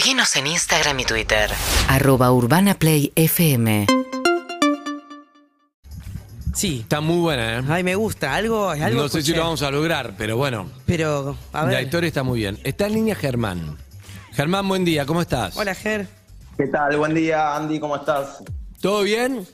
Seguinos 0.00 0.34
en 0.36 0.46
Instagram 0.46 0.98
y 1.00 1.04
Twitter. 1.04 1.50
Arroba 1.86 2.32
Urbana 2.32 2.72
Play 2.72 3.12
FM. 3.16 3.86
Sí. 6.54 6.80
Está 6.80 7.02
muy 7.02 7.18
buena, 7.18 7.58
¿eh? 7.58 7.62
Ay, 7.68 7.84
me 7.84 7.94
gusta. 7.96 8.34
Algo, 8.34 8.70
algo 8.70 9.02
no 9.02 9.08
sé 9.08 9.10
si 9.10 9.18
escuché. 9.18 9.36
lo 9.36 9.44
vamos 9.44 9.60
a 9.60 9.70
lograr, 9.70 10.14
pero 10.16 10.38
bueno. 10.38 10.70
Pero, 10.86 11.36
a 11.52 11.66
ver. 11.66 11.74
La 11.74 11.82
historia 11.82 12.08
está 12.08 12.22
muy 12.22 12.38
bien. 12.38 12.58
Está 12.64 12.86
en 12.86 12.94
línea 12.94 13.14
Germán. 13.14 13.76
Germán, 14.32 14.66
buen 14.66 14.86
día, 14.86 15.04
¿cómo 15.04 15.20
estás? 15.20 15.54
Hola, 15.58 15.74
Ger. 15.74 16.08
¿Qué 16.56 16.66
tal? 16.68 16.96
Buen 16.96 17.12
día, 17.12 17.54
Andy, 17.54 17.78
¿cómo 17.78 17.96
estás? 17.96 18.42
¿Todo 18.80 19.02
bien? 19.02 19.46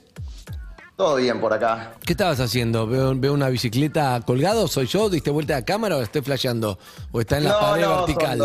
Todo 0.96 1.16
bien 1.16 1.40
por 1.40 1.54
acá. 1.54 1.94
¿Qué 2.04 2.12
estabas 2.12 2.38
haciendo? 2.38 2.86
¿Veo, 2.86 3.16
veo 3.16 3.32
una 3.32 3.48
bicicleta 3.48 4.20
colgado? 4.24 4.68
¿Soy 4.68 4.86
yo? 4.86 5.10
¿Diste 5.10 5.30
vuelta 5.30 5.56
a 5.56 5.64
cámara 5.64 5.96
o 5.96 6.02
estoy 6.02 6.22
flasheando? 6.22 6.78
¿O 7.10 7.20
está 7.20 7.38
en 7.38 7.44
la 7.44 7.58
pared 7.58 7.84
son 7.84 7.96
vertical? 7.96 8.38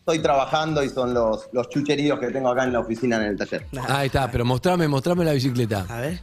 Estoy 0.00 0.18
trabajando 0.20 0.82
y 0.82 0.88
son 0.88 1.14
los, 1.14 1.48
los 1.52 1.68
chucheríos 1.68 2.18
que 2.18 2.28
tengo 2.30 2.50
acá 2.50 2.64
en 2.64 2.72
la 2.72 2.80
oficina 2.80 3.16
en 3.16 3.22
el 3.22 3.36
taller. 3.38 3.66
Ahí 3.88 4.06
está, 4.06 4.30
pero 4.30 4.44
mostrame, 4.44 4.88
mostrame 4.88 5.24
la 5.24 5.32
bicicleta. 5.32 5.86
A 5.88 6.00
ver. 6.00 6.20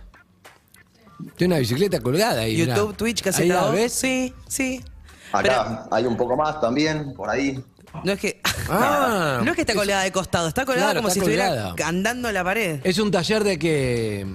Tiene 1.36 1.56
una 1.56 1.60
bicicleta 1.60 2.00
colgada 2.00 2.42
ahí. 2.42 2.58
mirá. 2.58 2.76
YouTube, 2.76 2.96
Twitch, 2.96 3.20
Ahí 3.20 3.24
caseta 3.24 3.54
la 3.54 3.62
2. 3.68 3.72
ves. 3.76 3.94
Sí, 3.94 4.34
sí. 4.48 4.84
Acá 5.32 5.88
hay 5.92 6.06
un 6.06 6.16
poco 6.16 6.36
más 6.36 6.60
también, 6.62 7.14
por 7.14 7.30
ahí. 7.30 7.64
No 8.04 8.12
es 8.12 8.20
que. 8.20 8.42
Ah. 8.70 9.42
no 9.44 9.50
es 9.52 9.56
que 9.56 9.62
está 9.62 9.74
colgada 9.74 10.04
de 10.04 10.12
costado, 10.12 10.48
está 10.48 10.66
colgada 10.66 10.88
Claro, 10.92 11.00
como 11.00 11.08
está 11.10 11.20
si 11.20 11.26
colgada. 11.26 11.68
estuviera 11.70 11.88
andando 11.90 12.28
en 12.28 12.34
la 12.34 12.44
pared. 12.44 12.80
Es 12.84 13.00
un 13.00 13.10
taller 13.12 13.44
de 13.44 13.58
que. 13.58 14.28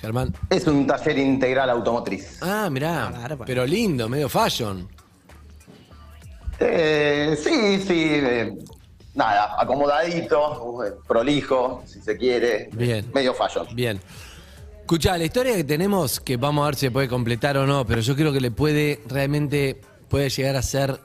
Germán. 0.00 0.34
Es 0.50 0.66
un 0.66 0.86
taller 0.86 1.18
integral 1.18 1.70
automotriz. 1.70 2.38
Ah, 2.40 2.68
mirá. 2.70 3.08
Claro, 3.10 3.36
bueno. 3.36 3.44
Pero 3.46 3.66
lindo, 3.66 4.08
medio 4.08 4.28
fashion. 4.28 4.88
Eh, 6.64 7.36
sí, 7.42 7.80
sí. 7.80 8.08
eh, 8.10 8.54
nada, 9.14 9.56
acomodadito, 9.60 10.78
prolijo, 11.06 11.82
si 11.86 12.00
se 12.00 12.16
quiere. 12.16 12.70
Bien. 12.72 13.10
Medio 13.14 13.34
fashion. 13.34 13.66
Bien. 13.74 14.00
Escucha, 14.80 15.16
la 15.16 15.24
historia 15.24 15.54
que 15.54 15.64
tenemos, 15.64 16.20
que 16.20 16.36
vamos 16.36 16.62
a 16.62 16.66
ver 16.66 16.74
si 16.74 16.80
se 16.86 16.90
puede 16.90 17.08
completar 17.08 17.56
o 17.56 17.66
no, 17.66 17.86
pero 17.86 18.00
yo 18.00 18.14
creo 18.16 18.32
que 18.32 18.40
le 18.40 18.50
puede, 18.50 19.00
realmente, 19.06 19.80
puede 20.08 20.28
llegar 20.28 20.56
a 20.56 20.62
ser 20.62 20.98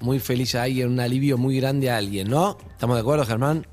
muy 0.00 0.20
feliz 0.20 0.54
a 0.54 0.62
alguien, 0.62 0.88
un 0.88 1.00
alivio 1.00 1.36
muy 1.36 1.58
grande 1.60 1.90
a 1.90 1.96
alguien, 1.96 2.28
¿no? 2.28 2.56
¿Estamos 2.70 2.96
de 2.96 3.00
acuerdo, 3.00 3.26
Germán? 3.26 3.66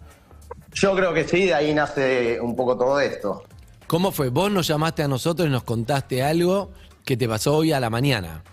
Yo 0.74 0.96
creo 0.96 1.14
que 1.14 1.28
sí, 1.28 1.46
de 1.46 1.54
ahí 1.54 1.74
nace 1.74 2.40
un 2.42 2.56
poco 2.56 2.78
todo 2.78 3.00
esto. 3.00 3.44
¿Cómo 3.88 4.12
fue? 4.12 4.30
Vos 4.30 4.52
nos 4.52 4.68
llamaste 4.68 5.04
a 5.04 5.08
nosotros 5.08 5.48
y 5.48 5.52
nos 5.52 5.64
contaste 5.64 6.24
algo 6.24 6.72
que 7.06 7.16
te 7.16 7.28
pasó 7.28 7.56
hoy 7.58 7.72
a 7.74 7.80
la 7.80 7.90
mañana. 7.90 8.44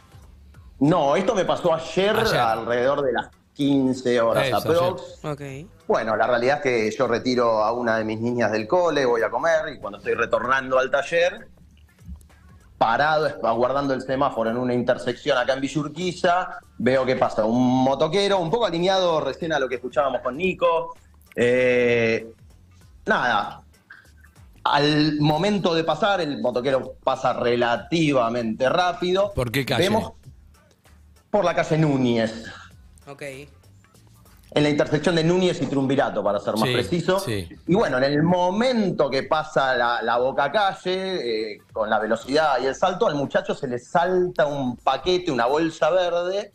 No, 0.80 1.14
esto 1.14 1.34
me 1.34 1.44
pasó 1.44 1.74
ayer, 1.74 2.16
Ayer. 2.16 2.40
alrededor 2.40 3.02
de 3.02 3.12
las 3.12 3.28
15 3.54 4.20
horas 4.20 4.46
Eso, 4.46 4.56
aprox. 4.56 5.20
Bueno, 5.86 6.16
la 6.16 6.26
realidad 6.26 6.56
es 6.56 6.62
que 6.62 6.90
yo 6.96 7.06
retiro 7.06 7.62
a 7.62 7.72
una 7.72 7.98
de 7.98 8.04
mis 8.04 8.20
niñas 8.20 8.50
del 8.52 8.66
cole, 8.66 9.04
voy 9.04 9.22
a 9.22 9.30
comer 9.30 9.74
y 9.74 9.78
cuando 9.78 9.98
estoy 9.98 10.14
retornando 10.14 10.78
al 10.78 10.90
taller, 10.90 11.48
parado, 12.78 13.28
aguardando 13.46 13.92
el 13.92 14.00
semáforo 14.00 14.48
en 14.48 14.56
una 14.56 14.72
intersección 14.72 15.36
acá 15.36 15.52
en 15.52 15.60
Villurquiza, 15.60 16.60
veo 16.78 17.04
que 17.04 17.16
pasa 17.16 17.44
un 17.44 17.84
motoquero, 17.84 18.38
un 18.38 18.50
poco 18.50 18.64
alineado 18.64 19.20
recién 19.20 19.52
a 19.52 19.58
lo 19.58 19.68
que 19.68 19.74
escuchábamos 19.74 20.22
con 20.22 20.38
Nico. 20.38 20.96
Eh, 21.36 22.32
nada, 23.04 23.60
al 24.64 25.20
momento 25.20 25.74
de 25.74 25.84
pasar, 25.84 26.22
el 26.22 26.40
motoquero 26.40 26.94
pasa 27.04 27.34
relativamente 27.34 28.68
rápido. 28.70 29.32
¿Por 29.34 29.50
qué 29.52 29.66
calle? 29.66 29.82
Vemos 29.82 30.12
por 31.30 31.44
la 31.44 31.54
calle 31.54 31.78
Núñez. 31.78 32.44
Ok. 33.06 33.22
En 34.52 34.64
la 34.64 34.68
intersección 34.68 35.14
de 35.14 35.22
Núñez 35.22 35.62
y 35.62 35.66
Trumbirato, 35.66 36.24
para 36.24 36.40
ser 36.40 36.54
más 36.56 36.68
Sí, 36.68 36.74
preciso. 36.74 37.20
sí. 37.20 37.48
Y 37.68 37.74
bueno, 37.74 37.98
en 37.98 38.04
el 38.04 38.22
momento 38.24 39.08
que 39.08 39.22
pasa 39.22 39.76
la, 39.76 40.02
la 40.02 40.18
boca 40.18 40.50
calle, 40.50 41.52
eh, 41.52 41.58
con 41.72 41.88
la 41.88 42.00
velocidad 42.00 42.58
y 42.60 42.66
el 42.66 42.74
salto, 42.74 43.06
al 43.06 43.14
muchacho 43.14 43.54
se 43.54 43.68
le 43.68 43.78
salta 43.78 44.46
un 44.46 44.76
paquete, 44.76 45.30
una 45.30 45.46
bolsa 45.46 45.90
verde, 45.90 46.52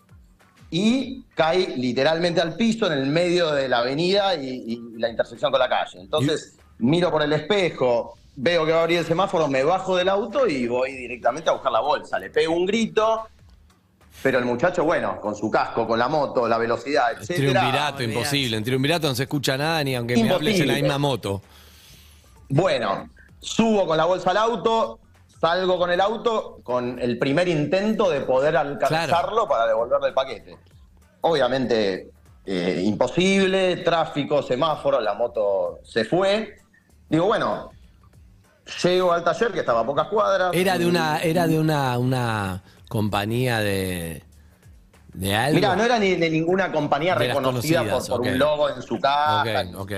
y 0.69 1.23
cae 1.35 1.77
literalmente 1.77 2.41
al 2.41 2.55
piso 2.57 2.87
en 2.87 2.93
el 2.99 3.05
medio 3.05 3.51
de 3.51 3.69
la 3.69 3.77
avenida 3.77 4.35
y, 4.35 4.49
y 4.73 4.99
la 4.99 5.07
intersección 5.09 5.49
con 5.51 5.59
la 5.61 5.69
calle. 5.69 6.01
Entonces, 6.01 6.57
miro 6.79 7.09
por 7.11 7.21
el 7.21 7.31
espejo, 7.31 8.17
veo 8.35 8.65
que 8.65 8.73
va 8.73 8.79
a 8.79 8.81
abrir 8.81 8.99
el 8.99 9.05
semáforo, 9.05 9.47
me 9.47 9.63
bajo 9.63 9.95
del 9.95 10.09
auto 10.09 10.47
y 10.47 10.67
voy 10.67 10.91
directamente 10.91 11.49
a 11.49 11.53
buscar 11.53 11.71
la 11.71 11.79
bolsa. 11.79 12.19
Le 12.19 12.29
pego 12.29 12.53
un 12.53 12.65
grito. 12.65 13.25
Pero 14.23 14.39
el 14.39 14.45
muchacho, 14.45 14.83
bueno, 14.83 15.19
con 15.21 15.35
su 15.35 15.51
casco, 15.51 15.85
con 15.87 15.99
la 15.99 16.07
moto, 16.07 16.47
la 16.47 16.57
velocidad, 16.57 17.11
etcétera, 17.11 17.61
triunvirato, 17.61 18.03
imposible. 18.03 18.57
En 18.57 18.63
triunvirato 18.63 19.07
no 19.07 19.15
se 19.15 19.23
escucha 19.23 19.57
nada 19.57 19.83
ni 19.83 19.95
aunque 19.95 20.15
me 20.15 20.29
hables 20.31 20.59
en 20.59 20.67
la 20.67 20.73
Imposible. 20.73 20.81
misma 20.81 20.97
moto. 20.97 21.41
Bueno, 22.49 23.09
subo 23.39 23.85
con 23.85 23.97
la 23.97 24.05
bolsa 24.05 24.31
al 24.31 24.37
auto, 24.37 24.99
salgo 25.39 25.77
con 25.77 25.91
el 25.91 26.01
auto 26.01 26.59
con 26.63 26.97
el 26.99 27.19
primer 27.19 27.47
intento 27.47 28.09
de 28.09 28.21
poder 28.21 28.57
alcanzarlo 28.57 29.47
para 29.47 29.67
devolverle 29.67 30.07
el 30.07 30.13
paquete. 30.13 30.57
Obviamente 31.21 32.09
eh, 32.45 32.81
imposible, 32.83 33.77
tráfico, 33.77 34.41
semáforo, 34.41 34.99
la 35.01 35.13
moto 35.13 35.79
se 35.83 36.05
fue. 36.05 36.57
Digo, 37.09 37.25
bueno, 37.25 37.71
llego 38.83 39.11
al 39.11 39.23
taller 39.23 39.51
que 39.51 39.59
estaba 39.59 39.81
a 39.81 39.85
pocas 39.85 40.07
cuadras. 40.07 40.51
Era 40.53 40.77
de 40.77 40.85
una, 40.85 41.19
era 41.21 41.47
de 41.47 41.59
una, 41.59 41.97
una 41.97 42.63
compañía 42.95 43.59
de, 43.59 44.23
de 45.13 45.35
algo. 45.35 45.55
Mira, 45.55 45.75
no 45.75 45.83
era 45.83 45.99
ni 45.99 46.15
de 46.15 46.29
ninguna 46.29 46.71
compañía 46.71 47.15
De 47.15 47.27
reconocida 47.27 47.83
por, 48.07 48.21
un 48.21 48.37
logo 48.39 48.69
en 48.69 48.81
su 48.81 48.99
casa. 48.99 49.65
Ok, 49.73 49.79
ok. 49.79 49.91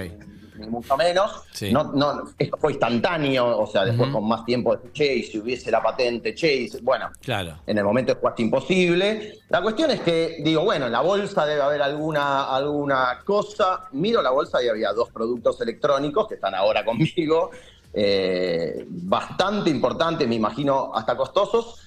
Ni 0.57 0.65
mucho 0.67 0.97
menos. 0.97 1.43
Sí. 1.51 1.71
No, 1.71 1.83
no, 1.93 2.23
esto 2.39 2.57
fue 2.57 2.71
instantáneo, 2.71 3.59
o 3.59 3.67
sea, 3.67 3.85
después 3.85 4.09
con 4.09 4.27
más 4.27 4.43
tiempo, 4.43 4.75
che, 4.91 5.17
y 5.17 5.21
si 5.23 5.37
hubiese 5.37 5.69
la 5.69 5.83
patente, 5.83 6.33
che, 6.33 6.51
y 6.51 6.67
si- 6.67 6.81
bueno, 6.81 7.11
Claro. 7.21 7.59
en 7.67 7.77
el 7.77 7.83
momento 7.83 8.13
es 8.13 8.17
casi 8.17 8.41
imposible. 8.41 9.37
La 9.49 9.61
cuestión 9.61 9.91
es 9.91 9.99
que, 10.01 10.37
digo, 10.43 10.63
bueno, 10.63 10.87
en 10.87 10.93
la 10.93 11.01
bolsa 11.01 11.45
debe 11.45 11.61
haber 11.61 11.83
alguna, 11.83 12.45
alguna 12.55 13.19
cosa. 13.23 13.81
Miro 13.91 14.23
la 14.23 14.31
bolsa 14.31 14.63
y 14.63 14.67
había 14.67 14.91
dos 14.93 15.11
productos 15.11 15.61
electrónicos 15.61 16.27
que 16.27 16.33
están 16.35 16.55
ahora 16.55 16.83
conmigo, 16.89 17.51
eh, 17.93 18.83
bastante 18.87 19.69
importantes, 19.69 20.27
me 20.27 20.33
imagino, 20.35 20.91
hasta 20.95 21.15
costosos, 21.15 21.83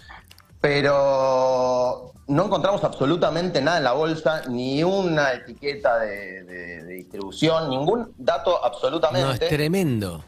pero 0.60 2.12
no 2.28 2.44
encontramos 2.46 2.84
absolutamente 2.84 3.60
nada 3.60 3.78
en 3.78 3.84
la 3.84 3.92
bolsa, 3.92 4.42
ni 4.48 4.82
una 4.84 5.32
etiqueta 5.32 5.98
de, 5.98 6.44
de- 6.44 6.84
de 6.84 6.94
distribución, 6.94 7.70
ningún 7.70 8.12
dato 8.18 8.50
No, 8.50 8.56
es 8.58 8.62
absolutamente 8.64 9.48
tremendo. 9.48 10.24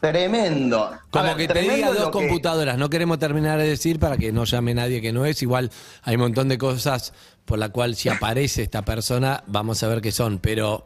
tremendo. 0.00 0.90
Como 1.10 1.24
ver, 1.24 1.36
que 1.36 1.48
te 1.48 1.60
diga 1.60 1.88
dos 1.92 2.06
que- 2.06 2.10
computadoras, 2.10 2.76
no 2.78 2.90
queremos 2.90 3.18
terminar 3.18 3.58
de 3.58 3.68
decir 3.68 3.98
para 4.00 4.16
que 4.16 4.32
no 4.32 4.44
llame 4.44 4.74
nadie 4.74 5.00
que 5.00 5.12
no 5.12 5.24
es. 5.24 5.40
Igual 5.42 5.70
hay 6.02 6.16
un 6.16 6.22
montón 6.22 6.48
de 6.48 6.58
cosas 6.58 7.12
por 7.44 7.58
la 7.58 7.68
cual 7.70 7.94
si 7.94 8.08
aparece 8.08 8.62
esta 8.62 8.82
persona, 8.82 9.42
vamos 9.46 9.82
a 9.82 9.88
ver 9.88 10.00
qué 10.00 10.10
son. 10.12 10.38
Pero, 10.38 10.84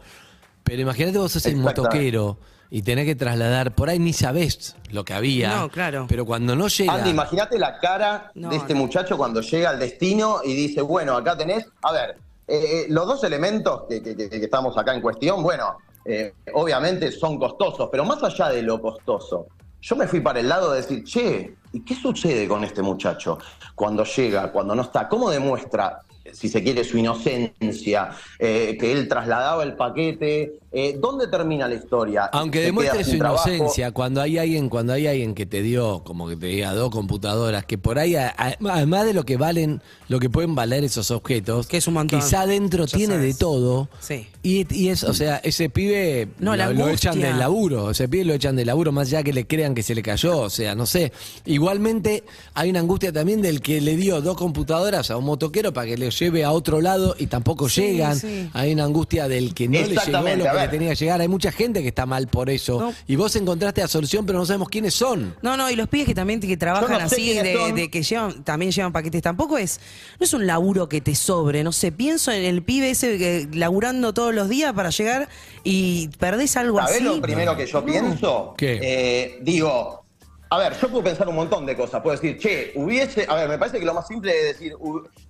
pero 0.63 0.83
imagínate 0.83 1.19
vos 1.19 1.33
sos 1.33 1.47
el 1.47 1.57
motoquero 1.57 2.39
y 2.71 2.83
tenés 2.83 3.07
que 3.07 3.15
trasladar, 3.15 3.75
por 3.75 3.89
ahí 3.89 3.99
ni 3.99 4.13
sabés 4.13 4.77
lo 4.91 5.05
que 5.05 5.15
había. 5.15 5.57
No, 5.57 5.69
claro. 5.71 6.07
Pero 6.09 6.25
cuando 6.27 6.55
no 6.55 6.69
llega. 6.69 6.95
Andy, 6.95 7.11
imagínate 7.11 7.59
la 7.59 7.79
cara 7.79 8.31
No, 8.35 8.51
de 8.51 8.57
este 8.57 8.75
no. 8.75 8.81
muchacho 8.81 9.17
cuando 9.17 9.41
llega 9.41 9.71
al 9.71 9.79
destino 9.79 10.41
y 10.45 10.55
dice, 10.55 10.83
bueno, 10.83 11.17
acá 11.17 11.37
tenés, 11.37 11.67
a 11.83 11.93
ver, 11.93 12.11
eh, 12.47 12.57
eh, 12.83 12.87
los 12.89 13.07
dos 13.07 13.25
elementos 13.25 13.83
que, 13.89 14.03
que- 14.03 14.17
que- 14.17 14.29
que 14.29 14.37
estamos 14.45 14.77
acá 14.77 14.95
en 14.95 15.01
cuestión, 15.01 15.43
bueno, 15.43 15.79
eh, 16.05 16.35
obviamente 16.55 17.11
son 17.13 17.39
costosos, 17.39 17.89
pero 17.91 18.05
más 18.05 18.23
allá 18.23 18.49
de 18.49 18.63
lo 18.63 18.81
costoso, 18.81 19.47
yo 19.81 19.95
me 19.97 20.07
fui 20.09 20.21
para 20.21 20.41
el 20.41 20.49
lado 20.49 20.73
de 20.73 20.81
decir, 20.83 21.05
che, 21.05 21.55
¿y 21.73 21.85
qué 21.85 21.95
sucede 21.95 22.49
con 22.49 22.65
este 22.65 22.83
muchacho 22.83 23.39
cuando 23.75 24.05
llega, 24.05 24.51
cuando 24.51 24.75
no 24.75 24.83
está? 24.83 25.09
¿Cómo 25.09 25.31
demuestra, 25.31 26.01
si 26.33 26.49
se 26.49 26.63
quiere, 26.63 26.85
su 26.85 26.99
inocencia, 26.99 28.11
eh, 28.39 28.77
que 28.79 28.93
él 28.93 29.09
trasladaba 29.09 29.63
el 29.63 29.75
paquete? 29.75 30.59
Eh, 30.71 30.99
¿Dónde 31.01 31.29
termina 31.29 31.67
la 31.67 31.77
historia? 31.77 32.27
Aunque 32.27 32.61
demuestre 32.61 33.03
su 33.03 33.17
trabajo. 33.17 33.49
inocencia, 33.49 33.91
cuando 33.93 34.21
hay 34.21 34.37
alguien, 34.37 34.69
cuando 34.69 34.93
hay 34.93 35.07
alguien 35.07 35.35
que 35.35 35.47
te 35.47 35.63
dio, 35.63 36.03
como 36.05 36.29
que 36.29 36.37
te 36.37 36.47
diga 36.47 36.75
dos 36.75 36.91
computadoras, 36.91 37.65
que 37.65 37.79
por 37.79 37.99
ahí, 37.99 38.17
además 38.17 39.07
de 39.07 39.15
lo 39.15 39.25
que 39.25 39.39
valen, 39.39 39.81
lo 40.09 40.21
que 40.21 40.29
pueden 40.29 40.55
valer 40.55 40.85
esos 40.85 41.11
objetos, 41.11 41.67
Que 41.69 41.79
es 41.79 41.87
un 41.89 41.95
montón. 41.95 42.21
quizá 42.21 42.43
adentro 42.43 42.87
tiene 42.87 43.17
de 43.17 43.33
todo. 43.33 43.89
Sí. 44.01 44.27
Y, 44.43 44.67
y 44.75 44.89
es, 44.89 45.05
o 45.05 45.15
sea, 45.15 45.39
ese 45.39 45.71
pibe 45.71 46.29
No, 46.39 46.55
lo, 46.55 46.89
echan 46.89 47.19
del 47.19 47.39
laburo, 47.39 47.91
ese 47.91 48.09
pibe 48.09 48.25
lo 48.27 48.35
echan 48.35 48.55
del 48.55 48.67
laburo, 48.67 48.93
más 48.93 49.09
allá 49.09 49.23
que 49.23 49.33
le 49.33 49.47
crean 49.47 49.75
que 49.75 49.83
se 49.83 49.95
le 49.95 50.03
cayó, 50.03 50.39
o 50.39 50.51
sea, 50.51 50.75
no 50.75 50.85
sé. 50.85 51.13
Igualmente 51.47 52.25
hay 52.55 52.71
una 52.71 52.81
angustia 52.81 53.13
también 53.13 53.41
del 53.41 53.63
que 53.63 53.81
le 53.81 53.97
dio 53.97 54.21
dos 54.21 54.37
computadoras 54.37 55.11
a 55.11 55.17
un 55.17 55.25
motoquero 55.25 55.73
para 55.73 55.87
que 55.87 55.97
le 55.97 56.11
lleve 56.19 56.45
a 56.45 56.51
otro 56.53 56.81
lado 56.81 57.15
y 57.19 57.27
tampoco 57.27 57.69
Sí, 57.69 57.83
llegan. 57.83 58.17
sí. 58.19 58.49
Hay 58.53 58.73
una 58.73 58.85
angustia 58.85 59.29
del 59.29 59.55
que 59.55 59.69
no 59.69 59.79
le 59.81 59.89
llegó 59.89 60.21
lo 60.37 60.45
que 60.53 60.59
le 60.61 60.69
tenía 60.69 60.89
que 60.91 60.97
llegar. 60.97 61.21
Hay 61.21 61.29
mucha 61.29 61.53
gente 61.53 61.83
que 61.83 61.89
está 61.89 62.07
mal 62.07 62.29
por 62.29 62.51
eso. 62.51 62.81
No. 62.81 62.95
Y 63.07 63.17
vos 63.17 63.35
encontraste 63.37 63.81
la 63.81 63.89
solución, 63.89 64.27
pero 64.27 64.39
no 64.39 64.47
sabemos 64.47 64.69
quiénes 64.69 64.95
son. 64.95 65.35
No, 65.43 65.57
no, 65.57 65.71
y 65.71 65.77
los 65.77 65.89
pibes 65.89 66.07
que 66.07 66.15
también 66.15 66.41
que 66.41 66.57
trabajan 66.57 66.89
Yo 66.89 67.03
no 67.03 67.09
sé 67.09 67.15
así, 67.17 67.35
de, 67.35 67.73
de 67.75 67.91
que 67.91 68.03
llevan, 68.03 68.45
también 68.45 68.73
llevan 68.73 68.93
paquetes, 68.93 69.23
tampoco 69.23 69.59
es, 69.59 69.81
no 70.19 70.25
es 70.25 70.33
un 70.33 70.47
laburo 70.47 70.89
que 70.89 71.01
te 71.01 71.15
sobre, 71.15 71.63
no 71.65 71.73
sé, 71.73 71.93
pienso 71.93 72.31
en 72.33 72.45
el 72.45 72.63
pibe 72.63 72.91
ese 72.91 73.19
que, 73.19 73.49
laburando 73.53 74.15
todos 74.15 74.35
los 74.35 74.49
días 74.49 74.73
para 74.73 74.91
llegar 74.91 75.29
y 75.65 76.09
perdés 76.19 76.57
algo 76.57 76.79
¿Sabés 76.79 76.97
así. 76.97 77.05
lo 77.05 77.21
primero 77.21 77.57
que 77.57 77.67
yo 77.67 77.85
pienso? 77.85 78.55
¿Qué? 78.57 78.79
Eh, 78.83 79.39
digo, 79.43 80.05
a 80.51 80.59
ver, 80.59 80.73
yo 80.81 80.89
puedo 80.89 81.05
pensar 81.05 81.29
un 81.29 81.35
montón 81.35 81.67
de 81.67 81.77
cosas. 81.77 82.01
Puedo 82.01 82.17
decir, 82.17 82.39
che, 82.39 82.73
hubiese. 82.75 83.27
A 83.29 83.35
ver, 83.35 83.49
me 83.49 83.59
parece 83.59 83.79
que 83.79 83.85
lo 83.85 83.93
más 83.93 84.07
simple 84.07 84.33
es 84.33 84.59
decir, 84.59 84.75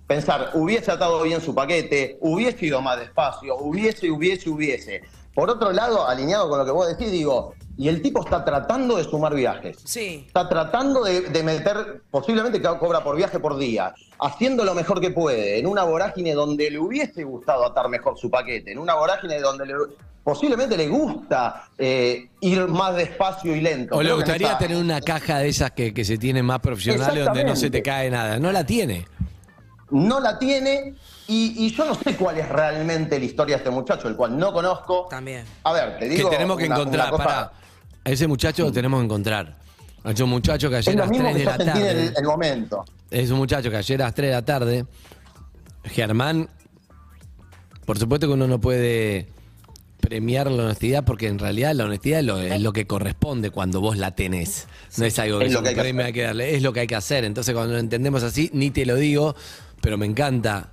pensar, 0.07 0.51
hubiese 0.53 0.91
atado 0.91 1.21
bien 1.23 1.41
su 1.41 1.53
paquete, 1.53 2.17
hubiese 2.21 2.67
ido 2.67 2.81
más 2.81 2.99
despacio, 2.99 3.57
hubiese, 3.57 4.09
hubiese, 4.09 4.49
hubiese. 4.49 5.01
Por 5.33 5.49
otro 5.49 5.71
lado, 5.71 6.07
alineado 6.07 6.49
con 6.49 6.59
lo 6.59 6.65
que 6.65 6.71
vos 6.71 6.87
decís, 6.87 7.11
digo, 7.11 7.53
y 7.79 7.87
el 7.87 8.01
tipo 8.01 8.19
está 8.21 8.43
tratando 8.43 8.97
de 8.97 9.05
sumar 9.05 9.33
viajes. 9.33 9.77
Sí. 9.85 10.25
Está 10.27 10.49
tratando 10.49 11.01
de, 11.01 11.21
de 11.21 11.43
meter, 11.43 12.01
posiblemente 12.11 12.61
que 12.61 12.67
cobra 12.77 13.01
por 13.01 13.15
viaje 13.15 13.39
por 13.39 13.57
día, 13.57 13.93
haciendo 14.19 14.65
lo 14.65 14.75
mejor 14.75 14.99
que 14.99 15.11
puede, 15.11 15.57
en 15.57 15.65
una 15.65 15.85
vorágine 15.85 16.33
donde 16.33 16.69
le 16.69 16.77
hubiese 16.77 17.23
gustado 17.23 17.65
atar 17.65 17.87
mejor 17.87 18.17
su 18.19 18.29
paquete, 18.29 18.73
en 18.73 18.79
una 18.79 18.95
vorágine 18.95 19.39
donde 19.39 19.65
le- 19.65 19.73
posiblemente 20.25 20.75
le 20.75 20.89
gusta 20.89 21.69
eh, 21.77 22.27
ir 22.41 22.67
más 22.67 22.97
despacio 22.97 23.55
y 23.55 23.61
lento. 23.61 23.95
O 23.95 23.99
le 24.01 24.09
Creo 24.09 24.17
que 24.17 24.23
gustaría 24.23 24.47
está- 24.47 24.57
tener 24.59 24.75
una 24.75 24.99
caja 24.99 25.37
de 25.39 25.47
esas 25.47 25.71
que, 25.71 25.93
que 25.93 26.03
se 26.03 26.17
tienen 26.17 26.45
más 26.45 26.59
profesionales 26.59 27.23
donde 27.25 27.45
no 27.45 27.55
se 27.55 27.69
te 27.69 27.81
cae 27.81 28.09
nada. 28.11 28.37
No 28.39 28.51
la 28.51 28.65
tiene. 28.65 29.07
No 29.89 30.19
la 30.19 30.37
tiene 30.37 30.95
y, 31.27 31.65
y 31.65 31.71
yo 31.71 31.85
no 31.85 31.95
sé 31.95 32.15
cuál 32.15 32.37
es 32.37 32.47
realmente 32.49 33.17
la 33.17 33.25
historia 33.25 33.55
de 33.55 33.59
este 33.59 33.69
muchacho, 33.71 34.07
el 34.09 34.15
cual 34.17 34.37
no 34.37 34.51
conozco. 34.53 35.07
También. 35.09 35.45
A 35.63 35.71
ver, 35.73 35.93
te 35.97 36.09
Que 36.09 36.15
digo. 36.15 36.29
tenemos 36.29 36.57
que 36.57 36.65
una- 36.65 36.75
encontrar. 36.75 37.07
una 37.07 37.11
cosa- 37.11 37.23
Para 37.23 37.51
a 38.09 38.13
ese 38.13 38.27
muchacho 38.27 38.63
lo 38.63 38.71
tenemos 38.71 38.99
que 38.99 39.05
encontrar. 39.05 39.55
A 40.03 40.11
ese 40.11 40.23
muchacho 40.23 40.69
que 40.69 40.77
Es 40.79 40.87
ayer 40.87 40.99
a 41.01 41.05
las 41.05 41.09
mismo 41.11 41.29
3 41.29 41.35
que 41.35 41.39
de 41.39 41.45
la 41.45 41.57
tarde. 41.57 41.91
el, 41.91 42.13
el 42.17 42.23
momento. 42.23 42.85
Es 43.11 43.29
un 43.31 43.37
muchacho 43.37 43.69
que 43.69 43.77
ayer 43.77 44.01
a 44.01 44.05
las 44.05 44.15
3 44.15 44.27
de 44.29 44.33
la 44.33 44.45
tarde, 44.45 44.85
Germán, 45.85 46.49
por 47.85 47.97
supuesto 47.99 48.27
que 48.27 48.33
uno 48.33 48.47
no 48.47 48.59
puede 48.59 49.27
premiar 49.99 50.49
la 50.49 50.63
honestidad 50.63 51.03
porque 51.03 51.27
en 51.27 51.39
realidad 51.39 51.73
la 51.73 51.85
honestidad 51.85 52.19
es 52.21 52.25
lo, 52.25 52.39
es 52.39 52.61
lo 52.61 52.71
que 52.71 52.87
corresponde 52.87 53.51
cuando 53.51 53.81
vos 53.81 53.97
la 53.97 54.15
tenés. 54.15 54.67
No 54.97 55.05
es 55.05 55.19
algo 55.19 55.39
que 55.39 55.45
Es 55.45 55.49
es 55.49 55.53
lo 55.53 55.59
un 55.59 55.63
que 55.65 55.69
hay 55.69 55.75
que 55.75 55.81
hacer. 55.81 56.13
que 56.13 56.21
darle, 56.21 56.55
es 56.55 56.63
lo 56.63 56.73
que 56.73 56.79
hay 56.79 56.87
que 56.87 56.95
hacer. 56.95 57.25
Entonces 57.25 57.53
cuando 57.53 57.73
lo 57.73 57.79
entendemos 57.79 58.23
así, 58.23 58.49
ni 58.53 58.71
te 58.71 58.85
lo 58.85 58.95
digo, 58.95 59.35
pero 59.81 59.97
me 59.97 60.05
encanta 60.05 60.71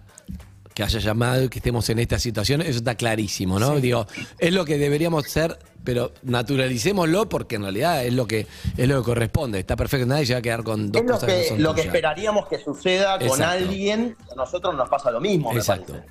que 0.77 0.83
haya 0.83 0.99
llamado 1.01 1.43
y 1.45 1.49
que 1.49 1.59
estemos 1.59 1.89
en 1.89 1.99
esta 2.01 2.19
situación, 2.19 2.61
eso 2.61 2.77
está 2.77 2.97
clarísimo, 2.97 3.59
¿no? 3.59 3.77
Digo, 3.81 4.07
es 4.39 4.53
lo 4.53 4.67
que 4.67 4.77
deberíamos 4.77 5.25
ser, 5.25 5.59
pero 5.85 6.13
naturalicémoslo 6.23 7.31
porque 7.31 7.57
en 7.57 7.63
realidad 7.63 8.05
es 8.05 8.13
lo 8.13 8.27
que 8.27 8.47
es 8.77 8.87
lo 8.87 8.99
que 8.99 9.05
corresponde. 9.07 9.59
Está 9.59 9.75
perfecto, 9.75 10.05
nadie 10.05 10.27
se 10.27 10.35
va 10.35 10.41
a 10.41 10.43
quedar 10.43 10.63
con 10.65 10.93
dos 10.93 11.01
Es 11.01 11.09
lo 11.09 11.15
cosas 11.15 11.29
que, 11.31 11.35
no 11.35 11.43
que, 11.43 11.49
son 11.49 11.63
lo 11.63 11.75
que 11.75 11.81
esperaríamos 11.81 12.47
que 12.47 12.59
suceda 12.59 13.19
con 13.19 13.41
alguien, 13.43 14.15
a 14.31 14.35
nosotros 14.35 14.75
nos 14.77 14.87
pasa 14.91 15.11
lo 15.11 15.19
mismo, 15.19 15.51
me 15.51 15.61
Exacto. 15.61 15.95
parece. 15.95 16.11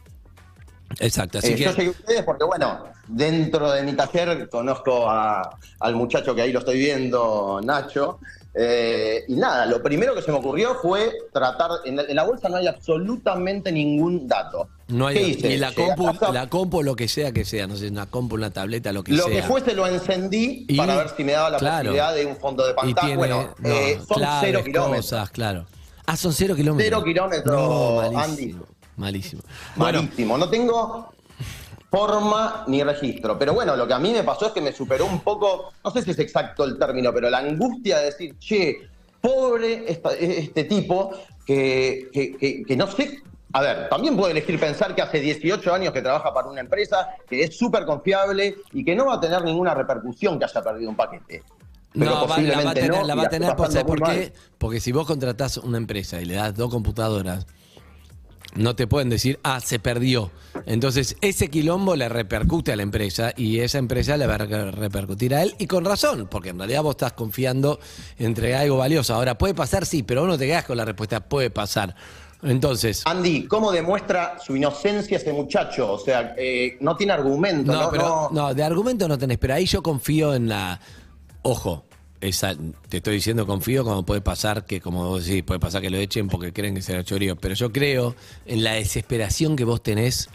Exacto, 0.99 1.37
así 1.37 1.51
Eh, 1.51 1.55
que 1.57 1.63
Yo 1.63 1.69
a 1.69 1.89
ustedes 1.91 2.23
porque, 2.23 2.45
bueno, 2.45 2.85
dentro 3.07 3.71
de 3.71 3.83
mi 3.83 3.93
taller 3.93 4.49
conozco 4.49 5.07
a- 5.07 5.59
al 5.79 5.95
muchacho 5.95 6.33
que 6.33 6.41
ahí 6.41 6.51
lo 6.51 6.59
estoy 6.59 6.79
viendo, 6.79 7.61
Nacho. 7.63 8.19
Eh, 8.57 9.23
y 9.27 9.35
nada, 9.35 9.65
lo 9.65 9.81
primero 9.83 10.15
que 10.15 10.21
se 10.21 10.31
me 10.31 10.37
ocurrió 10.37 10.75
fue 10.81 11.11
tratar. 11.33 11.69
En 11.85 11.97
la, 11.97 12.03
en 12.03 12.15
la 12.15 12.23
bolsa 12.23 12.47
no 12.49 12.57
hay 12.57 12.67
absolutamente 12.67 13.71
ningún 13.71 14.27
dato. 14.27 14.69
no 14.87 15.07
hay 15.07 15.15
¿Qué 15.15 15.27
hice? 15.29 15.47
ni 15.49 15.57
la 15.57 15.67
a 15.69 15.73
compu, 15.73 16.11
la 16.31 16.47
compu 16.47 16.81
lo 16.83 16.95
que 16.95 17.07
sea 17.07 17.31
que 17.31 17.43
sea, 17.43 17.67
no 17.67 17.75
sé, 17.75 17.87
una 17.89 18.05
compu, 18.05 18.35
una 18.35 18.51
tableta, 18.51 18.91
lo 18.93 19.03
que 19.03 19.11
Lo 19.13 19.23
sea. 19.25 19.33
que 19.41 19.43
fuese 19.43 19.73
lo 19.73 19.85
encendí 19.87 20.65
Y- 20.67 20.77
para 20.77 20.95
ver 20.95 21.09
si 21.09 21.23
me 21.23 21.33
daba 21.33 21.49
la 21.49 21.57
claro. 21.57 21.75
posibilidad 21.91 22.15
de 22.15 22.25
un 22.25 22.37
fondo 22.37 22.65
de 22.65 22.73
pantalla. 22.73 23.01
tiene 23.01 23.17
bueno, 23.17 23.53
no, 23.59 23.69
eh, 23.69 23.99
son 24.07 24.17
claves, 24.17 24.39
cero 24.49 24.61
kilómetros. 24.63 25.05
cosas, 25.05 25.29
claro. 25.31 25.65
Ah, 26.05 26.15
son 26.15 26.31
cero 26.33 26.55
kilómetros. 26.55 26.85
Cero 26.87 27.03
kilómetros, 27.03 27.55
No, 27.55 27.99
Andy. 28.01 28.15
malísimo. 28.15 28.65
Malísimo. 28.97 29.41
Bueno, 29.75 30.03
Malísimo. 30.03 30.37
No 30.37 30.49
tengo 30.49 31.13
forma 31.99 32.63
ni 32.67 32.83
registro. 32.83 33.39
Pero 33.39 33.53
bueno, 33.53 33.75
lo 33.75 33.87
que 33.87 33.93
a 33.93 33.99
mí 33.99 34.11
me 34.11 34.23
pasó 34.23 34.47
es 34.47 34.51
que 34.51 34.61
me 34.61 34.73
superó 34.73 35.05
un 35.05 35.21
poco, 35.21 35.71
no 35.83 35.91
sé 35.91 36.01
si 36.01 36.11
es 36.11 36.19
exacto 36.19 36.65
el 36.65 36.77
término, 36.77 37.13
pero 37.13 37.29
la 37.29 37.37
angustia 37.39 37.99
de 37.99 38.05
decir, 38.05 38.35
che, 38.37 38.79
pobre 39.21 39.85
esta- 39.87 40.13
este 40.13 40.65
tipo 40.65 41.11
que, 41.45 42.09
que- 42.11 42.35
que- 42.37 42.63
que 42.65 42.75
no 42.75 42.87
sé. 42.87 43.19
A 43.53 43.61
ver, 43.61 43.87
también 43.89 44.17
puedo 44.17 44.29
elegir 44.29 44.59
pensar 44.59 44.93
que 44.93 45.01
hace 45.01 45.21
18 45.21 45.73
años 45.73 45.93
que 45.93 46.01
trabaja 46.01 46.33
para 46.33 46.47
una 46.49 46.59
empresa 46.59 47.07
que 47.29 47.43
es 47.43 47.57
súper 47.57 47.85
confiable 47.85 48.55
y 48.73 48.83
que 48.83 48.93
no 48.95 49.05
va 49.05 49.13
a 49.13 49.19
tener 49.21 49.41
ninguna 49.43 49.73
repercusión 49.73 50.37
que 50.37 50.43
haya 50.45 50.61
perdido 50.61 50.89
un 50.89 50.97
paquete. 50.97 51.43
Pero 51.93 52.11
no, 52.11 52.27
va- 52.27 52.37
la 52.41 52.61
va 52.61 52.71
a 52.71 52.73
tener, 52.73 52.91
no, 52.91 53.03
la 53.07 53.13
y 53.13 53.17
va 53.17 53.23
a 53.23 53.29
tener 53.29 53.55
por, 53.55 53.67
¿sabes 53.67 53.83
pasando 53.83 53.87
por 53.87 53.99
muy 54.01 54.09
qué? 54.09 54.19
mal. 54.31 54.33
Porque 54.57 54.79
si 54.81 54.91
vos 54.91 55.07
contratás 55.07 55.57
una 55.59 55.77
empresa 55.77 56.19
y 56.21 56.25
le 56.25 56.33
das 56.33 56.53
dos 56.53 56.69
computadoras, 56.69 57.47
no 58.55 58.75
te 58.75 58.87
pueden 58.87 59.09
decir, 59.09 59.39
ah, 59.43 59.59
se 59.59 59.79
perdió. 59.79 60.31
Entonces, 60.65 61.15
ese 61.21 61.49
quilombo 61.49 61.95
le 61.95 62.09
repercute 62.09 62.71
a 62.71 62.75
la 62.75 62.83
empresa 62.83 63.33
y 63.35 63.59
esa 63.59 63.77
empresa 63.77 64.17
le 64.17 64.25
va 64.27 64.35
a 64.35 64.37
re- 64.39 64.71
repercutir 64.71 65.35
a 65.35 65.43
él 65.43 65.53
y 65.59 65.67
con 65.67 65.85
razón, 65.85 66.27
porque 66.31 66.49
en 66.49 66.57
realidad 66.57 66.81
vos 66.83 66.91
estás 66.95 67.13
confiando 67.13 67.79
en 68.17 68.27
entregar 68.27 68.61
algo 68.61 68.77
valioso. 68.77 69.13
Ahora, 69.13 69.37
puede 69.37 69.53
pasar, 69.53 69.85
sí, 69.85 70.03
pero 70.03 70.21
vos 70.21 70.29
no 70.29 70.37
te 70.37 70.47
quedas 70.47 70.65
con 70.65 70.77
la 70.77 70.85
respuesta, 70.85 71.19
puede 71.19 71.49
pasar. 71.49 71.95
Entonces, 72.43 73.01
Andy, 73.05 73.47
¿cómo 73.47 73.71
demuestra 73.71 74.37
su 74.45 74.55
inocencia 74.55 75.17
ese 75.17 75.33
muchacho? 75.33 75.91
O 75.93 75.97
sea, 75.99 76.35
eh, 76.37 76.77
no 76.79 76.95
tiene 76.95 77.13
argumento, 77.13 77.71
no, 77.71 77.81
no, 77.83 77.89
pero 77.91 78.03
no- 78.03 78.29
no, 78.31 78.53
de 78.53 78.63
argumento 78.63 79.07
no 79.07 79.17
tenés, 79.17 79.37
pero 79.37 79.55
ahí 79.55 79.65
yo 79.65 79.81
confío 79.81 80.35
en 80.35 80.49
la. 80.49 80.79
Ojo, 81.41 81.85
esa, 82.25 82.55
te 82.89 82.97
estoy 82.97 83.15
diciendo 83.15 83.45
confío 83.47 83.83
como 83.83 84.03
puede 84.05 84.21
pasar 84.21 84.65
que, 84.65 84.81
como 84.81 85.07
vos 85.07 85.25
decís, 85.25 85.43
puede 85.43 85.59
pasar 85.59 85.81
que 85.81 85.89
lo 85.89 85.97
echen 85.97 86.27
porque 86.27 86.51
creen 86.53 86.75
que 86.75 86.81
será 86.81 87.03
chorío. 87.03 87.35
Pero 87.35 87.55
yo 87.55 87.71
creo 87.71 88.15
en 88.45 88.63
la 88.63 88.73
desesperación 88.73 89.55
que 89.55 89.63
vos 89.63 89.81
tenés. 89.81 90.29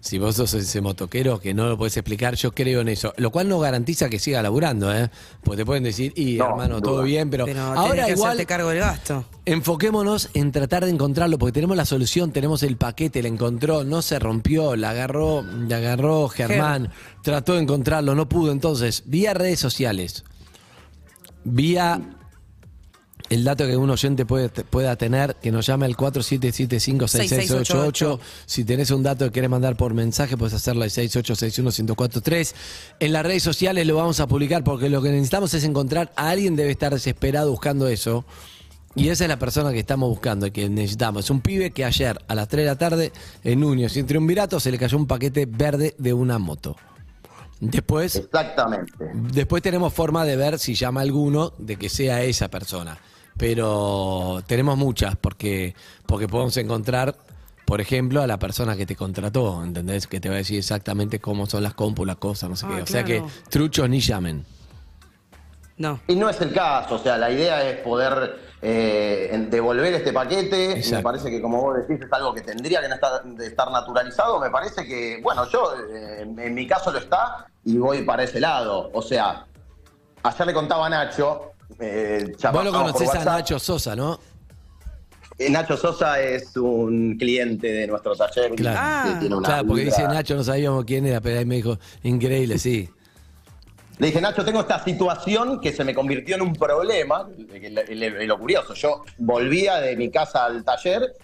Si 0.00 0.18
vos 0.18 0.34
sos 0.34 0.52
ese 0.54 0.80
motoquero 0.80 1.38
que 1.38 1.54
no 1.54 1.68
lo 1.68 1.78
podés 1.78 1.96
explicar, 1.96 2.34
yo 2.34 2.50
creo 2.52 2.80
en 2.80 2.88
eso. 2.88 3.14
Lo 3.18 3.30
cual 3.30 3.48
no 3.48 3.60
garantiza 3.60 4.10
que 4.10 4.18
siga 4.18 4.42
laburando, 4.42 4.92
¿eh? 4.92 5.08
Porque 5.44 5.58
te 5.58 5.64
pueden 5.64 5.84
decir, 5.84 6.12
y 6.16 6.38
No, 6.38 6.48
hermano, 6.48 6.80
todo 6.80 6.94
duda. 6.96 7.04
bien, 7.04 7.30
pero, 7.30 7.44
Pero 7.44 7.60
ahora 7.62 8.06
tenés 8.06 8.06
que 8.06 8.12
igual. 8.14 8.46
cargo 8.46 8.70
del 8.70 8.80
gasto. 8.80 9.24
Enfoquémonos 9.44 10.30
en 10.34 10.50
tratar 10.50 10.84
de 10.86 10.90
encontrarlo, 10.90 11.38
porque 11.38 11.52
tenemos 11.52 11.76
la 11.76 11.84
solución, 11.84 12.32
tenemos 12.32 12.64
el 12.64 12.76
paquete, 12.76 13.22
la 13.22 13.28
encontró, 13.28 13.84
no 13.84 14.02
se 14.02 14.18
rompió, 14.18 14.74
la 14.74 14.90
agarró, 14.90 15.44
la 15.68 15.76
agarró 15.76 16.26
Germán, 16.26 16.90
trató 17.22 17.52
de 17.54 17.62
encontrarlo, 17.62 18.16
no 18.16 18.28
pudo. 18.28 18.50
Entonces, 18.50 19.04
vía 19.06 19.34
redes 19.34 19.60
sociales, 19.60 20.24
vía 21.44 22.00
el 23.32 23.44
dato 23.44 23.66
que 23.66 23.76
un 23.78 23.88
oyente 23.88 24.26
puede, 24.26 24.50
pueda 24.50 24.94
tener, 24.96 25.36
que 25.36 25.50
nos 25.50 25.64
llame 25.66 25.86
al 25.86 25.96
47756688. 25.96 28.18
Si 28.44 28.64
tenés 28.64 28.90
un 28.90 29.02
dato 29.02 29.24
que 29.24 29.32
querés 29.32 29.48
mandar 29.48 29.74
por 29.76 29.94
mensaje, 29.94 30.36
puedes 30.36 30.52
hacerlo 30.52 30.82
al 30.82 30.90
6861-1043. 30.90 32.52
En 33.00 33.14
las 33.14 33.24
redes 33.24 33.42
sociales 33.42 33.86
lo 33.86 33.96
vamos 33.96 34.20
a 34.20 34.26
publicar 34.26 34.62
porque 34.64 34.90
lo 34.90 35.00
que 35.00 35.08
necesitamos 35.10 35.54
es 35.54 35.64
encontrar 35.64 36.12
a 36.14 36.28
alguien 36.28 36.56
debe 36.56 36.70
estar 36.70 36.92
desesperado 36.92 37.50
buscando 37.50 37.88
eso. 37.88 38.26
Y 38.94 39.08
esa 39.08 39.24
es 39.24 39.28
la 39.28 39.38
persona 39.38 39.72
que 39.72 39.78
estamos 39.78 40.10
buscando 40.10 40.46
y 40.46 40.50
que 40.50 40.68
necesitamos. 40.68 41.24
Es 41.24 41.30
un 41.30 41.40
pibe 41.40 41.70
que 41.70 41.86
ayer 41.86 42.22
a 42.28 42.34
las 42.34 42.48
3 42.48 42.64
de 42.64 42.70
la 42.70 42.76
tarde 42.76 43.12
en 43.42 43.60
Núñez 43.60 43.96
y 43.96 44.00
en 44.00 44.06
Triunvirato 44.06 44.60
se 44.60 44.70
le 44.70 44.76
cayó 44.76 44.98
un 44.98 45.06
paquete 45.06 45.46
verde 45.46 45.94
de 45.96 46.12
una 46.12 46.38
moto. 46.38 46.76
Después 47.64 48.16
Exactamente. 48.16 48.92
Después 49.14 49.62
tenemos 49.62 49.92
forma 49.94 50.24
de 50.24 50.36
ver 50.36 50.58
si 50.58 50.74
llama 50.74 51.00
alguno 51.00 51.52
de 51.58 51.76
que 51.76 51.88
sea 51.88 52.20
esa 52.22 52.48
persona. 52.48 52.98
Pero 53.38 54.42
tenemos 54.48 54.76
muchas, 54.76 55.14
porque, 55.16 55.76
porque 56.04 56.26
podemos 56.26 56.56
encontrar, 56.56 57.14
por 57.64 57.80
ejemplo, 57.80 58.20
a 58.20 58.26
la 58.26 58.36
persona 58.40 58.76
que 58.76 58.84
te 58.84 58.96
contrató, 58.96 59.62
¿entendés? 59.62 60.08
Que 60.08 60.18
te 60.18 60.28
va 60.28 60.34
a 60.34 60.38
decir 60.38 60.58
exactamente 60.58 61.20
cómo 61.20 61.46
son 61.46 61.62
las 61.62 61.74
compus, 61.74 62.04
las 62.04 62.16
cosas, 62.16 62.50
no 62.50 62.56
sé 62.56 62.66
Ah, 62.68 62.72
qué. 62.74 62.82
O 62.82 62.86
sea 62.86 63.04
que 63.04 63.22
truchos 63.48 63.88
ni 63.88 64.00
llamen. 64.00 64.44
No. 65.76 66.00
Y 66.08 66.16
no 66.16 66.28
es 66.28 66.40
el 66.40 66.52
caso, 66.52 66.96
o 66.96 66.98
sea, 66.98 67.16
la 67.16 67.30
idea 67.30 67.68
es 67.68 67.78
poder 67.78 68.38
eh, 68.60 69.46
devolver 69.50 69.94
este 69.94 70.12
paquete. 70.12 70.72
Exacto. 70.72 70.96
Me 70.96 71.02
parece 71.02 71.30
que, 71.30 71.40
como 71.40 71.62
vos 71.62 71.76
decís, 71.76 72.04
es 72.04 72.12
algo 72.12 72.34
que 72.34 72.40
tendría 72.40 72.80
que 72.80 72.88
no 72.88 72.94
estar, 72.96 73.22
de 73.24 73.46
estar 73.46 73.70
naturalizado. 73.70 74.40
Me 74.40 74.50
parece 74.50 74.84
que, 74.84 75.20
bueno, 75.22 75.48
yo 75.48 75.74
eh, 75.94 76.22
en 76.22 76.54
mi 76.54 76.66
caso 76.66 76.90
lo 76.90 76.98
está 76.98 77.46
y 77.64 77.76
voy 77.76 78.02
para 78.02 78.24
ese 78.24 78.40
lado. 78.40 78.90
O 78.92 79.02
sea, 79.02 79.46
ayer 80.22 80.46
le 80.46 80.52
contaba 80.52 80.86
a 80.86 80.90
Nacho. 80.90 81.52
Eh, 81.78 82.34
Vos 82.52 82.64
lo 82.64 82.72
conocés 82.72 83.14
a. 83.14 83.24
Nacho 83.24 83.58
Sosa, 83.58 83.96
¿no? 83.96 84.18
Eh, 85.38 85.50
Nacho 85.50 85.76
Sosa 85.76 86.20
es 86.20 86.56
un 86.56 87.16
cliente 87.18 87.68
de 87.72 87.86
nuestro 87.86 88.14
taller. 88.14 88.52
Claro. 88.54 88.78
Ah. 88.80 89.04
que 89.06 89.20
tiene 89.20 89.36
una 89.36 89.48
Claro, 89.48 89.66
porque 89.66 89.84
dice 89.84 90.02
Nacho, 90.04 90.34
no 90.34 90.44
sabíamos 90.44 90.84
quién 90.84 91.06
era, 91.06 91.20
pero 91.20 91.38
ahí 91.38 91.44
me 91.44 91.56
dijo, 91.56 91.78
increíble, 92.02 92.58
sí. 92.58 92.88
Le 93.98 94.08
dije, 94.08 94.20
Nacho, 94.20 94.44
tengo 94.44 94.60
esta 94.60 94.82
situación 94.82 95.60
que 95.60 95.72
se 95.72 95.84
me 95.84 95.94
convirtió 95.94 96.34
en 96.34 96.42
un 96.42 96.54
problema. 96.54 97.28
Lo 98.26 98.38
curioso, 98.38 98.74
yo 98.74 99.04
volvía 99.18 99.76
de 99.80 99.96
mi 99.96 100.10
casa 100.10 100.46
al 100.46 100.64
taller 100.64 101.14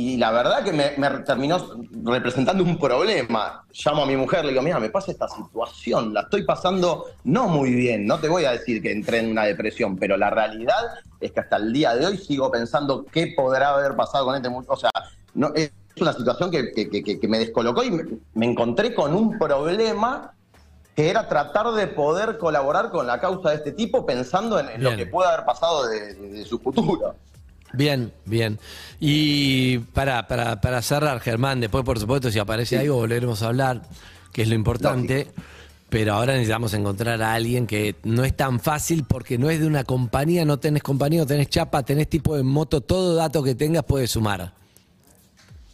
y 0.00 0.16
la 0.16 0.30
verdad 0.30 0.62
que 0.62 0.72
me, 0.72 0.92
me 0.96 1.10
terminó 1.24 1.58
representando 2.04 2.62
un 2.62 2.78
problema. 2.78 3.64
Llamo 3.84 4.04
a 4.04 4.06
mi 4.06 4.16
mujer, 4.16 4.44
le 4.44 4.50
digo, 4.52 4.62
mira, 4.62 4.78
me 4.78 4.90
pasa 4.90 5.10
esta 5.10 5.26
situación, 5.28 6.14
la 6.14 6.20
estoy 6.20 6.44
pasando 6.44 7.06
no 7.24 7.48
muy 7.48 7.72
bien. 7.74 8.06
No 8.06 8.20
te 8.20 8.28
voy 8.28 8.44
a 8.44 8.52
decir 8.52 8.80
que 8.80 8.92
entré 8.92 9.18
en 9.18 9.32
una 9.32 9.42
depresión, 9.42 9.96
pero 9.98 10.16
la 10.16 10.30
realidad 10.30 10.76
es 11.20 11.32
que 11.32 11.40
hasta 11.40 11.56
el 11.56 11.72
día 11.72 11.96
de 11.96 12.06
hoy 12.06 12.16
sigo 12.16 12.48
pensando 12.48 13.06
qué 13.10 13.34
podrá 13.36 13.70
haber 13.70 13.96
pasado 13.96 14.26
con 14.26 14.36
este 14.36 14.48
muchacho. 14.48 14.72
O 14.72 14.76
sea, 14.76 14.90
no, 15.34 15.50
es 15.56 15.72
una 16.00 16.12
situación 16.12 16.52
que, 16.52 16.70
que- 16.72 16.88
que- 16.88 17.18
que 17.18 17.28
me 17.28 17.40
descolocó 17.40 17.82
y 17.82 17.90
me, 17.90 18.04
me 18.34 18.46
encontré 18.46 18.94
con 18.94 19.16
un 19.16 19.36
problema 19.36 20.32
que 20.94 21.10
era 21.10 21.28
tratar 21.28 21.72
de 21.72 21.88
poder 21.88 22.38
colaborar 22.38 22.90
con 22.90 23.04
la 23.08 23.18
causa 23.18 23.50
de 23.50 23.56
este 23.56 23.72
tipo 23.72 24.06
pensando 24.06 24.60
en, 24.60 24.68
en 24.68 24.82
lo 24.84 24.90
que 24.96 25.06
puede 25.06 25.28
haber 25.28 25.44
pasado 25.44 25.88
de, 25.88 26.14
de- 26.14 26.28
de 26.30 26.44
su 26.44 26.60
futuro. 26.60 27.16
Bien, 27.72 28.12
bien. 28.24 28.58
Y 28.98 29.78
para, 29.78 30.26
para, 30.26 30.60
para 30.60 30.80
cerrar, 30.82 31.20
Germán, 31.20 31.60
después, 31.60 31.84
por 31.84 31.98
supuesto, 31.98 32.30
si 32.30 32.38
aparece 32.38 32.78
algo, 32.78 32.96
volveremos 32.96 33.42
a 33.42 33.48
hablar, 33.48 33.82
que 34.32 34.42
es 34.42 34.48
lo 34.48 34.54
importante. 34.54 35.28
Pero 35.90 36.12
ahora 36.14 36.34
necesitamos 36.34 36.74
encontrar 36.74 37.22
a 37.22 37.32
alguien 37.32 37.66
que 37.66 37.96
no 38.04 38.22
es 38.24 38.36
tan 38.36 38.60
fácil 38.60 39.04
porque 39.08 39.38
no 39.38 39.48
es 39.48 39.58
de 39.60 39.66
una 39.66 39.84
compañía, 39.84 40.44
no 40.44 40.58
tenés 40.58 40.82
compañía, 40.82 41.20
no 41.20 41.26
tenés 41.26 41.48
chapa, 41.48 41.82
tenés 41.82 42.08
tipo 42.10 42.36
de 42.36 42.42
moto, 42.42 42.82
todo 42.82 43.14
dato 43.14 43.42
que 43.42 43.54
tengas 43.54 43.84
puede 43.84 44.06
sumar. 44.06 44.52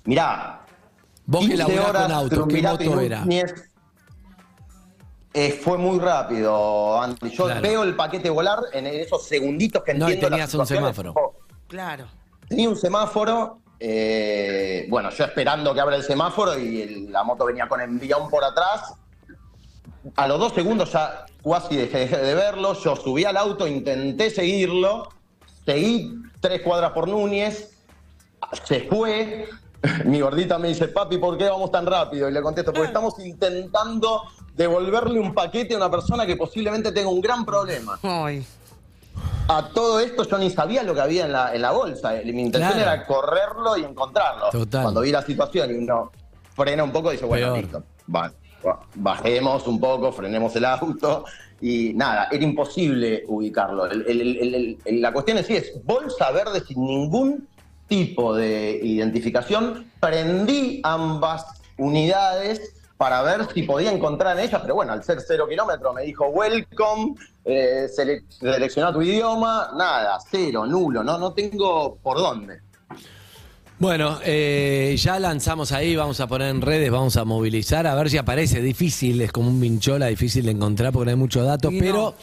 Mirá, 0.04 0.60
Vos 1.26 1.40
que 1.40 1.54
15 1.56 1.74
laburás 1.74 2.02
con 2.04 2.12
autos, 2.12 2.46
¿qué 2.48 2.62
moto 2.62 3.00
era? 3.00 3.24
Eh, 5.36 5.50
fue 5.64 5.76
muy 5.78 5.98
rápido, 5.98 7.00
Andy. 7.02 7.30
Yo 7.30 7.46
Claro. 7.46 7.60
veo 7.60 7.82
el 7.82 7.96
paquete 7.96 8.30
volar 8.30 8.58
en 8.72 8.86
esos 8.86 9.26
segunditos 9.26 9.82
que 9.82 9.94
No, 9.94 10.08
y 10.08 10.12
entiendo. 10.12 10.28
tenías 10.28 10.54
las 10.54 10.60
un 10.60 10.66
semáforo. 10.76 11.14
Claro. 11.74 12.06
Tenía 12.48 12.68
un 12.68 12.76
semáforo, 12.76 13.58
eh, 13.80 14.86
bueno, 14.88 15.10
yo 15.10 15.24
esperando 15.24 15.74
que 15.74 15.80
abra 15.80 15.96
el 15.96 16.04
semáforo 16.04 16.56
y 16.56 16.82
el- 16.82 17.10
la 17.12 17.24
moto 17.24 17.46
venía 17.46 17.66
con 17.68 17.80
envión 17.80 18.30
por 18.30 18.44
atrás. 18.44 18.94
A 20.14 20.28
los 20.28 20.38
dos 20.38 20.52
segundos 20.52 20.92
ya 20.92 21.26
casi 21.42 21.74
dejé, 21.74 21.98
dejé 21.98 22.18
de 22.18 22.34
verlo. 22.36 22.74
Yo 22.74 22.94
subí 22.94 23.24
al 23.24 23.36
auto, 23.36 23.66
intenté 23.66 24.30
seguirlo, 24.30 25.08
seguí 25.66 26.14
tres 26.38 26.62
cuadras 26.62 26.92
por 26.92 27.08
Núñez, 27.08 27.76
se 28.62 28.82
fue. 28.82 29.48
Mi 30.04 30.20
gordita 30.20 30.58
me 30.60 30.68
dice, 30.68 30.86
papi, 30.86 31.18
¿por 31.18 31.36
qué 31.36 31.48
vamos 31.48 31.72
tan 31.72 31.86
rápido? 31.86 32.28
Y 32.28 32.32
le 32.32 32.40
contesto, 32.40 32.72
porque 32.72 32.86
estamos 32.86 33.18
intentando 33.18 34.22
devolverle 34.54 35.18
un 35.18 35.34
paquete 35.34 35.74
a 35.74 35.78
una 35.78 35.90
persona 35.90 36.24
que 36.24 36.36
posiblemente 36.36 36.92
tenga 36.92 37.08
un 37.08 37.20
gran 37.20 37.44
problema. 37.44 37.98
Ay. 38.04 38.46
A 39.48 39.68
todo 39.68 40.00
esto 40.00 40.24
yo 40.26 40.38
ni 40.38 40.48
sabía 40.50 40.82
lo 40.82 40.94
que 40.94 41.00
había 41.02 41.26
en 41.26 41.32
la, 41.32 41.54
en 41.54 41.60
la 41.60 41.70
bolsa. 41.72 42.12
Mi 42.24 42.42
intención 42.42 42.72
Claro. 42.72 42.80
era 42.92 43.06
correrlo 43.06 43.76
y 43.76 43.84
encontrarlo. 43.84 44.48
Total. 44.50 44.82
Cuando 44.84 45.02
vi 45.02 45.10
la 45.12 45.22
situación 45.22 45.70
y 45.70 45.74
uno 45.74 46.10
frena 46.54 46.82
un 46.82 46.92
poco, 46.92 47.10
dice, 47.10 47.26
bueno, 47.26 47.46
Peor. 47.48 47.58
listo, 47.58 47.82
va- 48.14 48.32
va- 48.66 48.80
bajemos 48.94 49.66
un 49.66 49.78
poco, 49.78 50.12
frenemos 50.12 50.56
el 50.56 50.64
auto. 50.64 51.24
Y 51.60 51.92
nada, 51.94 52.28
era 52.30 52.42
imposible 52.42 53.24
ubicarlo. 53.28 53.86
El- 53.86 54.02
el- 54.08 54.20
el- 54.20 54.54
el- 54.54 54.78
el- 54.84 55.00
la 55.02 55.12
cuestión 55.12 55.38
es 55.38 55.46
si 55.46 55.56
es 55.56 55.72
bolsa 55.84 56.30
verde 56.30 56.60
sin 56.60 56.82
ningún 56.84 57.46
tipo 57.86 58.34
de 58.34 58.80
identificación. 58.82 59.90
Prendí 60.00 60.80
ambas 60.84 61.44
unidades 61.76 62.74
para 63.04 63.20
ver 63.20 63.46
si 63.52 63.64
podía 63.64 63.92
encontrar 63.92 64.38
en 64.38 64.46
ellas, 64.46 64.62
pero 64.62 64.76
bueno, 64.76 64.94
al 64.94 65.04
ser 65.04 65.18
cero 65.20 65.46
kilómetros 65.46 65.94
me 65.94 66.04
dijo 66.04 66.26
welcome, 66.28 67.14
eh, 67.44 67.86
sele- 67.94 68.24
selecciona 68.30 68.94
tu 68.94 69.02
idioma, 69.02 69.72
nada, 69.76 70.18
cero, 70.30 70.64
nulo, 70.64 71.04
no, 71.04 71.18
no 71.18 71.34
tengo 71.34 71.96
por 72.02 72.16
dónde. 72.16 72.60
Bueno, 73.78 74.20
eh, 74.24 74.96
ya 74.98 75.18
lanzamos 75.18 75.70
ahí, 75.72 75.94
vamos 75.94 76.18
a 76.20 76.26
poner 76.26 76.48
en 76.48 76.62
redes, 76.62 76.90
vamos 76.90 77.18
a 77.18 77.26
movilizar, 77.26 77.86
a 77.86 77.94
ver 77.94 78.08
si 78.08 78.16
aparece. 78.16 78.62
Difícil, 78.62 79.20
es 79.20 79.30
como 79.32 79.50
un 79.50 79.60
vinchola, 79.60 80.06
difícil 80.06 80.46
de 80.46 80.52
encontrar 80.52 80.90
porque 80.90 81.04
no 81.04 81.10
hay 81.10 81.16
muchos 81.18 81.44
datos, 81.44 81.74
pero 81.78 81.96
no. 81.96 82.14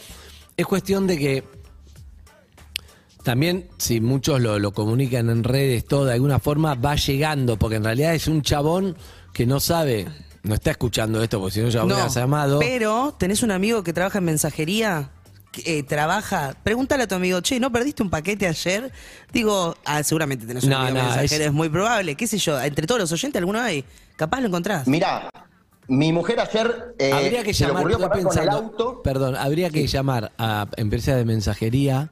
es 0.56 0.66
cuestión 0.66 1.06
de 1.06 1.16
que 1.16 1.44
también, 3.22 3.68
si 3.78 4.00
muchos 4.00 4.40
lo, 4.40 4.58
lo 4.58 4.72
comunican 4.72 5.30
en 5.30 5.44
redes, 5.44 5.84
todo 5.86 6.06
de 6.06 6.14
alguna 6.14 6.40
forma 6.40 6.74
va 6.74 6.96
llegando, 6.96 7.56
porque 7.56 7.76
en 7.76 7.84
realidad 7.84 8.16
es 8.16 8.26
un 8.26 8.42
chabón 8.42 8.96
que 9.32 9.46
no 9.46 9.60
sabe, 9.60 10.08
no 10.42 10.54
está 10.54 10.70
escuchando 10.72 11.22
esto, 11.22 11.38
porque 11.40 11.54
si 11.54 11.60
no 11.60 11.68
ya 11.68 11.80
No, 11.80 11.86
hubieras 11.86 12.14
llamado. 12.14 12.58
pero 12.58 13.14
tenés 13.18 13.42
un 13.42 13.50
amigo 13.52 13.82
que 13.84 13.92
trabaja 13.92 14.18
en 14.18 14.24
mensajería, 14.24 15.10
que, 15.52 15.78
eh, 15.78 15.82
trabaja, 15.82 16.56
pregúntale 16.62 17.04
a 17.04 17.06
tu 17.08 17.14
amigo, 17.14 17.40
che, 17.42 17.60
¿no 17.60 17.70
perdiste 17.70 18.02
un 18.02 18.10
paquete 18.10 18.46
ayer? 18.48 18.90
Digo, 19.32 19.76
ah, 19.84 20.02
seguramente 20.02 20.46
tenés 20.46 20.64
un 20.64 20.70
No, 20.70 20.78
amigo 20.78 20.98
no, 20.98 21.04
mensajero, 21.04 21.42
es- 21.44 21.48
es... 21.48 21.52
muy 21.52 21.68
probable, 21.68 22.14
qué 22.16 22.26
sé 22.26 22.38
yo, 22.38 22.60
entre 22.60 22.86
todos 22.86 23.00
los 23.00 23.12
oyentes 23.12 23.38
alguno 23.38 23.60
hay, 23.60 23.84
capaz 24.16 24.40
lo 24.40 24.48
encontrás. 24.48 24.88
Mirá, 24.88 25.28
mi 25.88 26.12
mujer 26.12 26.40
ayer 26.40 26.94
eh, 26.98 27.12
habría 27.12 27.42
que 27.44 27.52
se 27.54 27.64
le 27.64 27.68
llamar, 27.68 27.82
ocurrió 27.82 27.98
parar 28.08 28.22
con 28.24 28.38
el 28.38 28.48
auto. 28.48 29.02
perdón, 29.02 29.36
habría 29.36 29.68
que 29.70 29.86
llamar 29.86 30.32
a 30.38 30.66
empresas 30.76 31.16
de 31.16 31.24
mensajería 31.24 32.10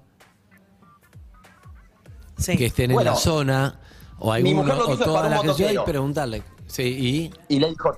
Sí. 2.37 2.57
que 2.57 2.67
estén 2.67 2.91
en 2.91 3.05
la 3.05 3.15
zona 3.17 3.81
o 4.19 4.33
mi 4.33 4.37
alguno 4.51 4.63
mujer 4.63 4.77
lo 4.77 4.89
o 4.89 4.97
toda 4.97 5.29
la 5.29 5.41
que 5.55 5.73
y 5.75 5.79
preguntarle. 5.85 6.43
Sí, 6.67 7.31
y 7.49 7.55
y 7.55 7.59
le 7.59 7.69
dijo, 7.71 7.97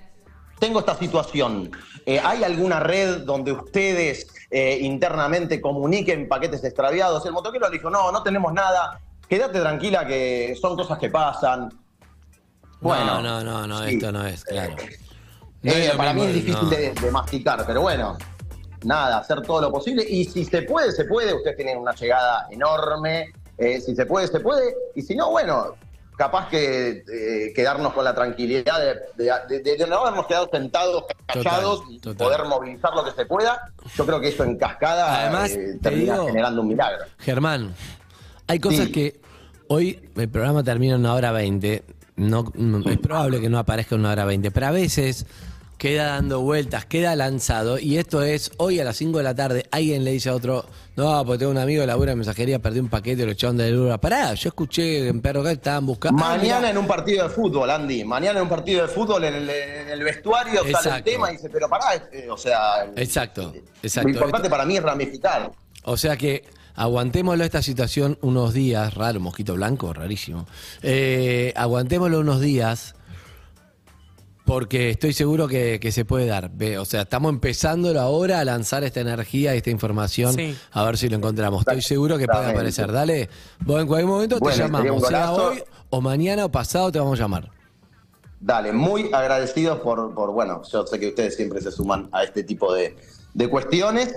tengo 0.63 0.79
esta 0.79 0.95
situación, 0.97 1.73
eh, 2.07 2.21
¿hay 2.23 2.45
alguna 2.45 2.79
red 2.79 3.23
donde 3.25 3.51
ustedes 3.51 4.29
eh, 4.49 4.79
internamente 4.81 5.61
comuniquen 5.61 6.29
paquetes 6.29 6.63
extraviados? 6.63 7.27
El 7.27 7.33
motoquero 7.33 7.69
le 7.69 7.79
dijo, 7.79 7.91
no, 7.91 8.13
no 8.13 8.23
tenemos 8.23 8.53
nada, 8.53 9.01
quédate 9.29 9.59
tranquila 9.59 10.07
que 10.07 10.57
son 10.61 10.77
cosas 10.77 11.01
que 11.01 11.11
pasan. 11.11 11.69
Bueno, 12.81 13.21
no, 13.21 13.43
no, 13.43 13.43
no, 13.43 13.67
no, 13.67 13.85
sí. 13.89 13.95
esto 13.95 14.13
no 14.13 14.25
es, 14.25 14.45
claro. 14.45 14.77
No 15.63 15.73
Eh, 15.73 15.87
es 15.87 15.91
lo 15.93 15.97
para 15.97 16.13
mí 16.15 16.23
es 16.27 16.35
difícil 16.35 16.63
no. 16.63 16.71
de, 16.71 16.93
de 16.93 17.11
masticar, 17.11 17.65
pero 17.67 17.81
bueno, 17.81 18.17
nada, 18.85 19.19
hacer 19.19 19.43
todo 19.43 19.63
lo 19.63 19.73
posible. 19.73 20.05
Y 20.09 20.25
si 20.27 20.45
se 20.45 20.63
puede, 20.63 20.93
se 20.93 21.07
puede. 21.07 21.35
Ustedes 21.35 21.57
tienen 21.57 21.77
una 21.79 21.93
llegada 21.93 22.47
enorme. 22.53 23.33
eh, 23.59 23.81
si 23.81 23.97
se 23.97 24.07
puede, 24.07 24.29
se 24.29 24.39
puede. 24.39 24.75
Y 24.95 25.03
si 25.03 25.17
no, 25.17 25.31
bueno, 25.31 25.75
capaz 26.23 26.49
que 26.49 27.03
eh, 27.13 27.53
quedarnos 27.53 27.93
con 27.93 28.05
la 28.05 28.15
tranquilidad 28.15 28.79
de, 29.17 29.25
de- 29.25 29.59
de- 29.61 29.77
de 29.77 29.87
no 29.89 29.97
habernos 29.99 30.27
quedado 30.29 30.49
sentados, 30.53 31.05
callados, 31.27 31.81
Total, 31.81 31.93
y 31.95 31.99
total. 31.99 32.27
poder 32.29 32.45
movilizar 32.45 32.95
lo 32.95 33.05
que 33.05 33.11
se 33.11 33.27
pueda. 33.27 33.73
Yo 33.97 34.07
creo 34.07 34.21
que 34.21 34.29
eso 34.29 34.45
en 34.45 34.57
cascada 34.57 35.21
Además, 35.23 35.51
eh, 35.51 35.73
te 35.83 35.91
termina 35.91 36.13
digo- 36.15 36.27
generando 36.27 36.61
un 36.63 36.69
milagro. 36.69 37.05
Germán, 37.19 37.75
hay 38.47 38.61
cosas 38.61 38.87
Sí. 38.87 38.93
que 38.93 39.21
hoy 39.67 40.09
el 40.15 40.29
programa 40.29 40.63
termina 40.63 40.95
en 40.95 41.01
una 41.01 41.15
hora 41.15 41.33
veinte. 41.33 41.83
No, 42.15 42.53
no- 42.55 42.89
es 42.89 42.99
probable 42.99 43.41
que 43.41 43.49
no 43.49 43.59
aparezca 43.59 43.97
en 43.97 44.03
una 44.03 44.13
hora 44.13 44.25
veinte, 44.25 44.53
pero 44.53 44.67
a 44.67 44.71
veces 44.71 45.27
queda 45.79 46.07
dando 46.07 46.41
vueltas, 46.41 46.85
queda 46.85 47.17
lanzado. 47.17 47.79
Y 47.79 47.99
esto 47.99 48.23
es, 48.23 48.53
hoy 48.59 48.79
a 48.81 48.85
las 48.85 48.97
5 48.97 49.19
de 49.19 49.25
la 49.25 49.35
tarde, 49.35 49.67
alguien 49.71 50.05
le 50.05 50.13
dice 50.13 50.29
a 50.29 50.35
otro, 50.35 50.65
no, 50.97 51.25
porque 51.25 51.41
tengo 51.41 51.53
un 51.53 51.59
amigo 51.59 51.81
de 51.81 51.87
la 51.87 51.97
de 51.97 52.15
mensajería, 52.15 52.59
perdí 52.59 52.81
un 52.81 52.89
paquete, 52.89 53.25
lo 53.25 53.33
echaron 53.33 53.57
de 53.57 53.71
lura. 53.71 53.99
Pará, 53.99 54.35
yo 54.35 54.49
escuché 54.49 55.09
en 55.09 55.21
Perro 55.21 55.43
que 55.43 55.53
estaban 55.53 55.87
buscando. 55.87 56.23
Mañana 56.23 56.71
en 56.71 56.79
un 56.79 56.87
partido 56.87 57.27
de 57.27 57.35
fútbol, 57.35 57.71
Andy. 57.71 58.05
Mañana 58.05 58.39
en 58.39 58.45
un 58.45 58.49
partido 58.49 58.83
de 58.83 58.89
fútbol, 58.89 59.25
en 59.25 59.35
el, 59.35 59.51
en 59.51 59.89
el 59.89 60.03
vestuario 60.05 60.63
sale 60.71 60.99
el 60.99 61.03
tema 61.03 61.31
y 61.31 61.37
dice, 61.37 61.49
pero 61.51 61.69
pará, 61.69 62.09
eh, 62.13 62.29
o 62.31 62.37
sea. 62.37 62.87
Exacto, 62.97 63.53
Lo 63.55 63.63
exacto. 63.83 64.09
importante 64.09 64.49
para 64.49 64.65
mí 64.65 64.77
es 64.77 64.83
ramificar. 64.83 65.51
O 65.85 65.97
sea 65.97 66.17
que 66.17 66.45
aguantémoslo 66.75 67.45
esta 67.45 67.63
situación 67.63 68.19
unos 68.23 68.55
días, 68.55 68.95
raro, 68.95 69.21
mosquito 69.21 69.55
blanco, 69.55 69.93
rarísimo. 69.93 70.47
Eh, 70.83 71.53
aguantémoslo 71.57 72.21
unos 72.21 72.41
días 72.41 72.95
porque 74.45 74.91
estoy 74.91 75.13
seguro 75.13 75.47
que, 75.49 75.79
que 75.81 75.93
se 75.93 76.05
puede 76.05 76.27
dar. 76.27 76.51
Ve, 76.53 76.79
O 76.79 76.85
sea, 76.85 77.03
estamos 77.03 77.33
empezándolo 77.33 78.01
ahora 78.01 78.41
a 78.41 78.45
lanzar 78.45 78.85
esta 78.85 79.01
energía 79.01 79.55
y 79.55 79.59
esta 79.59 79.71
información 79.71 80.35
Sí. 80.35 80.57
a 80.73 80.85
ver 80.85 80.99
si 80.99 81.09
lo 81.09 81.17
encontramos. 81.17 81.61
Estoy 81.61 81.83
seguro 81.83 82.19
que 82.19 82.27
puede 82.27 82.51
aparecer. 82.51 82.91
Dale, 82.91 83.29
vos 83.61 83.81
en 83.81 83.87
cualquier 83.87 84.09
momento 84.09 84.39
Bueno, 84.39 84.57
te 84.57 84.63
llamamos, 84.63 85.07
sea 85.07 85.33
hoy 85.33 85.63
o 85.91 86.01
mañana 86.01 86.45
o 86.45 86.51
pasado 86.51 86.91
te 86.91 86.99
vamos 86.99 87.19
a 87.19 87.23
llamar. 87.23 87.51
Dale, 88.41 88.73
muy 88.73 89.09
agradecidos 89.13 89.79
por, 89.81 90.13
por, 90.15 90.33
bueno, 90.33 90.63
yo 90.71 90.85
sé 90.87 90.99
que 90.99 91.09
ustedes 91.09 91.37
siempre 91.37 91.61
se 91.61 91.71
suman 91.71 92.09
a 92.11 92.25
este 92.25 92.43
tipo 92.43 92.75
de, 92.75 92.97
de 93.35 93.49
cuestiones. 93.49 94.13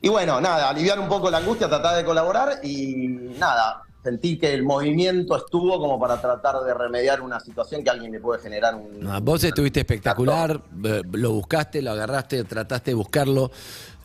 Y 0.00 0.08
bueno, 0.08 0.40
nada, 0.40 0.68
aliviar 0.70 0.98
un 0.98 1.08
poco 1.08 1.30
la 1.30 1.38
angustia, 1.38 1.68
tratar 1.68 1.96
de 1.96 2.04
colaborar 2.04 2.60
y 2.62 2.96
nada, 3.38 3.82
sentí 4.06 4.38
que 4.38 4.54
el 4.54 4.62
movimiento 4.62 5.36
estuvo 5.36 5.80
como 5.80 5.98
para 5.98 6.20
tratar 6.20 6.60
de 6.60 6.72
remediar 6.72 7.20
una 7.20 7.40
situación 7.40 7.82
que 7.82 7.90
a 7.90 7.94
alguien 7.94 8.12
le 8.12 8.20
puede 8.20 8.40
generar 8.40 8.76
un... 8.76 9.00
No, 9.00 9.20
vos 9.20 9.42
estuviste 9.42 9.80
espectacular, 9.80 10.60
eh, 10.84 11.02
lo 11.12 11.32
buscaste, 11.32 11.82
lo 11.82 11.90
agarraste, 11.90 12.44
trataste 12.44 12.92
de 12.92 12.94
buscarlo, 12.94 13.50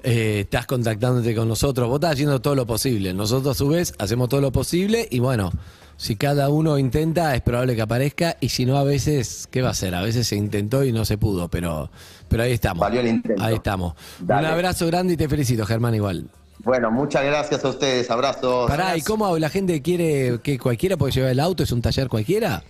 eh, 0.02 0.40
estás 0.40 0.66
contactándote 0.66 1.36
con 1.36 1.48
nosotros, 1.48 1.88
vos 1.88 1.98
estás 1.98 2.14
haciendo 2.14 2.42
todo 2.42 2.56
lo 2.56 2.66
posible. 2.66 3.14
Nosotros 3.14 3.56
a 3.56 3.58
su 3.58 3.68
vez 3.68 3.94
hacemos 4.00 4.28
todo 4.28 4.42
lo 4.42 4.52
posible 4.52 5.08
y 5.12 5.20
bueno, 5.20 5.52
si 5.98 6.16
cada 6.16 6.50
uno 6.50 6.80
intenta 6.80 7.36
es 7.36 7.42
probable 7.42 7.76
que 7.76 7.84
aparezca 7.84 8.38
y 8.40 8.50
si 8.50 8.66
no 8.66 8.78
a 8.78 8.84
veces, 8.84 9.48
¿qué 9.52 9.62
va 9.62 9.68
a 9.68 9.72
hacer? 9.72 9.94
A 9.94 10.02
veces 10.02 10.26
se 10.26 10.36
intentó 10.36 10.84
y 10.84 10.92
no 10.92 11.06
se 11.06 11.20
pudo, 11.20 11.48
pero, 11.48 11.92
pero 12.28 12.42
ahí 12.42 12.54
estamos. 12.54 12.82
Valió 12.82 13.02
el 13.02 13.08
intento. 13.08 13.44
Ahí 13.44 13.54
estamos. 13.54 13.94
Dale. 14.20 14.48
Un 14.48 14.54
abrazo 14.54 14.88
grande 14.88 15.14
y 15.14 15.18
te 15.18 15.30
felicito, 15.30 15.64
Germán, 15.64 15.94
igual. 15.94 16.26
Bueno, 16.64 16.92
muchas 16.92 17.24
gracias 17.26 17.66
a 17.66 17.70
ustedes, 17.70 18.10
abrazos. 18.12 18.70
Pará, 18.70 18.96
¿y 18.96 19.02
cómo 19.02 19.38
la 19.38 19.50
gente 19.50 19.82
quiere 19.82 20.40
que 20.44 20.60
cualquiera 20.60 20.96
puede 20.96 21.12
llevar 21.12 21.32
el 21.32 21.40
auto? 21.40 21.64
¿Es 21.64 21.72
un 21.72 21.82
taller 21.82 22.08
cualquiera? 22.08 22.64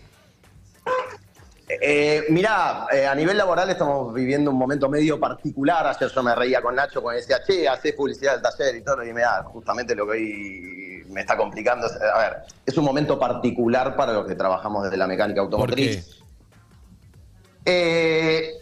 Eh, 1.67 2.25
mirá, 2.29 2.85
eh, 2.91 3.05
a 3.05 3.15
nivel 3.15 3.37
laboral 3.37 3.69
estamos 3.69 4.13
viviendo 4.13 4.51
un 4.51 4.57
momento 4.57 4.89
medio 4.89 5.19
particular. 5.19 5.87
Ayer 5.87 6.09
yo 6.09 6.23
me 6.23 6.35
reía 6.35 6.61
con 6.61 6.75
Nacho 6.75 7.01
cuando 7.01 7.19
decía, 7.19 7.37
che, 7.45 7.67
haces 7.67 7.93
publicidad 7.93 8.33
del 8.33 8.41
taller 8.41 8.75
y 8.75 8.81
todo, 8.81 9.03
y 9.03 9.13
me 9.13 9.21
da 9.21 9.43
justamente 9.43 9.95
lo 9.95 10.05
que 10.05 10.11
hoy 10.11 11.03
me 11.09 11.21
está 11.21 11.35
complicando. 11.35 11.87
A 12.13 12.19
ver, 12.19 12.37
es 12.65 12.77
un 12.77 12.85
momento 12.85 13.19
particular 13.19 13.95
para 13.95 14.13
los 14.13 14.25
que 14.25 14.35
trabajamos 14.35 14.83
desde 14.83 14.97
la 14.97 15.07
mecánica 15.07 15.41
¿Por 15.41 15.49
qué? 15.49 15.55
automotriz. 15.55 16.21
Eh, 17.65 18.60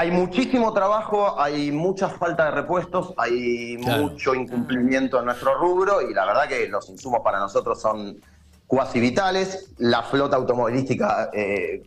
hay 0.00 0.12
muchísimo 0.12 0.72
trabajo, 0.72 1.40
hay 1.40 1.72
mucha 1.72 2.08
falta 2.08 2.44
de 2.44 2.50
repuestos, 2.52 3.12
hay 3.16 3.76
Claro. 3.78 4.04
mucho 4.04 4.32
incumplimiento 4.32 5.18
en 5.18 5.24
nuestro 5.24 5.58
rubro 5.58 6.00
y 6.00 6.14
la 6.14 6.24
verdad 6.24 6.46
que 6.46 6.68
los 6.68 6.88
insumos 6.88 7.20
para 7.24 7.40
nosotros 7.40 7.80
son 7.82 8.16
cuasi 8.68 9.00
vitales. 9.00 9.70
La 9.78 10.04
flota 10.04 10.36
automovilística 10.36 11.30
eh, 11.32 11.82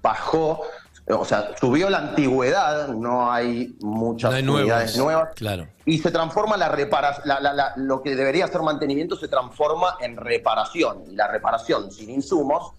bajó, 0.00 0.60
o 1.08 1.24
sea, 1.24 1.56
subió 1.58 1.90
la 1.90 1.98
antigüedad, 1.98 2.86
no 2.86 3.32
hay 3.32 3.74
muchas 3.80 4.30
No 4.30 4.36
hay 4.36 4.44
unidades 4.62 4.96
nuevos. 4.96 5.14
nuevas. 5.22 5.34
Claro. 5.34 5.66
Y 5.84 5.98
se 5.98 6.12
transforma 6.12 6.56
la 6.56 6.68
reparación, 6.68 7.24
lo 7.78 8.00
que 8.00 8.14
debería 8.14 8.46
ser 8.46 8.62
mantenimiento 8.62 9.16
se 9.16 9.26
transforma 9.26 9.96
en 10.00 10.16
reparación. 10.16 11.02
Y 11.10 11.16
la 11.16 11.26
reparación 11.26 11.90
sin 11.90 12.10
insumos 12.10 12.70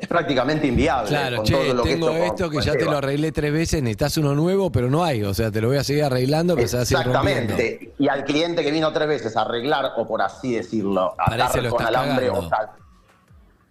es 0.00 0.08
prácticamente 0.08 0.66
inviable. 0.66 1.08
Claro, 1.08 1.36
con 1.36 1.44
che, 1.44 1.52
todo 1.52 1.74
lo 1.74 1.82
tengo 1.82 2.10
que 2.10 2.26
esto 2.26 2.50
que 2.50 2.60
ya 2.60 2.72
te 2.72 2.84
lo 2.86 2.96
arreglé 2.96 3.32
tres 3.32 3.52
veces, 3.52 3.82
necesitas 3.82 4.16
uno 4.16 4.34
nuevo, 4.34 4.72
pero 4.72 4.88
no 4.88 5.04
hay. 5.04 5.22
O 5.22 5.34
sea, 5.34 5.50
te 5.50 5.60
lo 5.60 5.68
voy 5.68 5.76
a 5.76 5.84
seguir 5.84 6.04
arreglando, 6.04 6.56
pero 6.56 6.68
se 6.68 6.76
va 6.76 6.82
a 6.82 6.86
seguir 6.86 7.06
rompiendo. 7.06 7.52
Exactamente. 7.52 7.92
Y 7.98 8.08
al 8.08 8.24
cliente 8.24 8.62
que 8.62 8.70
vino 8.70 8.90
tres 8.92 9.08
veces 9.08 9.36
a 9.36 9.42
arreglar, 9.42 9.92
o 9.96 10.06
por 10.06 10.22
así 10.22 10.54
decirlo, 10.54 11.14
atar 11.18 11.68
con 11.68 11.84
alambre 11.84 12.30
o 12.30 12.48
tal. 12.48 12.70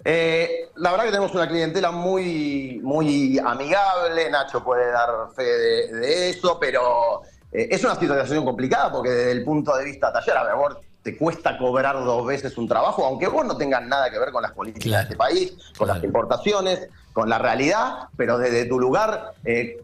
Eh, 0.06 0.70
la 0.76 0.92
verdad 0.92 1.06
que 1.06 1.12
tenemos 1.12 1.34
una 1.34 1.48
clientela 1.48 1.92
muy, 1.92 2.80
muy 2.84 3.38
amigable, 3.40 4.30
Nacho 4.30 4.64
puede 4.64 4.90
dar 4.92 5.10
fe 5.36 5.44
de, 5.44 5.88
de 5.94 6.30
eso, 6.30 6.58
pero 6.60 7.22
eh, 7.52 7.68
es 7.72 7.84
una 7.84 7.96
situación 7.96 8.46
complicada 8.46 8.92
porque 8.92 9.10
desde 9.10 9.32
el 9.32 9.44
punto 9.44 9.76
de 9.76 9.84
vista 9.84 10.14
taller, 10.14 10.38
a 10.38 10.44
ver, 10.44 10.56
vos 10.56 10.78
te 11.04 11.18
cuesta 11.18 11.58
cobrar 11.58 11.96
dos 12.04 12.26
veces 12.26 12.58
un 12.58 12.68
trabajo, 12.68 13.06
aunque 13.06 13.28
vos 13.28 13.46
no 13.46 13.56
tengas 13.58 13.84
nada 13.86 14.10
que 14.12 14.20
ver 14.20 14.32
con 14.32 14.42
las 14.42 14.52
políticas 14.52 14.86
Claro. 14.88 14.98
de 15.00 15.04
este 15.04 15.16
país, 15.18 15.52
con 15.78 15.86
Claro. 15.86 15.94
las 15.96 16.04
importaciones, 16.04 16.90
con 17.14 17.30
la 17.30 17.38
realidad, 17.38 18.10
pero 18.18 18.38
desde 18.38 18.66
tu 18.66 18.80
lugar 18.80 19.34
eh, 19.46 19.82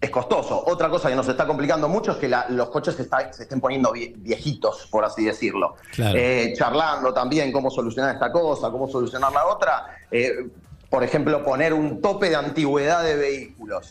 es 0.00 0.08
costoso. 0.10 0.64
Otra 0.66 0.88
cosa 0.88 1.10
que 1.10 1.14
nos 1.14 1.28
está 1.28 1.46
complicando 1.46 1.86
mucho 1.86 2.12
es 2.12 2.16
que 2.16 2.26
la- 2.28 2.46
los 2.48 2.70
coches 2.70 2.94
se, 2.94 3.02
está- 3.02 3.30
se 3.34 3.42
estén 3.42 3.60
poniendo 3.60 3.92
vie- 3.92 4.14
viejitos, 4.16 4.88
por 4.90 5.04
así 5.04 5.24
decirlo. 5.26 5.74
Claro. 5.94 6.16
Eh, 6.18 6.54
charlando 6.56 7.12
también 7.12 7.52
cómo 7.52 7.70
solucionar 7.70 8.14
esta 8.14 8.32
cosa, 8.32 8.70
cómo 8.70 8.88
solucionar 8.88 9.30
la 9.30 9.46
otra. 9.46 9.98
Eh, 10.10 10.48
por 10.88 11.04
ejemplo, 11.04 11.44
poner 11.44 11.74
un 11.74 12.00
tope 12.00 12.30
de 12.30 12.36
antigüedad 12.36 13.04
de 13.04 13.14
vehículos. 13.14 13.90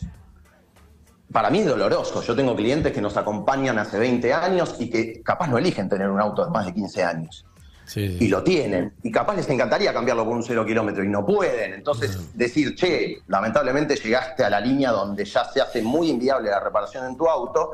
Para 1.32 1.50
mí 1.50 1.60
es 1.60 1.66
doloroso. 1.66 2.22
Yo 2.22 2.34
tengo 2.34 2.56
clientes 2.56 2.92
que 2.92 3.00
nos 3.00 3.16
acompañan 3.16 3.78
hace 3.78 3.98
20 3.98 4.32
años 4.34 4.74
y 4.78 4.90
que 4.90 5.22
capaz 5.22 5.46
no 5.48 5.58
eligen 5.58 5.88
tener 5.88 6.08
un 6.10 6.20
auto 6.20 6.44
de 6.44 6.50
más 6.50 6.66
de 6.66 6.74
15 6.74 7.04
años 7.04 7.44
Sí, 7.86 8.16
y 8.20 8.28
lo 8.28 8.42
tienen. 8.44 8.94
Y 9.02 9.10
capaz 9.10 9.34
les 9.36 9.48
encantaría 9.48 9.92
cambiarlo 9.92 10.24
por 10.24 10.34
un 10.34 10.42
cero 10.44 10.64
kilómetro 10.64 11.02
y 11.04 11.08
no 11.08 11.26
pueden. 11.26 11.72
Entonces, 11.74 12.36
decir, 12.36 12.74
che, 12.76 13.18
lamentablemente 13.26 13.96
llegaste 13.96 14.44
a 14.44 14.50
la 14.50 14.60
línea 14.60 14.92
donde 14.92 15.24
ya 15.24 15.44
se 15.44 15.60
hace 15.60 15.82
muy 15.82 16.08
inviable 16.10 16.50
la 16.50 16.60
reparación 16.60 17.06
en 17.06 17.16
tu 17.16 17.28
auto. 17.28 17.72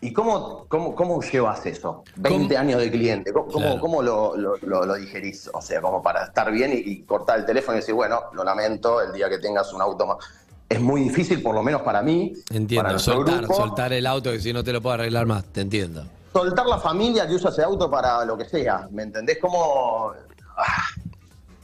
¿Y 0.00 0.12
cómo, 0.12 0.66
cómo, 0.68 0.94
cómo 0.94 1.20
llevas 1.22 1.64
eso? 1.66 2.04
20 2.16 2.54
¿Cómo? 2.54 2.60
años 2.60 2.80
de 2.80 2.90
cliente. 2.90 3.32
¿Cómo, 3.32 3.46
cómo- 3.46 3.58
Claro. 3.66 3.80
cómo 3.80 4.02
lo, 4.02 4.36
lo- 4.36 4.56
lo- 4.58 4.84
lo 4.86 4.94
digerís? 4.94 5.50
O 5.52 5.60
sea, 5.62 5.80
como 5.80 6.02
para 6.02 6.24
estar 6.24 6.50
bien 6.52 6.72
y, 6.72 6.76
y 6.90 7.02
cortar 7.04 7.38
el 7.40 7.46
teléfono 7.46 7.76
y 7.76 7.80
decir, 7.80 7.94
bueno, 7.94 8.20
lo 8.34 8.44
lamento, 8.44 9.00
el 9.00 9.12
día 9.12 9.28
que 9.30 9.38
tengas 9.38 9.72
un 9.72 9.80
auto 9.82 10.06
más. 10.06 10.18
Es 10.68 10.80
muy 10.80 11.02
difícil, 11.02 11.42
por 11.42 11.54
lo 11.54 11.62
menos 11.62 11.82
para 11.82 12.02
mí. 12.02 12.34
Entiendo, 12.50 12.98
soltar, 12.98 13.38
grupo, 13.38 13.54
soltar 13.54 13.92
el 13.92 14.06
auto 14.06 14.30
que 14.32 14.40
si 14.40 14.52
no 14.52 14.62
te 14.62 14.72
lo 14.72 14.82
puedo 14.82 14.94
arreglar 14.94 15.24
más, 15.26 15.44
te 15.44 15.62
entiendo. 15.62 16.04
soltar 16.32 16.66
la 16.66 16.78
familia 16.78 17.26
que 17.26 17.34
usa 17.34 17.50
ese 17.50 17.62
auto 17.62 17.90
para 17.90 18.24
lo 18.24 18.36
que 18.36 18.44
sea. 18.44 18.86
¿Me 18.90 19.02
entendés? 19.04 19.38
Como. 19.40 20.12
ah, 20.58 20.64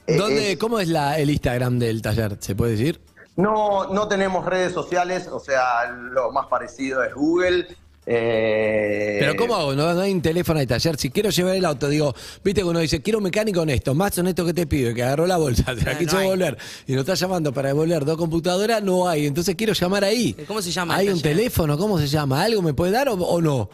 ¿Dónde, 0.06 0.52
es- 0.52 0.58
¿Cómo 0.58 0.80
es 0.80 0.88
la, 0.88 1.18
el 1.18 1.30
Instagram 1.30 1.78
del 1.78 2.00
taller? 2.02 2.37
¿Se 2.40 2.54
puede 2.54 2.73
decir? 2.73 3.00
No, 3.37 3.88
no 3.92 4.06
tenemos 4.08 4.44
redes 4.46 4.73
sociales, 4.73 5.28
o 5.30 5.40
sea, 5.40 5.87
lo 5.90 6.30
más 6.32 6.46
parecido 6.46 7.02
es 7.02 7.12
Google. 7.14 7.66
Eh, 8.06 9.16
Pero 9.20 9.37
¿cómo 9.37 9.56
hago? 9.56 9.75
No, 9.75 9.92
no 9.94 10.00
hay 10.00 10.12
un 10.12 10.20
teléfono 10.23 10.58
de 10.61 10.66
taller. 10.66 10.96
Si 10.96 11.11
quiero 11.11 11.30
llevar 11.30 11.56
el 11.56 11.64
auto, 11.64 11.88
digo, 11.88 12.14
viste 12.43 12.60
que 12.60 12.67
uno 12.67 12.78
dice, 12.80 13.00
quiero 13.02 13.19
un 13.19 13.25
mecánico 13.25 13.60
honesto, 13.62 13.95
más 13.95 14.17
honesto 14.19 14.45
que 14.45 14.52
te 14.54 14.67
pido, 14.67 14.93
que 14.95 15.02
agarró 15.02 15.26
la 15.26 15.36
bolsa, 15.36 15.75
te 15.75 15.84
la 15.84 15.93
Ah, 15.93 15.99
quiso 15.99 16.14
no 16.17 16.21
devolver, 16.21 16.58
y 16.86 16.93
nos 16.93 17.00
está 17.00 17.14
llamando 17.14 17.52
para 17.52 17.69
devolver 17.69 18.04
dos 18.04 18.17
computadoras, 18.19 18.82
no 18.82 19.08
hay. 19.08 19.26
Entonces 19.26 19.54
quiero 19.54 19.73
llamar 19.73 20.04
ahí. 20.04 20.34
¿Cómo 20.47 20.60
se 20.62 20.71
llama 20.71 20.97
¿Hay 20.97 21.08
un 21.08 21.21
taller? 21.21 21.36
teléfono? 21.36 21.78
¿Cómo 21.78 21.99
se 21.99 22.06
llama? 22.06 22.43
¿Algo 22.43 22.62
me 22.62 22.75
puede 22.75 22.93
dar 22.93 23.08
o, 23.08 23.14
o 23.14 23.40
no? 23.40 23.69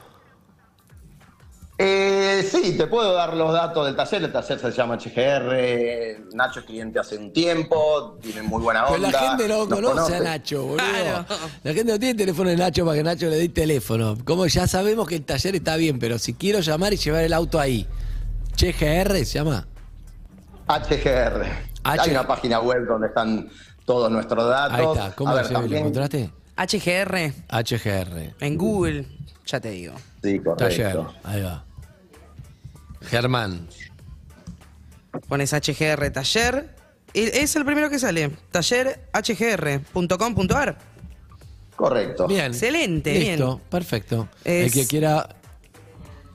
Eh, 1.82 2.42
sí, 2.50 2.76
te 2.76 2.86
puedo 2.86 3.12
dar 3.14 3.34
los 3.34 3.52
datos 3.52 3.86
del 3.86 3.96
taller. 3.96 4.24
El 4.24 4.32
taller 4.32 4.58
se 4.58 4.70
llama 4.70 4.96
HGR. 4.98 6.34
Nacho 6.34 6.60
es 6.60 6.66
cliente 6.66 6.98
hace 6.98 7.16
un 7.16 7.32
tiempo, 7.32 8.18
tiene 8.20 8.42
muy 8.42 8.60
buena 8.62 8.86
onda. 8.86 9.08
Pero 9.08 9.10
la 9.10 9.30
gente 9.30 9.48
no 9.48 9.68
conoce 9.68 10.16
a 10.16 10.20
Nacho, 10.20 10.62
boludo. 10.62 10.76
Claro. 10.76 11.24
La 11.64 11.72
gente 11.72 11.92
no 11.92 11.98
tiene 11.98 12.14
teléfono 12.16 12.50
de 12.50 12.56
Nacho 12.56 12.84
para 12.84 12.96
que 12.98 13.02
Nacho 13.02 13.26
le 13.30 13.36
dé 13.36 13.48
teléfono. 13.48 14.16
Como 14.24 14.46
ya 14.46 14.66
sabemos 14.66 15.08
que 15.08 15.16
el 15.16 15.24
taller 15.24 15.54
está 15.56 15.76
bien, 15.76 15.98
pero 15.98 16.18
si 16.18 16.34
quiero 16.34 16.60
llamar 16.60 16.92
y 16.92 16.96
llevar 16.96 17.24
el 17.24 17.32
auto 17.32 17.58
ahí, 17.58 17.86
Che 18.56 18.72
GR 18.72 19.16
se 19.24 19.38
llama. 19.38 19.66
HGR. 20.68 21.42
H- 21.82 22.00
Hay 22.02 22.10
una 22.10 22.26
página 22.26 22.60
web 22.60 22.86
donde 22.86 23.08
están 23.08 23.48
todos 23.86 24.10
nuestros 24.10 24.48
datos. 24.48 24.78
Ahí 24.78 24.84
está. 24.86 25.14
¿Cómo 25.16 25.30
A 25.30 25.34
ver, 25.34 25.46
se 25.46 25.52
¿Lo 25.54 25.60
encontraste? 25.64 26.30
HGR 26.56 27.32
HGR. 27.48 28.34
en 28.40 28.58
Google, 28.58 29.06
ya 29.46 29.60
te 29.60 29.70
digo. 29.70 29.94
Sí, 30.22 30.40
Taller. 30.58 30.94
correcto. 30.94 31.14
Ahí 31.24 31.42
va. 31.42 31.64
Germán. 33.02 33.68
Pones 35.28 35.52
HGR 35.52 36.10
taller. 36.10 36.74
y 37.12 37.22
Es 37.22 37.56
el 37.56 37.64
primero 37.64 37.90
que 37.90 37.98
sale. 37.98 38.30
Tallerhgr.com.ar. 38.50 40.78
Correcto. 41.76 42.26
Bien. 42.28 42.46
Excelente, 42.46 43.12
Listo. 43.18 43.56
bien. 43.56 43.68
Perfecto. 43.70 44.28
Es- 44.44 44.66
El 44.66 44.72
que 44.72 44.86
quiera. 44.86 45.28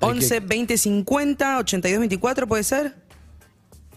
el 0.02 0.10
11 0.10 0.42
que- 0.42 0.46
20 0.48 0.78
50 0.78 1.58
82 1.60 2.00
24, 2.00 2.48
¿puede 2.48 2.64
ser? 2.64 2.96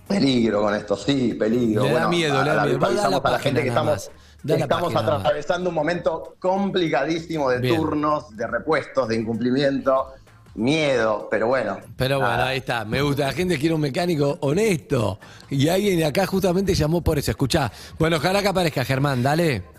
Peligro 0.07 0.62
con 0.62 0.74
esto, 0.74 0.96
sí, 0.96 1.35
peligro. 1.35 1.83
Le 1.85 1.88
da 1.90 1.94
Bueno, 1.94 2.09
miedo, 2.11 2.42
le 2.44 2.50
da 2.50 2.64
miedo. 2.64 2.78
Vos 2.78 2.88
da 2.88 2.94
avisamos 2.94 3.22
la 3.22 3.28
a 3.28 3.33
la 3.33 3.38
gente 3.40 3.62
que 3.62 3.68
nada 3.70 3.81
estamos, 3.81 4.09
más. 4.09 4.11
Da 4.42 4.54
la 4.57 4.61
estamos 4.62 4.83
página 4.85 5.02
nada 5.02 5.12
más. 5.18 5.26
atravesando 5.26 5.68
un 5.68 5.74
momento 5.74 6.37
complicadísimo 6.38 7.50
de 7.50 7.59
Bien. 7.59 7.76
turnos, 7.76 8.35
de 8.37 8.46
repuestos, 8.46 9.09
de 9.09 9.16
incumplimiento, 9.16 10.14
miedo, 10.54 11.28
pero 11.30 11.46
bueno. 11.46 11.78
Pero 11.96 12.18
bueno, 12.18 12.32
nada. 12.32 12.48
ahí 12.48 12.58
está. 12.58 12.84
Me 12.84 13.00
gusta. 13.02 13.26
La 13.26 13.32
gente 13.32 13.58
quiere 13.58 13.74
un 13.74 13.80
mecánico 13.80 14.38
honesto. 14.40 15.18
Y 15.50 15.68
alguien 15.68 15.98
de 15.98 16.04
acá 16.04 16.26
justamente 16.26 16.74
llamó 16.74 17.02
por 17.02 17.18
eso. 17.18 17.30
Escuchá. 17.30 17.70
Bueno, 17.98 18.16
ojalá 18.16 18.42
que 18.42 18.48
aparezca 18.48 18.84
Germán. 18.84 19.22
Dale. 19.22 19.77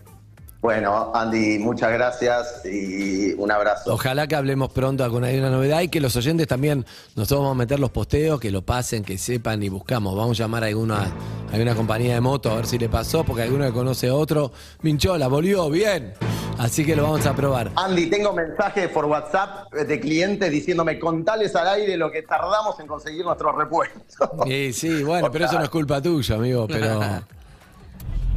Bueno, 0.62 1.12
Andy, 1.16 1.58
muchas 1.58 1.92
gracias 1.94 2.66
y 2.66 3.34
un 3.36 3.50
abrazo. 3.50 3.94
Ojalá 3.94 4.28
que 4.28 4.36
hablemos 4.36 4.70
pronto 4.72 5.10
con 5.10 5.24
alguna 5.24 5.50
novedad 5.50 5.80
y 5.82 5.88
que 5.88 6.02
los 6.02 6.18
oyentes 6.18 6.48
también 6.48 6.86
nos 7.16 7.30
vamos 7.30 7.52
a 7.52 7.56
meter 7.56 7.80
los 7.80 7.92
posteos, 7.92 8.42
que 8.42 8.52
lo 8.52 8.62
pasen, 8.62 9.04
que 9.04 9.18
sepan 9.18 9.64
y 9.64 9.70
buscamos. 9.70 10.18
Vamos 10.18 10.38
a 10.38 10.44
llamar 10.44 10.66
a 10.66 10.68
alguna, 10.68 10.98
a 10.98 11.54
alguna 11.54 11.76
compañía 11.76 12.16
de 12.16 12.20
moto 12.20 12.52
a 12.52 12.56
ver 12.56 12.66
si 12.66 12.78
le 12.78 12.90
pasó, 12.90 13.24
porque 13.24 13.44
alguno 13.44 13.66
que 13.66 13.72
conoce 13.72 14.10
a 14.10 14.14
otro. 14.14 14.52
Minchola, 14.82 15.30
volvió, 15.30 15.70
bien. 15.70 16.14
Así 16.58 16.86
que 16.86 16.94
lo 16.94 17.04
vamos 17.04 17.26
a 17.26 17.34
probar. 17.34 17.72
Andy, 17.78 18.08
tengo 18.08 18.34
mensajes 18.34 18.90
por 18.90 19.06
WhatsApp 19.06 19.72
de 19.72 19.98
clientes 19.98 20.52
diciéndome 20.52 21.00
contales 21.00 21.56
al 21.56 21.70
aire 21.70 21.96
lo 21.96 22.12
que 22.12 22.24
tardamos 22.24 22.78
en 22.82 22.88
conseguir 22.88 23.24
nuestros 23.24 23.56
repuestos. 23.56 24.30
Sí, 24.46 24.74
sí, 24.74 25.04
bueno, 25.04 25.30
pero 25.32 25.46
eso 25.46 25.58
no 25.58 25.64
es 25.64 25.70
culpa 25.70 26.02
tuya, 26.02 26.36
amigo, 26.36 26.68
pero... 26.68 27.00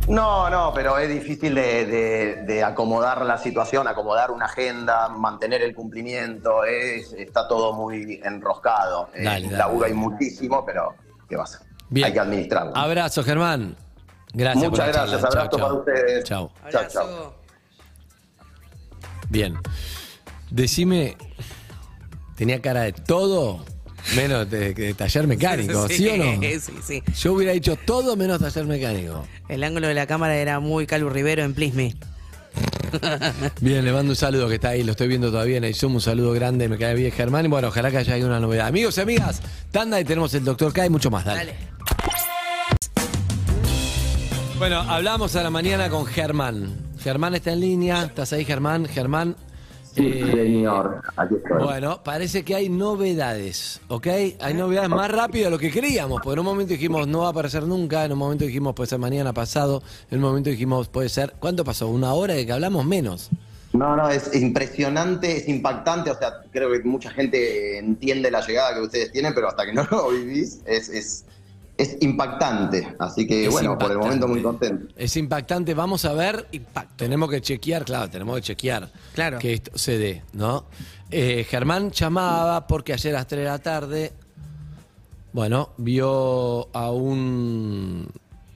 No, 0.09 0.51
no, 0.51 0.73
pero 0.75 0.99
es 0.99 1.09
difícil 1.09 1.55
de, 1.55 1.87
de- 1.87 2.37
de 2.45 2.65
acomodar 2.65 3.25
la 3.25 3.38
situación, 3.38 3.87
acomodar 3.87 4.31
una 4.31 4.47
agenda, 4.47 5.09
mantener 5.09 5.62
el 5.62 5.75
cumplimiento, 5.75 6.65
es, 6.65 7.12
está 7.12 7.47
todo 7.47 7.73
muy 7.73 8.21
enroscado. 8.25 9.09
Eh, 9.15 9.23
Dale, 9.25 9.51
laburo 9.51 9.83
dale. 9.83 9.93
hay 9.93 9.99
muchísimo, 9.99 10.65
pero 10.67 10.95
¿qué 11.29 11.37
va 11.37 11.45
a 11.45 11.47
ser? 11.47 11.61
Bien. 11.88 12.07
Hay 12.07 12.12
que 12.12 12.21
administrarlo. 12.21 12.77
Abrazo, 12.77 13.23
Germán. 13.23 13.77
Gracias 14.35 14.71
Muchas 14.71 14.87
por 14.87 14.95
gracias, 14.95 15.21
charla. 15.21 15.29
abrazo 15.29 15.49
Chau, 15.51 15.59
para 15.59 15.69
chau. 15.69 15.79
ustedes. 15.79 16.25
Chao, 16.25 16.51
chao. 16.88 17.35
Bien. 19.29 19.59
Decime, 20.51 21.17
tenía 22.37 22.61
cara 22.61 22.83
de 22.83 22.93
todo 22.93 23.65
menos 24.17 24.51
de, 24.51 24.75
de 24.75 24.95
taller 24.95 25.27
mecánico, 25.27 25.88
¿sí, 25.88 26.09
o 26.09 26.17
no? 26.17 26.41
Sí, 26.43 26.73
sí. 26.85 27.03
Yo 27.21 27.33
hubiera 27.33 27.53
dicho 27.53 27.77
todo 27.77 28.17
menos 28.17 28.41
taller 28.41 28.65
mecánico. 28.67 29.27
El 29.49 29.65
ángulo 29.65 29.88
de 29.88 29.95
la 29.95 30.07
cámara 30.07 30.37
era 30.37 30.61
muy 30.61 30.87
Calu 30.87 31.09
Rivero 31.11 31.43
en 31.45 31.55
Please 31.55 31.75
Me. 31.77 31.95
Bien, 33.61 33.85
le 33.85 33.93
mando 33.93 34.12
un 34.12 34.17
saludo 34.17 34.49
que 34.49 34.57
está 34.57 34.71
ahí, 34.71 34.83
lo 34.83 34.93
estoy 34.93 35.09
viendo 35.09 35.31
todavía 35.31 35.57
en 35.57 35.65
el 35.65 35.75
Zoom, 35.75 35.95
un 35.95 36.01
saludo 36.01 36.33
grande, 36.33 36.69
me 36.69 36.77
cae 36.77 36.95
bien 36.95 37.11
Germán 37.11 37.47
y 37.47 37.49
bueno, 37.49 37.69
ojalá 37.69 37.91
que 37.91 37.99
haya 37.99 38.17
una 38.17 38.38
novedad. 38.41 38.67
Amigos 38.67 38.99
y 38.99 39.01
amigas, 39.01 39.41
tanda 39.71 39.99
y 39.99 40.05
tenemos 40.05 40.35
el 40.35 40.45
doctor 40.45 40.73
K 40.73 40.87
y 40.87 40.91
mucho 40.91 41.11
más, 41.11 41.25
dale. 41.25 41.55
Dale. 41.55 41.73
Bueno, 44.59 44.79
hablamos 44.81 45.35
a 45.35 45.43
la 45.43 45.51
mañana 45.51 45.91
con 45.91 46.07
Germán. 46.07 46.77
Germán 47.03 47.35
está 47.35 47.53
en 47.53 47.61
línea. 47.61 48.05
¿Estás 48.05 48.33
ahí, 48.33 48.45
Germán? 48.45 48.87
Germán. 48.87 49.35
Sí, 49.95 50.07
eh, 50.07 50.31
señor, 50.33 51.03
aquí 51.17 51.35
estoy. 51.35 51.63
Bueno, 51.63 52.03
parece 52.03 52.45
que 52.45 52.55
hay 52.55 52.69
novedades, 52.69 53.81
¿ok? 53.89 54.07
Hay 54.41 54.55
novedades 54.55 54.89
más 54.89 55.11
rápido 55.11 55.47
de 55.47 55.51
lo 55.51 55.59
que 55.59 55.71
creíamos, 55.71 56.21
porque 56.23 56.35
en 56.35 56.39
un 56.41 56.47
momento 56.47 56.73
dijimos 56.73 57.07
no 57.07 57.21
va 57.21 57.27
a 57.27 57.31
aparecer 57.31 57.65
nunca, 57.65 58.05
en 58.05 58.13
un 58.13 58.19
momento 58.19 58.45
dijimos 58.45 58.75
puede 58.75 58.89
ser 58.89 58.99
mañana 58.99 59.33
pasado, 59.33 59.83
en 60.11 60.19
un 60.19 60.25
momento 60.25 60.49
dijimos 60.49 60.89
puede 60.89 61.09
ser, 61.09 61.35
¿cuánto 61.39 61.65
pasó? 61.65 61.89
¿Una 61.89 62.15
hora 62.15 62.35
de 62.35 62.47
que 62.47 62.53
hablamos 62.53 62.87
menos? 62.87 63.31
No, 63.73 63.97
no, 63.97 64.09
es 64.11 64.35
impresionante, 64.35 65.39
es 65.39 65.49
impactante. 65.49 66.11
O 66.11 66.19
sea, 66.19 66.43
creo 66.51 66.71
que 66.71 66.83
mucha 66.85 67.11
gente 67.11 67.79
entiende 67.79 68.31
la 68.31 68.47
llegada 68.47 68.75
que 68.75 68.83
ustedes 68.83 69.13
tienen, 69.13 69.35
pero 69.35 69.49
hasta 69.49 69.65
que 69.65 69.73
no 69.73 69.87
lo 69.91 70.11
vivís, 70.11 70.61
es, 70.67 70.89
es, 70.89 71.25
es 71.83 71.97
impactante. 72.01 72.95
Así 72.99 73.27
que, 73.27 73.47
Es 73.47 73.51
bueno, 73.53 73.77
por 73.79 73.90
el 73.90 73.99
momento 73.99 74.27
muy 74.29 74.42
contento. 74.42 74.92
Es 74.97 75.16
impactante, 75.16 75.75
vamos 75.75 76.05
a 76.05 76.12
ver. 76.14 76.49
Tenemos 76.97 77.31
que 77.31 77.40
chequear, 77.40 77.85
claro, 77.85 78.09
tenemos 78.11 78.37
que 78.37 78.42
chequear 78.42 78.90
Claro. 79.14 79.38
que 79.38 79.53
esto 79.55 79.77
se 79.77 79.99
dé, 79.99 80.23
¿no? 80.33 80.64
Eh, 81.11 81.45
Germán 81.49 81.90
llamaba 81.90 82.66
porque 82.66 82.92
ayer 82.95 83.14
a 83.14 83.18
las 83.18 83.27
3 83.27 83.40
de 83.40 83.45
la 83.51 83.59
tarde, 83.59 84.12
bueno, 85.33 85.71
vio 85.79 86.68
a 86.75 86.90
un 86.90 88.09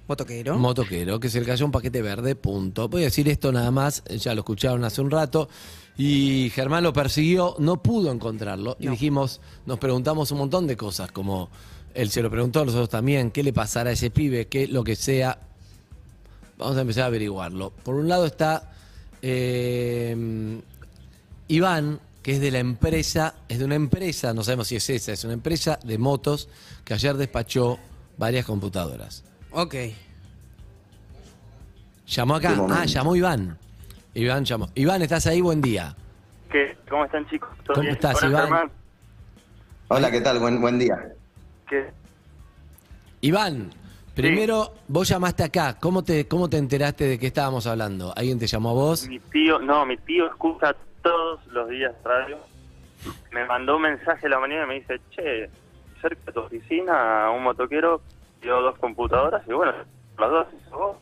Motoquero. 0.08 0.56
motoquero 0.58 1.18
que 1.18 1.28
se 1.28 1.40
le 1.40 1.46
cayó 1.46 1.64
un 1.66 1.72
paquete 1.72 2.00
verde, 2.02 2.36
punto. 2.36 2.88
Voy 2.88 3.02
a 3.02 3.04
decir 3.06 3.28
esto 3.28 3.50
nada 3.50 3.70
más, 3.70 4.04
ya 4.04 4.34
lo 4.34 4.40
escucharon 4.40 4.84
hace 4.84 5.00
un 5.00 5.10
rato. 5.10 5.48
Y 5.98 6.50
Germán 6.54 6.84
lo 6.84 6.92
persiguió, 6.92 7.56
no 7.58 7.82
pudo 7.82 8.12
encontrarlo. 8.12 8.76
Y 8.78 8.88
dijimos, 8.88 9.40
nos 9.64 9.78
preguntamos 9.78 10.30
un 10.30 10.38
montón 10.38 10.66
de 10.66 10.76
cosas, 10.76 11.10
como 11.10 11.48
él 11.96 12.10
se 12.10 12.22
lo 12.22 12.30
preguntó 12.30 12.60
a 12.60 12.64
nosotros 12.66 12.90
también, 12.90 13.30
qué 13.30 13.42
le 13.42 13.52
pasará 13.52 13.90
a 13.90 13.92
ese 13.94 14.10
pibe, 14.10 14.46
qué 14.48 14.68
lo 14.68 14.84
que 14.84 14.96
sea. 14.96 15.38
Vamos 16.58 16.76
a 16.76 16.82
empezar 16.82 17.04
a 17.04 17.06
averiguarlo. 17.06 17.70
Por 17.70 17.94
un 17.94 18.06
lado 18.08 18.26
está 18.26 18.70
eh, 19.22 20.60
Iván, 21.48 22.00
que 22.22 22.32
es 22.32 22.40
de 22.40 22.50
la 22.50 22.58
empresa, 22.58 23.34
es 23.48 23.58
de 23.58 23.64
una 23.64 23.76
empresa, 23.76 24.34
no 24.34 24.44
sabemos 24.44 24.68
si 24.68 24.76
es 24.76 24.90
esa, 24.90 25.12
es 25.12 25.24
una 25.24 25.32
empresa 25.32 25.78
de 25.84 25.96
motos 25.96 26.48
que 26.84 26.92
ayer 26.94 27.16
despachó 27.16 27.78
varias 28.18 28.44
computadoras. 28.44 29.24
Ok. 29.50 29.74
Llamó 32.06 32.36
acá. 32.36 32.56
Ah, 32.70 32.84
llamó 32.84 33.16
Iván. 33.16 33.58
Iván 34.14 34.44
llamó. 34.44 34.68
Iván, 34.74 35.02
¿estás 35.02 35.26
ahí? 35.26 35.40
Buen 35.40 35.60
día. 35.62 35.96
¿Qué? 36.50 36.76
¿Cómo 36.88 37.04
están 37.04 37.26
chicos? 37.28 37.50
¿Todo 37.64 37.74
¿Cómo 37.74 37.82
bien? 37.82 37.94
estás, 37.94 38.16
Hola, 38.18 38.28
Iván? 38.28 38.42
Germán. 38.42 38.70
Hola, 39.88 40.10
¿qué 40.10 40.20
tal? 40.20 40.38
Buen, 40.38 40.60
buen 40.60 40.78
día. 40.78 41.15
¿Qué? 41.68 41.90
Iván, 43.22 43.70
primero 44.14 44.72
vos 44.88 45.08
llamaste 45.08 45.42
acá. 45.44 45.76
¿Cómo 45.80 46.04
te, 46.04 46.28
¿Cómo 46.28 46.48
te 46.48 46.58
enteraste 46.58 47.04
de 47.04 47.18
que 47.18 47.26
estábamos 47.28 47.66
hablando? 47.66 48.12
¿Alguien 48.16 48.38
te 48.38 48.46
llamó 48.46 48.70
a 48.70 48.74
vos? 48.74 49.08
Mi 49.08 49.18
tío, 49.18 49.58
no, 49.58 49.84
mi 49.86 49.96
tío 49.96 50.26
escucha 50.26 50.74
todos 51.02 51.44
los 51.48 51.68
días 51.68 51.92
radio. 52.04 52.38
Me 53.32 53.44
mandó 53.46 53.76
un 53.76 53.82
mensaje 53.82 54.26
a 54.26 54.30
la 54.30 54.38
mañana 54.40 54.64
y 54.64 54.66
me 54.68 54.74
dice, 54.74 55.00
che, 55.10 55.50
cerca 56.00 56.20
de 56.26 56.32
tu 56.32 56.40
oficina 56.40 57.30
un 57.30 57.42
motoquero 57.42 58.00
dio 58.42 58.60
dos 58.60 58.78
computadoras 58.78 59.42
y 59.48 59.52
bueno, 59.52 59.72
las 60.18 60.30
dos 60.30 60.46
vos. 60.70 60.96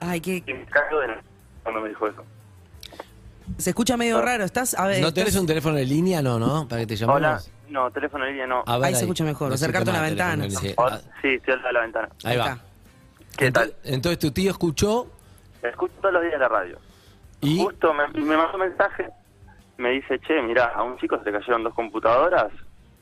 Ay, 0.00 0.20
que 0.20 0.42
Y 0.46 0.52
me 0.52 0.64
cago 0.66 1.00
de 1.00 1.08
cuando 1.62 1.80
me 1.80 1.88
dijo 1.88 2.06
eso. 2.06 2.22
se 3.58 3.70
escucha 3.70 3.96
medio 3.96 4.20
raro. 4.20 4.44
¿Estás? 4.44 4.74
A 4.74 4.86
ver, 4.86 5.00
¿No 5.00 5.08
estás- 5.08 5.24
tenés 5.24 5.36
un 5.36 5.46
teléfono 5.46 5.76
de 5.76 5.84
línea? 5.86 6.20
No, 6.22 6.38
¿no? 6.38 6.68
Para 6.68 6.82
que 6.82 6.86
te 6.86 6.96
llamemos. 6.96 7.16
Hola, 7.16 7.40
no, 7.68 7.90
teléfono 7.90 8.24
de 8.24 8.30
línea 8.32 8.46
no. 8.46 8.62
A 8.66 8.78
ver 8.78 8.86
Ahí 8.88 8.94
se 8.94 9.00
escucha 9.02 9.24
mejor, 9.24 9.52
acercarte 9.52 9.90
a 9.90 9.94
teléfono 9.94 10.42
ventana. 10.42 10.50
Sí, 11.22 11.28
estoy 11.34 11.54
al 11.54 11.58
lado 11.62 11.66
de 11.68 11.72
la 11.72 11.80
ventana. 11.80 12.08
Ahí 12.24 12.36
va. 12.36 12.44
está. 12.52 12.64
¿Qué 13.36 13.50
tal? 13.52 13.74
Entonces, 13.84 14.18
tu 14.18 14.30
tío 14.30 14.50
escuchó 14.50 15.06
Escucho 15.62 15.92
todos 16.00 16.14
los 16.14 16.22
días 16.22 16.38
la 16.38 16.48
radio. 16.48 16.78
y... 17.40 17.58
Justo 17.62 17.92
me, 17.92 18.06
me 18.08 18.36
mandó 18.36 18.54
un 18.54 18.60
mensaje, 18.60 19.08
me 19.78 19.90
dice, 19.90 20.18
che, 20.20 20.40
mira, 20.42 20.66
a 20.74 20.82
un 20.82 20.96
chico 20.98 21.18
se 21.18 21.30
le 21.30 21.38
cayeron 21.38 21.64
dos 21.64 21.74
computadoras, 21.74 22.52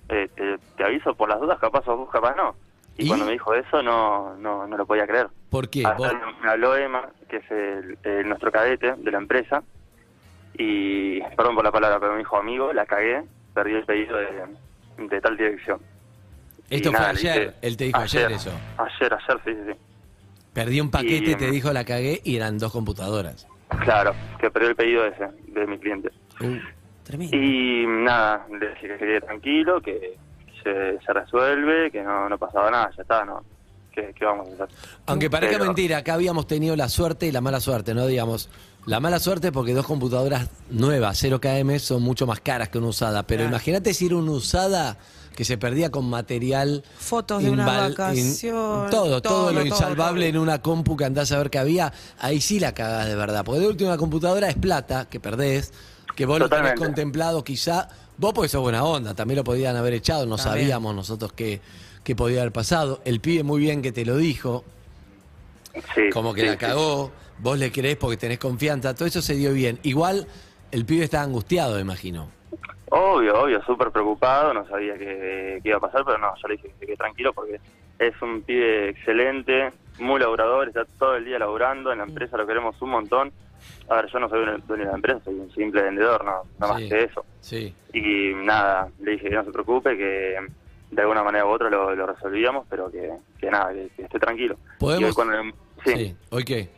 eh, 0.09 0.29
te, 0.35 0.59
te 0.77 0.85
aviso 0.85 1.15
por 1.15 1.29
las 1.29 1.41
dudas, 1.41 1.59
capaz 1.61 1.85
sos 1.85 1.97
vos, 1.99 2.11
capaz 2.11 2.35
no. 2.37 2.55
Y, 2.97 3.05
¿Y? 3.05 3.09
cuando 3.09 3.27
me 3.27 3.33
dijo 3.33 3.53
eso, 3.55 3.83
no 3.83 4.35
no, 4.37 4.67
no 4.67 4.77
lo 4.77 4.87
podía 4.87 5.07
creer. 5.07 5.29
¿Por 5.51 5.69
qué? 5.69 5.85
Hasta 5.87 6.13
me 6.43 6.49
habló 6.51 6.75
Emma, 6.77 7.09
que 7.29 7.37
es 7.37 7.51
el, 7.51 7.99
el- 8.03 8.29
nuestro 8.29 8.51
cadete 8.51 8.95
de 8.97 9.11
la 9.11 9.19
empresa, 9.19 9.63
y, 10.57 11.21
perdón 11.37 11.55
por 11.57 11.65
la 11.65 11.73
palabra, 11.73 11.99
pero 12.01 12.13
me 12.13 12.19
dijo, 12.19 12.37
amigo, 12.37 12.73
la 12.73 12.87
cagué, 12.87 13.23
perdí 13.55 13.73
el 13.75 13.85
pedido 13.85 14.17
de, 14.17 15.07
de 15.07 15.21
tal 15.21 15.37
dirección. 15.37 15.81
Esto 16.71 16.89
Y 16.89 16.93
fue 16.93 17.01
nada, 17.01 17.11
ayer. 17.11 17.39
dije, 17.39 17.55
Él 17.63 17.77
te 17.77 17.85
dijo 17.85 17.99
ayer, 17.99 18.33
eso. 18.33 18.51
Ayer, 18.79 19.15
ayer, 19.15 19.41
sí, 19.45 19.51
sí, 19.53 19.73
sí. 19.73 19.79
Perdí 20.53 20.81
un 20.81 20.91
paquete, 20.91 21.31
Y- 21.33 21.35
te 21.37 21.51
dijo 21.51 21.73
la 21.73 21.85
cagué 21.85 22.21
y 22.25 22.37
eran 22.37 22.59
dos 22.59 22.73
computadoras. 22.73 23.47
Claro, 23.83 24.15
que 24.39 24.51
perdió 24.51 24.71
el 24.71 24.77
pedido 24.77 25.05
ese, 25.05 25.29
de 25.49 25.67
mi 25.67 25.79
cliente. 25.79 26.11
Uh, 26.41 26.57
Tremendo. 27.03 27.37
Y 27.37 27.85
nada, 27.87 28.47
le 28.59 28.71
dije 28.71 28.89
que 28.89 28.97
quería 28.97 29.21
tranquilo, 29.21 29.81
que 29.81 30.17
se, 30.63 30.99
se 31.05 31.13
resuelve, 31.13 31.91
que 31.91 32.03
no, 32.03 32.29
no 32.29 32.39
pasaba 32.39 32.71
nada, 32.71 32.91
ya 32.97 33.03
está, 33.03 33.25
¿no? 33.25 33.43
¿Qué, 33.93 34.13
qué 34.19 34.25
vamos 34.25 34.49
a 34.49 34.65
hacer? 34.65 34.77
Aunque 35.07 35.29
parezca 35.29 35.55
Pero- 35.57 35.67
mentira, 35.67 35.99
acá 35.99 36.15
habíamos 36.15 36.47
tenido 36.47 36.75
la 36.77 36.89
suerte 36.89 37.27
y 37.27 37.33
la 37.33 37.41
mala 37.41 37.61
suerte, 37.61 37.95
¿no? 37.95 38.07
Digamos, 38.07 38.49
la 38.87 39.01
mala 39.01 39.19
suerte 39.19 39.51
porque 39.51 39.73
dos 39.73 39.87
computadoras 39.87 40.49
nuevas, 40.71 41.23
0KM, 41.23 41.79
son 41.79 42.03
mucho 42.03 42.27
más 42.27 42.41
caras 42.41 42.69
que 42.69 42.79
una 42.79 42.89
usada. 42.89 43.23
Pero 43.27 43.41
Claro. 43.43 43.51
imagínate 43.57 43.95
si 43.95 44.07
era 44.07 44.17
una 44.17 44.33
usada 44.33 44.99
que 45.35 45.45
se 45.45 45.57
perdía 45.59 45.91
con 45.91 46.05
material. 46.05 46.85
Fotos 46.99 47.43
de 47.43 47.51
inval- 47.51 47.91
vacaciones, 47.91 48.45
in- 48.45 48.51
todo, 48.53 48.89
todo, 48.91 49.23
todo, 49.23 49.53
lo 49.53 49.61
todo, 49.61 49.67
insalvable 49.67 50.27
todo. 50.27 50.29
en 50.31 50.39
una 50.39 50.61
compu 50.63 50.97
que 50.97 51.05
andás 51.07 51.33
a 51.33 51.39
ver 51.39 51.51
que 51.51 51.59
había. 51.59 51.93
Ahí 52.21 52.41
sí 52.41 52.61
la 52.61 52.73
cagás 52.75 53.07
de 53.09 53.17
verdad. 53.17 53.45
Porque 53.45 53.61
de 53.61 53.69
última 53.69 53.91
una 53.91 53.99
computadora 53.99 54.49
es 54.49 54.55
plata, 54.55 55.07
que 55.09 55.19
perdés, 55.19 55.73
que 56.15 56.27
vos 56.27 56.39
lo 56.39 56.45
Totalmente. 56.45 56.77
tenés 56.77 56.87
contemplado 56.89 57.43
quizá. 57.43 57.89
Vos 58.17 58.33
porque 58.33 58.49
sos 58.49 58.61
buena 58.63 58.85
onda, 58.85 59.15
también 59.15 59.39
lo 59.39 59.45
podían 59.45 59.75
haber 59.77 59.95
echado, 59.95 60.25
no 60.27 60.37
También. 60.37 60.61
sabíamos 60.67 60.95
nosotros 60.95 61.33
qué, 61.33 61.61
qué 62.05 62.15
podía 62.15 62.43
haber 62.43 62.53
pasado. 62.53 63.01
El 63.05 63.19
pibe 63.21 63.43
muy 63.43 63.59
bien 63.61 63.83
que 63.83 63.91
te 63.91 64.05
lo 64.05 64.17
dijo 64.17 64.63
Sí, 65.97 66.03
como 66.13 66.33
que 66.33 66.43
sí, 66.43 66.47
la 66.47 66.53
sí. 66.53 66.59
cagó, 66.59 67.11
vos 67.39 67.59
le 67.59 67.71
creés 67.73 67.97
porque 67.97 68.17
tenés 68.17 68.39
confianza, 68.39 68.95
todo 68.95 69.07
eso 69.07 69.21
se 69.23 69.35
dio 69.35 69.53
bien. 69.53 69.79
Igual 69.83 70.27
el 70.71 70.85
pibe 70.85 71.05
estaba 71.05 71.25
angustiado, 71.25 71.79
imagino. 71.81 72.29
Obvio, 72.91 73.41
obvio, 73.43 73.63
súper 73.65 73.91
preocupado, 73.91 74.55
no 74.55 74.67
sabía 74.69 74.97
qué, 74.97 75.59
qué 75.63 75.69
iba 75.69 75.79
a 75.79 75.81
pasar, 75.81 76.05
pero 76.05 76.19
no, 76.19 76.33
yo 76.41 76.49
le 76.49 76.57
dije 76.57 76.71
que, 76.79 76.87
que 76.87 76.97
tranquilo 76.97 77.33
porque 77.33 77.59
es 77.99 78.23
un 78.23 78.43
pibe 78.43 78.91
excelente, 78.91 79.71
muy 79.99 80.21
laburador, 80.21 80.69
está 80.69 80.85
todo 80.99 81.17
el 81.17 81.25
día 81.25 81.39
laburando, 81.39 81.91
en 81.93 81.99
la 81.99 82.05
empresa 82.05 82.37
lo 82.37 82.47
queremos 82.47 82.81
un 82.83 82.91
montón. 82.91 83.33
A 83.89 83.97
ver, 83.97 84.07
yo 84.13 84.19
no 84.21 84.29
soy 84.29 84.41
un 84.41 84.63
dueño 84.67 84.85
de 84.85 84.91
la 84.91 84.97
empresa, 84.97 85.21
soy 85.25 85.35
un 85.35 85.51
simple 85.55 85.83
vendedor, 85.83 86.25
no, 86.25 86.43
no 86.59 86.69
más 86.69 86.81
Sí. 86.83 86.89
que 86.89 87.03
eso. 87.05 87.25
Sí. 87.41 87.75
Y 87.93 88.33
nada, 88.45 88.89
le 89.01 89.13
dije 89.13 89.29
que 89.29 89.35
no 89.35 89.45
se 89.45 89.51
preocupe, 89.53 89.97
que 89.97 90.37
de 90.91 91.01
alguna 91.03 91.23
manera 91.25 91.47
u 91.47 91.49
otra 91.49 91.71
lo, 91.71 91.95
lo 91.95 92.07
resolvíamos, 92.07 92.67
pero 92.69 92.91
que, 92.91 93.11
que 93.39 93.51
nada, 93.51 93.73
que, 93.73 93.89
que 93.97 94.03
esté 94.03 94.19
tranquilo. 94.19 94.57
¿Podemos? 94.79 95.03
Y 95.03 95.05
hoy 95.07 95.13
cuando, 95.15 95.43
le- 95.43 95.55
sí, 95.85 96.17
¿Hoy 96.31 96.45
qué? 96.45 96.69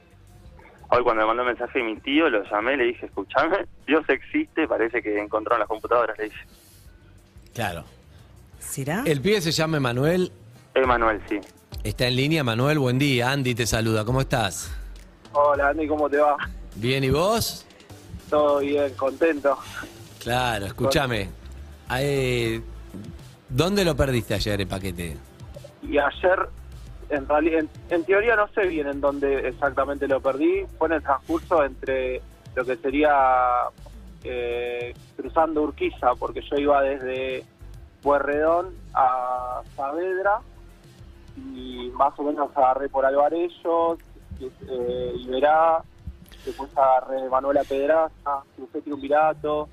Hoy 0.91 1.03
cuando 1.03 1.23
me 1.23 1.27
mandó 1.27 1.43
un 1.43 1.49
mensaje 1.49 1.83
mi 1.83 1.97
tío, 2.01 2.29
lo 2.29 2.45
llamé, 2.51 2.77
le 2.77 2.85
dije, 2.85 3.07
escuchame, 3.07 3.67
Dios 3.87 4.05
existe, 4.09 4.67
parece 4.69 5.03
que 5.03 5.19
encontraron 5.19 5.61
las 5.61 5.69
computadoras, 5.69 6.17
le 6.19 6.25
dije. 6.25 6.45
Claro. 7.55 7.85
¿Será? 8.59 9.03
El 9.07 9.21
pibe 9.21 9.41
se 9.41 9.53
llama 9.53 9.81
Manuel, 9.81 10.31
Emanuel, 10.75 11.23
sí. 11.29 11.41
está 11.85 12.07
en 12.07 12.17
línea. 12.17 12.45
Manuel, 12.45 12.79
buen 12.79 12.99
día. 12.99 13.31
Andy 13.31 13.55
te 13.55 13.67
saluda, 13.67 14.05
¿cómo 14.05 14.21
estás? 14.21 14.71
Hola 15.33 15.69
Andy, 15.69 15.87
¿cómo 15.87 16.09
te 16.11 16.19
va? 16.19 16.37
¿Bien 16.75 17.03
y 17.05 17.11
vos? 17.11 17.65
Todo 18.29 18.59
bien, 18.59 18.93
contento. 18.95 19.57
Claro, 20.23 20.67
escúchame. 20.67 21.29
Eh, 21.99 22.61
¿Dónde 23.49 23.85
lo 23.85 23.97
perdiste 23.97 24.35
ayer 24.35 24.61
el 24.61 24.67
paquete? 24.67 25.17
Y 25.83 25.99
ayer, 25.99 26.49
en 27.09 27.27
en, 27.31 27.71
en 27.91 28.05
teoría 28.05 28.37
no 28.37 28.49
sé 28.49 28.67
bien 28.67 28.87
en 28.89 29.01
dónde 29.01 29.49
exactamente 29.49 30.09
lo 30.09 30.21
perdí. 30.21 30.65
Fue 30.79 30.89
en 30.89 30.95
el 30.95 31.03
transcurso 31.03 31.65
entre 31.65 32.21
lo 32.55 32.65
que 32.65 32.77
sería 32.77 33.13
eh, 34.25 34.95
cruzando 35.17 35.63
Urquiza, 35.63 36.15
porque 36.15 36.43
yo 36.51 36.57
iba 36.57 36.83
desde 36.83 37.45
Puerredón 38.03 38.75
a 38.95 39.63
Saavedra 39.77 40.41
y 41.37 41.91
más 41.95 42.19
o 42.19 42.23
menos 42.23 42.51
agarré 42.55 42.89
por 42.89 43.05
Alvarellos, 43.05 43.99
eh, 44.41 45.13
Iberá, 45.19 45.83
después 46.45 46.71
agarré 46.77 47.29
Manuela 47.29 47.63
Pedraza, 47.65 48.43
crucé 48.57 48.81
Triunvirato. 48.81 49.69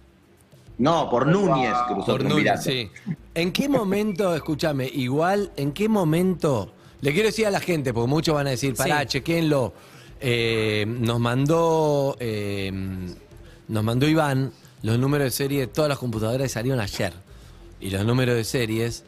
No, 0.77 1.09
por 1.09 1.27
Núñez 1.27 1.75
cruzó 1.87 2.13
Por 2.13 2.23
Núñez, 2.23 2.63
sí. 2.63 2.91
¿En 3.35 3.53
qué 3.53 3.69
momento, 3.69 4.35
escúchame, 4.35 4.87
igual, 4.87 5.51
en 5.55 5.71
qué 5.71 5.87
momento, 5.87 6.71
le 7.03 7.11
quiero 7.13 7.27
decir 7.27 7.45
a 7.45 7.51
la 7.51 7.59
gente, 7.59 7.93
porque 7.93 8.07
muchos 8.09 8.33
van 8.33 8.47
a 8.47 8.51
decir, 8.51 8.73
pará, 8.75 9.01
Sí. 9.01 9.07
chequenlo, 9.07 9.73
eh, 10.21 10.85
nos 10.87 11.19
mandó, 11.19 12.15
eh, 12.19 12.71
nos 13.67 13.83
mandó 13.83 14.07
Iván 14.07 14.51
los 14.83 14.97
números 14.97 15.25
de 15.25 15.31
serie 15.31 15.59
de 15.61 15.67
todas 15.67 15.89
las 15.89 15.97
computadoras 15.97 16.43
que 16.45 16.49
salieron 16.49 16.79
ayer. 16.79 17.13
Y 17.81 17.89
los 17.89 18.05
números 18.05 18.35
de 18.35 18.43
series 18.45 19.03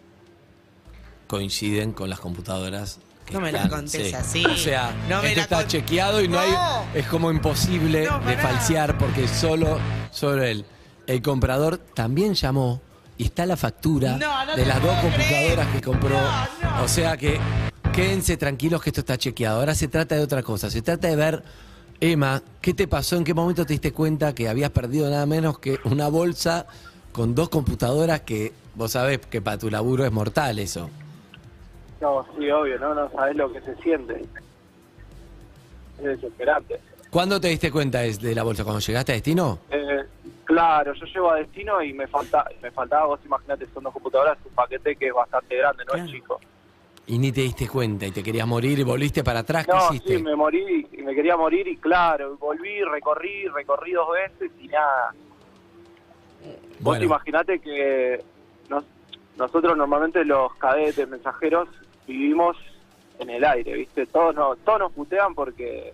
coinciden 1.27 1.91
con 1.93 2.09
las 2.09 2.19
computadoras 2.19 2.99
que 3.25 3.33
No 3.33 3.39
me 3.41 3.51
la 3.51 3.63
están- 3.63 3.79
contés 3.81 4.13
así. 4.13 4.45
O 4.45 4.55
sea, 4.55 4.93
No 5.09 5.21
esto 5.23 5.35
la 5.37 5.41
está 5.41 5.57
con- 5.59 5.67
chequeado 5.67 6.21
y 6.21 6.27
no, 6.27 6.39
hay. 6.39 6.51
Es 6.93 7.07
como 7.07 7.31
imposible 7.31 8.05
No, 8.05 8.19
de 8.19 8.37
falsear 8.37 8.97
porque 8.97 9.27
solo, 9.27 9.79
solo 10.11 10.43
él. 10.43 10.65
El 11.07 11.21
comprador 11.21 11.77
también 11.77 12.33
llamó 12.35 12.81
y 13.17 13.23
está 13.25 13.45
la 13.45 13.55
factura 13.57 14.17
No, 14.17 14.55
de 14.55 14.65
las 14.65 14.81
dos 14.81 14.95
computadoras 14.99 15.67
que 15.73 15.81
compró. 15.81 16.19
O 16.83 16.87
sea 16.87 17.17
que 17.17 17.39
quédense 17.95 18.35
tranquilos 18.35 18.83
que 18.83 18.89
esto 18.89 18.99
está 18.99 19.17
chequeado. 19.17 19.59
Ahora 19.59 19.73
se 19.73 19.87
trata 19.87 20.15
de 20.15 20.21
otra 20.21 20.43
cosa. 20.43 20.69
Se 20.69 20.81
trata 20.81 21.07
de 21.07 21.15
ver, 21.15 21.41
Emma, 22.01 22.41
¿qué 22.61 22.73
te 22.73 22.89
pasó? 22.89 23.15
¿En 23.15 23.23
qué 23.23 23.33
momento 23.33 23.65
te 23.65 23.71
diste 23.71 23.93
cuenta 23.93 24.35
que 24.35 24.49
habías 24.49 24.69
perdido 24.71 25.09
nada 25.09 25.25
menos 25.25 25.59
que 25.59 25.79
una 25.85 26.09
bolsa 26.09 26.67
con 27.13 27.33
dos 27.33 27.47
computadoras 27.47 28.21
que 28.21 28.51
vos 28.75 28.91
sabés 28.91 29.19
que 29.19 29.41
para 29.41 29.57
tu 29.57 29.69
laburo 29.69 30.03
es 30.05 30.11
mortal 30.11 30.59
eso? 30.59 30.89
No, 32.01 32.25
sí, 32.37 32.49
obvio, 32.51 32.77
no, 32.79 32.93
no 32.93 33.09
sabes 33.11 33.37
lo 33.37 33.51
que 33.53 33.61
se 33.61 33.73
siente. 33.77 34.25
Es 35.99 36.03
desesperante. 36.03 36.77
¿Cuándo 37.09 37.39
te 37.39 37.47
diste 37.47 37.71
cuenta 37.71 37.99
de 38.01 38.11
de 38.17 38.35
la 38.35 38.43
bolsa? 38.43 38.65
¿Cuando 38.65 38.81
llegaste 38.81 39.13
a 39.13 39.15
destino? 39.15 39.59
Eh, 39.71 40.03
claro, 40.43 40.93
yo 40.95 41.05
llego 41.05 41.31
a 41.31 41.35
destino 41.37 41.81
y 41.81 41.93
me 41.93 42.07
falta, 42.07 42.45
me 42.61 42.69
faltaba, 42.71 43.05
vos 43.05 43.21
imaginate, 43.23 43.65
son 43.73 43.83
dos 43.83 43.93
computadoras, 43.93 44.37
un 44.43 44.53
paquete 44.53 44.97
que 44.97 45.07
es 45.07 45.13
bastante 45.13 45.55
grande, 45.55 45.85
no 45.85 45.93
Claro. 45.93 46.05
es 46.05 46.11
chico. 46.11 46.41
Y 47.07 47.19
ni 47.19 47.31
te 47.31 47.41
diste 47.41 47.67
cuenta 47.67 48.07
y 48.07 48.11
te 48.11 48.23
querías 48.23 48.47
morir 48.47 48.79
y 48.79 48.83
volviste 48.83 49.23
para 49.23 49.39
atrás. 49.39 49.65
¿Qué 49.65 49.71
No, 49.71 49.77
hiciste? 49.89 50.17
sí, 50.17 50.23
me 50.23 50.35
morí 50.35 50.87
y 50.91 51.01
me 51.03 51.13
quería 51.13 51.37
morir 51.37 51.67
y 51.67 51.77
claro, 51.77 52.35
volví, 52.37 52.81
recorrí, 52.83 53.47
recorrí 53.49 53.91
dos 53.91 54.07
veces 54.11 54.51
y 54.59 54.67
nada. 54.67 55.13
Vos 56.41 56.79
Bueno. 56.79 57.05
imaginate 57.05 57.59
que 57.59 58.23
nos- 58.69 58.85
nosotros 59.37 59.77
normalmente 59.77 60.25
los 60.25 60.53
cadetes 60.55 61.07
mensajeros 61.07 61.69
vivimos 62.07 62.57
en 63.19 63.29
el 63.29 63.43
aire, 63.45 63.73
¿viste? 63.73 64.07
Todos 64.07 64.33
nos, 64.35 64.57
todos 64.59 64.79
nos 64.79 64.91
putean 64.91 65.33
porque 65.35 65.93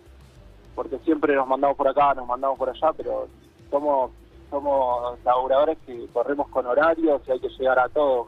porque 0.73 0.97
siempre 0.99 1.35
nos 1.35 1.45
mandamos 1.47 1.75
por 1.75 1.89
acá, 1.89 2.13
nos 2.13 2.25
mandamos 2.25 2.57
por 2.57 2.69
allá, 2.69 2.93
pero 2.95 3.27
somos 3.69 4.11
somos 4.51 5.17
laburadores 5.23 5.77
que 5.85 6.07
corremos 6.13 6.47
con 6.49 6.67
horarios 6.67 7.21
y 7.25 7.31
hay 7.31 7.39
que 7.39 7.49
llegar 7.49 7.79
a 7.79 7.89
todo. 7.89 8.27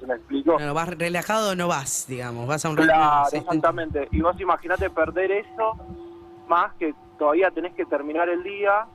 Si 0.00 0.06
me 0.06 0.14
explico. 0.14 0.56
Vas 0.72 0.88
relajado 0.96 1.50
o 1.50 1.54
no 1.54 1.68
vas, 1.68 2.06
digamos. 2.08 2.46
Vas 2.46 2.64
a 2.64 2.70
un. 2.70 2.76
Claro, 2.76 3.28
exactamente. 3.30 4.08
Y 4.10 4.22
vos 4.22 4.40
imaginate 4.40 4.88
perder 4.88 5.30
eso, 5.30 5.74
más 6.48 6.72
que 6.74 6.94
todavía 7.18 7.50
tenés 7.50 7.74
que 7.74 7.84
terminar 7.84 8.28
el 8.30 8.42
día. 8.42 8.86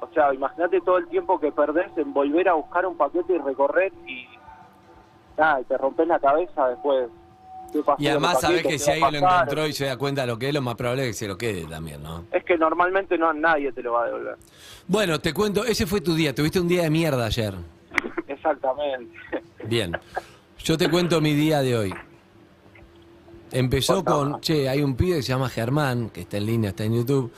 O 0.00 0.08
sea, 0.14 0.32
imagínate 0.32 0.80
todo 0.80 0.96
el 0.96 1.08
tiempo 1.08 1.38
que 1.38 1.52
perdés 1.52 1.90
en 1.96 2.14
volver 2.14 2.48
a 2.48 2.54
buscar 2.54 2.86
un 2.86 2.96
paquete 2.96 3.34
y 3.34 3.38
recorrer 3.38 3.92
y 4.06 4.26
nada, 5.36 5.60
y 5.60 5.64
te 5.64 5.76
rompes 5.76 6.08
la 6.08 6.18
cabeza 6.18 6.68
después. 6.68 7.10
¿Qué 7.72 7.82
pasó 7.82 8.02
Y 8.02 8.08
además 8.08 8.38
paquete? 8.40 8.62
que 8.62 8.68
¿Qué 8.68 8.78
si 8.78 8.90
alguien 8.90 9.22
lo 9.22 9.30
encontró 9.30 9.66
y 9.66 9.72
se 9.72 9.86
da 9.86 9.96
cuenta 9.96 10.22
de 10.22 10.26
lo 10.26 10.38
que 10.38 10.48
es, 10.48 10.54
lo 10.54 10.62
más 10.62 10.74
probable 10.74 11.02
es 11.04 11.08
que 11.08 11.14
se 11.14 11.28
lo 11.28 11.38
quede 11.38 11.64
también, 11.64 12.02
¿no? 12.02 12.26
Es 12.32 12.44
que 12.44 12.58
normalmente 12.58 13.16
no 13.16 13.32
nadie 13.32 13.72
te 13.72 13.82
lo 13.82 13.92
va 13.92 14.02
a 14.02 14.06
devolver. 14.06 14.36
Bueno, 14.86 15.18
te 15.20 15.32
cuento, 15.32 15.64
ese 15.64 15.86
fue 15.86 16.00
tu 16.00 16.14
día. 16.14 16.34
Tuviste 16.34 16.60
un 16.60 16.68
día 16.68 16.82
de 16.82 16.90
mierda 16.90 17.26
ayer. 17.26 17.54
Exactamente. 18.28 19.16
Bien. 19.64 19.92
Yo 20.58 20.76
te 20.76 20.88
cuento 20.88 21.20
mi 21.20 21.34
día 21.34 21.60
de 21.60 21.76
hoy. 21.76 21.94
Empezó 23.50 24.04
con, 24.04 24.40
che, 24.40 24.68
hay 24.68 24.82
un 24.82 24.96
pibe 24.96 25.16
que 25.16 25.22
se 25.22 25.28
llama 25.28 25.48
Germán, 25.48 26.10
que 26.10 26.22
está 26.22 26.38
en 26.38 26.46
línea, 26.46 26.70
está 26.70 26.84
en 26.84 26.94
YouTube, 26.94 27.32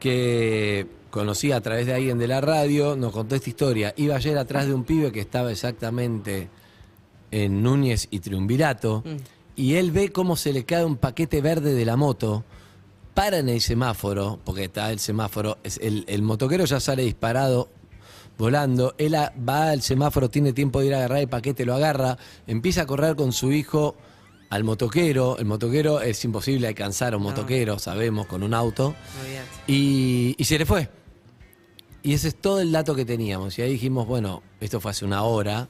que 0.00 0.86
conocí 1.10 1.52
a 1.52 1.60
través 1.60 1.86
de 1.86 1.94
alguien 1.94 2.18
de 2.18 2.26
la 2.26 2.40
radio, 2.40 2.96
nos 2.96 3.12
contó 3.12 3.34
esta 3.36 3.50
historia. 3.50 3.92
Iba 3.96 4.16
ayer 4.16 4.36
atrás 4.38 4.66
de 4.66 4.74
un 4.74 4.84
pibe 4.84 5.12
que 5.12 5.20
estaba 5.20 5.52
exactamente 5.52 6.48
en 7.30 7.62
Núñez 7.62 8.08
y 8.10 8.20
Triunvirato, 8.20 9.04
y 9.60 9.76
él 9.76 9.90
ve 9.92 10.10
cómo 10.10 10.36
se 10.36 10.52
le 10.52 10.64
cae 10.64 10.84
un 10.84 10.96
paquete 10.96 11.40
verde 11.40 11.74
de 11.74 11.84
la 11.84 11.96
moto, 11.96 12.44
para 13.14 13.38
en 13.38 13.48
el 13.48 13.60
semáforo, 13.60 14.38
porque 14.44 14.64
está 14.64 14.90
el 14.90 14.98
semáforo, 15.00 15.58
es 15.64 15.78
el, 15.82 16.04
el 16.08 16.22
motoquero 16.22 16.64
ya 16.64 16.80
sale 16.80 17.02
disparado 17.02 17.68
volando, 18.38 18.94
él 18.96 19.14
a- 19.16 19.32
va 19.46 19.70
al 19.70 19.82
semáforo, 19.82 20.30
tiene 20.30 20.52
tiempo 20.52 20.80
de 20.80 20.86
ir 20.86 20.94
a 20.94 20.98
agarrar 20.98 21.18
el 21.18 21.28
paquete, 21.28 21.66
lo 21.66 21.74
agarra, 21.74 22.16
empieza 22.46 22.82
a 22.82 22.86
correr 22.86 23.16
con 23.16 23.32
su 23.32 23.52
hijo 23.52 23.96
al 24.48 24.64
motoquero, 24.64 25.36
el 25.38 25.44
motoquero 25.44 26.00
es 26.00 26.24
imposible 26.24 26.66
alcanzar 26.66 27.12
a 27.12 27.18
un 27.18 27.22
motoquero, 27.24 27.78
sabemos, 27.78 28.26
con 28.26 28.42
un 28.42 28.54
auto, 28.54 28.94
y 30.38 30.44
se 30.44 30.58
le 30.58 30.64
fue. 30.66 30.88
Y 32.02 32.14
ese 32.14 32.28
es 32.28 32.34
todo 32.36 32.60
el 32.60 32.72
dato 32.72 32.94
que 32.94 33.04
teníamos. 33.04 33.58
Y 33.58 33.62
ahí 33.62 33.72
dijimos, 33.72 34.06
bueno, 34.06 34.42
esto 34.60 34.80
fue 34.80 34.90
hace 34.92 35.04
una 35.04 35.22
hora, 35.22 35.68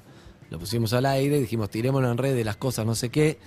lo 0.48 0.58
pusimos 0.60 0.92
al 0.92 1.06
aire, 1.06 1.40
dijimos, 1.40 1.68
tirémoslo 1.70 2.10
en 2.10 2.18
red 2.18 2.34
de 2.36 2.44
las 2.44 2.56
cosas, 2.56 2.86
no 2.86 2.94
sé 2.94 3.08
qué. 3.10 3.38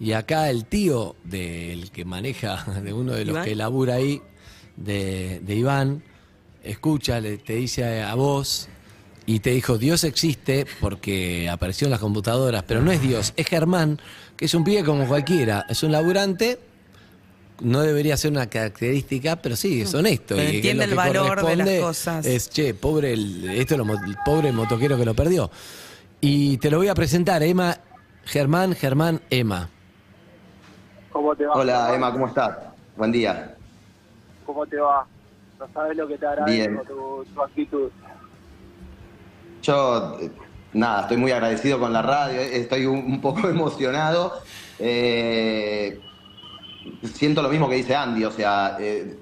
Y 0.00 0.12
acá 0.12 0.50
el 0.50 0.64
tío 0.64 1.16
del 1.24 1.90
que 1.90 2.04
maneja, 2.04 2.64
de 2.82 2.92
uno 2.92 3.12
de 3.12 3.24
los 3.24 3.34
¿Iván? 3.34 3.44
que 3.44 3.54
labura 3.54 3.94
ahí, 3.94 4.20
de, 4.76 5.40
de 5.40 5.54
Iván, 5.54 6.02
escucha, 6.64 7.20
le, 7.20 7.38
te 7.38 7.54
dice 7.54 8.02
a 8.02 8.14
vos 8.14 8.68
y 9.26 9.40
te 9.40 9.50
dijo, 9.50 9.78
Dios 9.78 10.04
existe 10.04 10.66
porque 10.80 11.48
apareció 11.48 11.86
en 11.86 11.92
las 11.92 12.00
computadoras, 12.00 12.64
pero 12.64 12.82
no 12.82 12.90
es 12.90 13.00
Dios, 13.00 13.32
es 13.36 13.46
Germán, 13.46 14.00
que 14.36 14.46
es 14.46 14.54
un 14.54 14.64
pibe 14.64 14.84
como 14.84 15.06
cualquiera, 15.06 15.64
es 15.68 15.82
un 15.82 15.92
laburante, 15.92 16.58
no 17.60 17.80
debería 17.82 18.16
ser 18.16 18.32
una 18.32 18.48
característica, 18.48 19.36
pero 19.36 19.54
sí, 19.54 19.82
es 19.82 19.94
honesto. 19.94 20.34
Pero 20.34 20.50
y 20.50 20.56
entiende 20.56 20.84
el 20.84 20.94
valor 20.94 21.46
de 21.46 21.56
las 21.56 21.80
cosas. 21.80 22.26
Es, 22.26 22.50
che, 22.50 22.74
pobre 22.74 23.12
el, 23.12 23.50
esto 23.50 23.76
lo 23.76 23.84
el 23.84 24.16
pobre 24.24 24.50
motoquero 24.50 24.98
que 24.98 25.04
lo 25.04 25.14
perdió. 25.14 25.50
Y 26.20 26.56
te 26.58 26.70
lo 26.70 26.78
voy 26.78 26.88
a 26.88 26.94
presentar, 26.94 27.42
Emma, 27.42 27.78
Germán, 28.24 28.74
Germán, 28.74 29.20
Emma. 29.30 29.68
¿Cómo 31.12 31.36
te 31.36 31.46
va? 31.46 31.54
Hola 31.54 31.94
Emma, 31.94 32.12
¿cómo 32.12 32.26
estás? 32.26 32.56
Buen 32.96 33.12
día. 33.12 33.56
¿Cómo 34.44 34.66
te 34.66 34.76
va? 34.78 35.06
No 35.58 35.68
sabes 35.72 35.96
lo 35.96 36.08
que 36.08 36.18
te 36.18 36.26
Bien. 36.26 36.74
agradezco, 36.74 36.84
tu, 36.84 37.32
tu 37.34 37.42
actitud. 37.42 37.90
Yo, 39.62 40.18
eh, 40.20 40.30
nada, 40.72 41.02
estoy 41.02 41.16
muy 41.18 41.30
agradecido 41.30 41.78
con 41.78 41.92
la 41.92 42.02
radio, 42.02 42.40
eh, 42.40 42.56
estoy 42.56 42.86
un, 42.86 42.98
un 42.98 43.20
poco 43.20 43.40
emocionado. 43.48 44.32
Eh, 44.78 46.00
siento 47.02 47.42
lo 47.42 47.48
mismo 47.48 47.68
que 47.68 47.76
dice 47.76 47.94
Andy, 47.94 48.24
o 48.24 48.30
sea, 48.30 48.76
eh, 48.80 49.18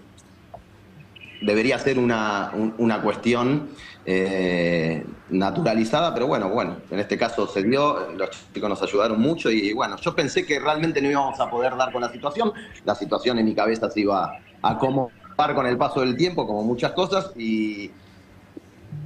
debería 1.42 1.78
ser 1.78 1.98
una, 1.98 2.50
un- 2.54 2.74
una 2.78 3.02
cuestión 3.02 3.70
eh, 4.12 5.04
naturalizada, 5.28 6.12
pero 6.12 6.26
bueno, 6.26 6.48
bueno, 6.48 6.78
en 6.90 6.98
este 6.98 7.16
caso 7.16 7.46
se 7.46 7.62
dio, 7.62 8.10
los 8.10 8.30
chicos 8.52 8.68
nos 8.68 8.82
ayudaron 8.82 9.20
mucho 9.20 9.52
y 9.52 9.72
bueno, 9.72 9.96
yo 9.98 10.16
pensé 10.16 10.44
que 10.44 10.58
realmente 10.58 11.00
no 11.00 11.08
íbamos 11.08 11.38
a 11.38 11.48
poder 11.48 11.76
dar 11.76 11.92
con 11.92 12.00
la 12.02 12.10
situación, 12.10 12.52
la 12.84 12.96
situación 12.96 13.38
en 13.38 13.44
mi 13.44 13.54
cabeza 13.54 13.88
se 13.88 14.00
iba 14.00 14.36
a 14.62 14.68
acomodar 14.68 15.54
con 15.54 15.64
el 15.66 15.76
paso 15.76 16.00
del 16.00 16.16
tiempo, 16.16 16.44
como 16.44 16.64
muchas 16.64 16.90
cosas, 16.90 17.30
y, 17.36 17.92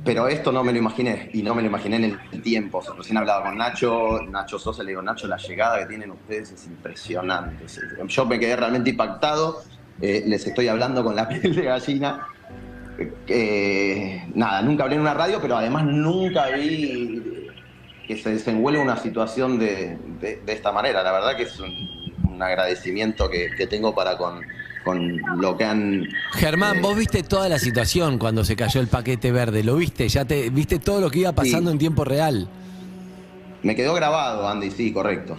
pero 0.02 0.26
esto 0.26 0.50
no 0.52 0.64
me 0.64 0.72
lo 0.72 0.78
imaginé, 0.78 1.28
y 1.34 1.42
no 1.42 1.54
me 1.54 1.60
lo 1.60 1.68
imaginé 1.68 1.96
en 1.96 2.18
el 2.32 2.42
tiempo. 2.42 2.82
Recién 2.96 3.18
hablaba 3.18 3.44
con 3.44 3.58
Nacho, 3.58 4.22
Nacho 4.22 4.58
Sosa, 4.58 4.82
le 4.82 4.92
digo, 4.92 5.02
Nacho, 5.02 5.26
la 5.26 5.36
llegada 5.36 5.80
que 5.80 5.86
tienen 5.86 6.12
ustedes 6.12 6.52
es 6.52 6.66
impresionante. 6.66 7.66
Yo 8.06 8.24
me 8.24 8.38
quedé 8.38 8.56
realmente 8.56 8.88
impactado, 8.88 9.62
eh, 10.00 10.24
les 10.26 10.46
estoy 10.46 10.68
hablando 10.68 11.04
con 11.04 11.14
la 11.14 11.28
piel 11.28 11.54
de 11.54 11.62
gallina. 11.62 12.28
Eh, 13.26 14.22
nada, 14.34 14.62
nunca 14.62 14.84
hablé 14.84 14.96
en 14.96 15.00
una 15.02 15.14
radio, 15.14 15.38
pero 15.40 15.56
además 15.56 15.84
nunca 15.84 16.48
vi 16.50 17.22
que 18.06 18.16
se 18.16 18.30
desenvuelva 18.30 18.82
una 18.82 18.96
situación 18.96 19.58
de, 19.58 19.96
de- 20.20 20.40
de 20.44 20.52
esta 20.52 20.72
manera. 20.72 21.02
La 21.02 21.12
verdad 21.12 21.36
que 21.36 21.44
es 21.44 21.58
un, 21.58 21.72
un 22.32 22.42
agradecimiento 22.42 23.28
que, 23.30 23.48
que 23.56 23.66
tengo 23.66 23.94
para 23.94 24.16
con, 24.16 24.40
con 24.84 25.18
lo 25.40 25.56
que 25.56 25.64
han... 25.64 26.06
Germán, 26.32 26.76
eh, 26.76 26.80
vos 26.82 26.96
viste 26.96 27.22
toda 27.22 27.48
la 27.48 27.58
situación 27.58 28.18
cuando 28.18 28.44
se 28.44 28.54
cayó 28.56 28.80
el 28.80 28.88
paquete 28.88 29.32
verde, 29.32 29.64
¿lo 29.64 29.76
viste? 29.76 30.08
Ya 30.08 30.24
te 30.24 30.50
viste 30.50 30.78
todo 30.78 31.00
lo 31.00 31.10
que 31.10 31.20
iba 31.20 31.32
pasando 31.32 31.70
Sí. 31.70 31.74
en 31.74 31.78
tiempo 31.78 32.04
real. 32.04 32.48
Me 33.62 33.74
quedó 33.74 33.94
grabado, 33.94 34.46
Andy, 34.46 34.70
sí, 34.70 34.92
correcto. 34.92 35.38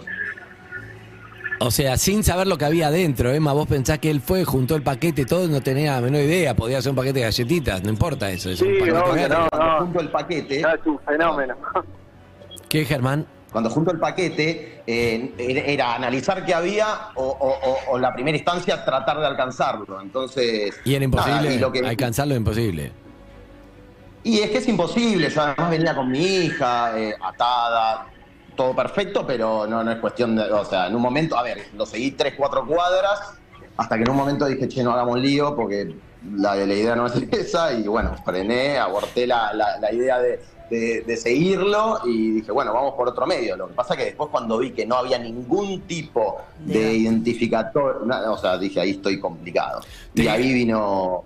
O 1.58 1.70
sea, 1.70 1.96
sin 1.96 2.22
saber 2.22 2.46
lo 2.46 2.58
que 2.58 2.64
había 2.66 2.88
adentro, 2.88 3.32
Emma, 3.32 3.52
vos 3.52 3.66
pensás 3.66 3.98
que 3.98 4.10
él 4.10 4.20
fue, 4.20 4.44
juntó 4.44 4.76
el 4.76 4.82
paquete, 4.82 5.24
todo, 5.24 5.48
no 5.48 5.60
tenía 5.62 5.94
la 5.94 6.00
menor 6.02 6.20
idea, 6.22 6.54
podía 6.54 6.82
ser 6.82 6.90
un 6.90 6.96
paquete 6.96 7.20
de 7.20 7.24
galletitas, 7.24 7.82
no 7.82 7.88
importa 7.90 8.30
eso. 8.30 8.50
es 8.50 8.60
un 8.60 8.68
Sí, 8.68 8.74
paquete 8.80 8.98
obvio, 8.98 9.12
verde. 9.14 9.28
no. 9.36 9.48
Cuando 9.50 9.78
junto 9.84 10.00
el 10.00 10.08
paquete, 10.10 10.60
es 10.60 10.66
un 10.86 10.98
fenómeno. 11.00 11.54
¿Qué, 12.68 12.84
Germán? 12.84 13.26
cuando 13.52 13.70
junto 13.70 13.90
el 13.90 13.98
paquete, 13.98 14.82
eh, 14.86 15.32
era, 15.66 15.94
analizar 15.94 16.44
qué 16.44 16.52
había 16.52 16.86
o, 17.14 17.24
o- 17.24 17.70
o- 17.70 17.78
o 17.92 17.98
la 17.98 18.12
primera 18.12 18.36
instancia 18.36 18.84
tratar 18.84 19.18
de 19.18 19.26
alcanzarlo. 19.26 19.98
Entonces. 20.02 20.78
Y 20.84 20.94
era 20.94 21.06
imposible 21.06 21.36
nada, 21.40 21.52
y 21.54 21.58
lo 21.58 21.72
que- 21.72 21.78
alcanzarlo, 21.86 22.34
imposible. 22.34 22.92
Y 24.24 24.40
es 24.40 24.50
que 24.50 24.58
es 24.58 24.68
imposible, 24.68 25.30
yo 25.30 25.40
además 25.40 25.70
venía 25.70 25.94
con 25.94 26.10
mi 26.10 26.18
hija, 26.18 26.98
eh, 26.98 27.14
atada, 27.18 28.06
todo 28.56 28.74
perfecto, 28.74 29.26
pero 29.26 29.66
no, 29.66 29.84
no 29.84 29.92
es 29.92 29.98
cuestión 29.98 30.34
de, 30.34 30.50
o 30.50 30.64
sea, 30.64 30.86
en 30.88 30.96
un 30.96 31.02
momento, 31.02 31.36
a 31.38 31.42
ver, 31.42 31.58
lo 31.76 31.86
seguí 31.86 32.12
tres, 32.12 32.34
cuatro 32.36 32.66
cuadras, 32.66 33.34
hasta 33.76 33.96
que 33.96 34.02
en 34.02 34.10
un 34.10 34.16
momento 34.16 34.46
dije, 34.46 34.66
che, 34.68 34.82
no 34.82 34.92
hagamos 34.92 35.18
lío, 35.20 35.54
porque 35.54 35.94
la, 36.34 36.54
la 36.56 36.74
idea 36.74 36.96
no 36.96 37.06
es 37.06 37.14
esa, 37.32 37.72
y 37.74 37.86
bueno, 37.86 38.16
frené, 38.24 38.78
aborté 38.78 39.26
la, 39.26 39.52
la- 39.52 39.78
la 39.78 39.92
idea 39.92 40.18
de, 40.18 40.40
de- 40.70 41.02
de 41.06 41.16
seguirlo 41.16 42.00
y 42.04 42.32
dije, 42.32 42.50
bueno, 42.50 42.72
vamos 42.72 42.94
por 42.94 43.08
otro 43.08 43.26
medio. 43.26 43.56
Lo 43.56 43.68
que 43.68 43.74
pasa 43.74 43.96
que 43.96 44.06
después 44.06 44.30
cuando 44.30 44.58
vi 44.58 44.72
que 44.72 44.84
no 44.86 44.96
había 44.96 45.18
ningún 45.18 45.82
tipo 45.82 46.38
de 46.58 46.94
identificador, 46.94 48.04
nada, 48.06 48.32
o 48.32 48.38
sea, 48.38 48.58
dije, 48.58 48.80
ahí 48.80 48.90
estoy 48.92 49.20
complicado. 49.20 49.80
Y 50.14 50.26
ahí 50.26 50.52
vino, 50.52 51.22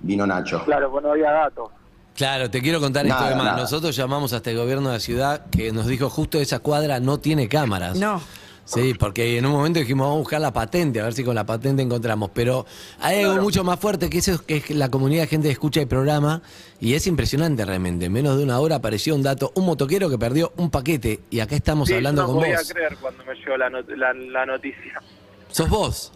vino 0.00 0.26
Nacho. 0.26 0.64
Claro, 0.64 0.90
pues 0.90 1.02
no 1.04 1.12
había 1.12 1.30
datos. 1.30 1.70
Claro, 2.16 2.50
te 2.50 2.60
quiero 2.60 2.78
contar 2.80 3.06
esto 3.06 3.16
Nada, 3.18 3.30
de 3.30 3.36
más. 3.36 3.44
nada. 3.46 3.56
Nosotros 3.62 3.96
llamamos 3.96 4.32
hasta 4.32 4.50
el 4.50 4.56
gobierno 4.58 4.88
de 4.90 4.94
la 4.96 5.00
ciudad 5.00 5.46
que 5.50 5.72
nos 5.72 5.86
dijo 5.86 6.10
justo 6.10 6.38
esa 6.38 6.58
cuadra 6.58 7.00
no 7.00 7.18
tiene 7.18 7.48
cámaras. 7.48 7.96
No. 7.98 8.20
Sí, 8.64 8.94
porque 8.94 9.38
en 9.38 9.44
un 9.44 9.52
momento 9.52 9.80
dijimos 9.80 10.04
vamos 10.04 10.16
a 10.16 10.20
buscar 10.20 10.40
la 10.40 10.52
patente, 10.52 11.00
a 11.00 11.04
ver 11.04 11.14
si 11.14 11.24
con 11.24 11.34
la 11.34 11.44
patente 11.44 11.82
encontramos. 11.82 12.30
Pero 12.32 12.64
hay 13.00 13.22
algo 13.24 13.42
mucho 13.42 13.64
más 13.64 13.78
fuerte 13.80 14.08
que 14.08 14.18
eso, 14.18 14.44
que 14.46 14.58
es 14.58 14.70
la 14.70 14.88
comunidad 14.88 15.22
de 15.22 15.26
gente 15.28 15.48
que 15.48 15.52
escucha 15.52 15.80
el 15.80 15.88
programa 15.88 16.42
y 16.80 16.94
es 16.94 17.06
impresionante 17.08 17.64
realmente. 17.64 18.06
En 18.06 18.12
menos 18.12 18.36
de 18.38 18.44
una 18.44 18.60
hora 18.60 18.76
apareció 18.76 19.16
un 19.16 19.22
dato, 19.24 19.50
un 19.56 19.66
motoquero 19.66 20.08
que 20.08 20.16
perdió 20.16 20.52
un 20.58 20.70
paquete 20.70 21.20
y 21.28 21.40
acá 21.40 21.56
estamos 21.56 21.88
Sí, 21.88 21.94
hablando 21.94 22.22
no 22.22 22.28
con 22.28 22.36
podía 22.38 22.58
vos. 22.58 22.72
creer 22.72 22.96
cuando 23.00 23.24
me 23.24 23.34
llegó 23.34 23.56
la, 23.56 23.68
not- 23.68 23.88
la, 23.96 24.12
la 24.14 24.46
noticia. 24.46 25.02
¿Sos 25.50 25.68
vos? 25.68 26.12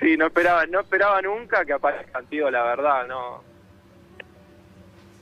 Sí, 0.00 0.16
no 0.16 0.26
esperaba, 0.28 0.64
no 0.66 0.80
esperaba 0.80 1.20
nunca 1.20 1.62
que 1.66 1.74
aparezcan, 1.74 2.24
tío, 2.26 2.50
la 2.50 2.62
verdad, 2.62 3.06
no. 3.06 3.49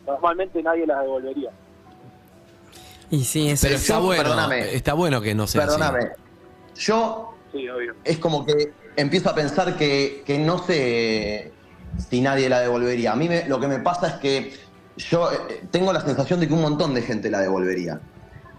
Normalmente 0.09 0.63
nadie 0.63 0.87
las 0.87 1.03
devolvería. 1.03 1.51
Y 3.11 3.25
sí, 3.25 3.49
eso 3.51 3.63
Pero 3.67 3.75
es. 3.77 3.83
está 3.83 3.95
yo, 3.95 4.03
bueno, 4.03 4.23
perdóname. 4.23 4.75
está 4.75 4.95
bueno 4.95 5.21
que 5.21 5.35
no 5.35 5.47
sea 5.47 5.63
así. 5.65 5.71
Perdóname. 5.79 6.09
Yo 6.77 7.35
Sí, 7.53 7.69
obvio. 7.69 7.95
es 8.05 8.19
como 8.19 8.45
que 8.47 8.73
empiezo 8.97 9.31
a 9.31 9.35
pensar 9.35 9.77
que, 9.77 10.23
que 10.27 10.39
no 10.39 10.59
sé 10.59 11.53
si 12.09 12.21
nadie 12.21 12.49
la 12.49 12.61
devolvería. 12.61 13.13
A 13.13 13.17
mí 13.17 13.29
me- 13.29 13.47
lo 13.47 13.61
que 13.61 13.69
me 13.69 13.79
pasa 13.81 14.09
es 14.09 14.15
que 14.15 14.55
yo 14.97 15.31
eh, 15.33 15.65
tengo 15.71 15.93
la 15.93 16.01
sensación 16.01 16.41
de 16.41 16.49
que 16.49 16.55
un 16.55 16.63
montón 16.63 16.95
de 16.95 17.03
gente 17.03 17.31
la 17.31 17.41
devolvería. 17.41 18.01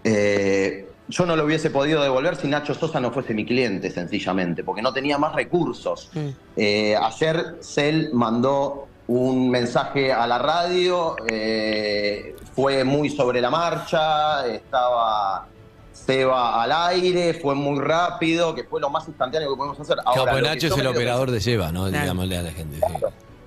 Eh, 0.04 0.88
yo 1.08 1.26
no 1.26 1.34
lo 1.36 1.44
hubiese 1.44 1.70
podido 1.70 2.02
devolver 2.02 2.36
si 2.36 2.46
Nacho 2.48 2.74
Sosa 2.74 3.00
no 3.00 3.10
fuese 3.12 3.34
mi 3.34 3.44
cliente, 3.44 3.90
sencillamente, 3.90 4.62
porque 4.62 4.82
no 4.82 4.92
tenía 4.92 5.18
más 5.18 5.34
recursos. 5.34 6.10
Mm. 6.14 6.28
Eh, 6.56 6.96
ayer 6.96 7.56
Cel 7.60 8.10
mandó 8.12 8.86
un 9.12 9.50
mensaje 9.50 10.12
a 10.12 10.24
la 10.24 10.38
radio, 10.38 11.16
eh, 11.28 12.36
fue 12.54 12.84
muy 12.84 13.10
sobre 13.10 13.40
la 13.40 13.50
marcha, 13.50 14.46
estaba 14.46 15.48
Seba 15.92 16.62
al 16.62 16.70
aire, 16.70 17.34
fue 17.34 17.56
muy 17.56 17.80
rápido, 17.80 18.54
que 18.54 18.62
fue 18.62 18.80
lo 18.80 18.88
más 18.88 19.08
instantáneo 19.08 19.50
que 19.50 19.56
podemos 19.56 19.80
hacer. 19.80 19.96
Claro, 19.96 20.10
Ahora, 20.20 20.32
pues 20.32 20.42
que 20.44 20.48
Nacho 20.48 20.66
es 20.68 20.78
el 20.78 20.86
operador 20.86 21.30
de 21.32 21.40
lleva, 21.40 21.72
¿no? 21.72 21.88
Claro. 21.88 22.02
Digámosle 22.02 22.38
a 22.38 22.42
la 22.42 22.52
gente. 22.52 22.76
sí. 22.76 22.94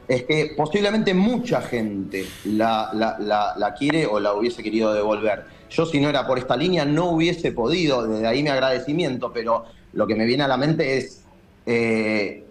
es 0.09 0.23
que 0.23 0.53
posiblemente 0.57 1.13
mucha 1.13 1.61
gente 1.61 2.25
la, 2.43 2.89
la- 2.93 3.15
la- 3.19 3.53
la 3.55 3.73
quiere 3.73 4.05
o 4.05 4.19
la 4.19 4.33
hubiese 4.33 4.61
querido 4.61 4.93
devolver. 4.93 5.45
Yo 5.69 5.85
si 5.85 6.01
no 6.01 6.09
era 6.09 6.27
por 6.27 6.37
esta 6.37 6.57
línea 6.57 6.83
no 6.83 7.05
hubiese 7.11 7.53
podido, 7.53 8.05
desde 8.05 8.27
ahí 8.27 8.43
mi 8.43 8.49
agradecimiento, 8.49 9.31
pero 9.31 9.63
lo 9.93 10.05
que 10.05 10.15
me 10.15 10.25
viene 10.25 10.43
a 10.43 10.47
la 10.49 10.57
mente 10.57 10.97
es 10.97 11.23
eh, 11.65 12.43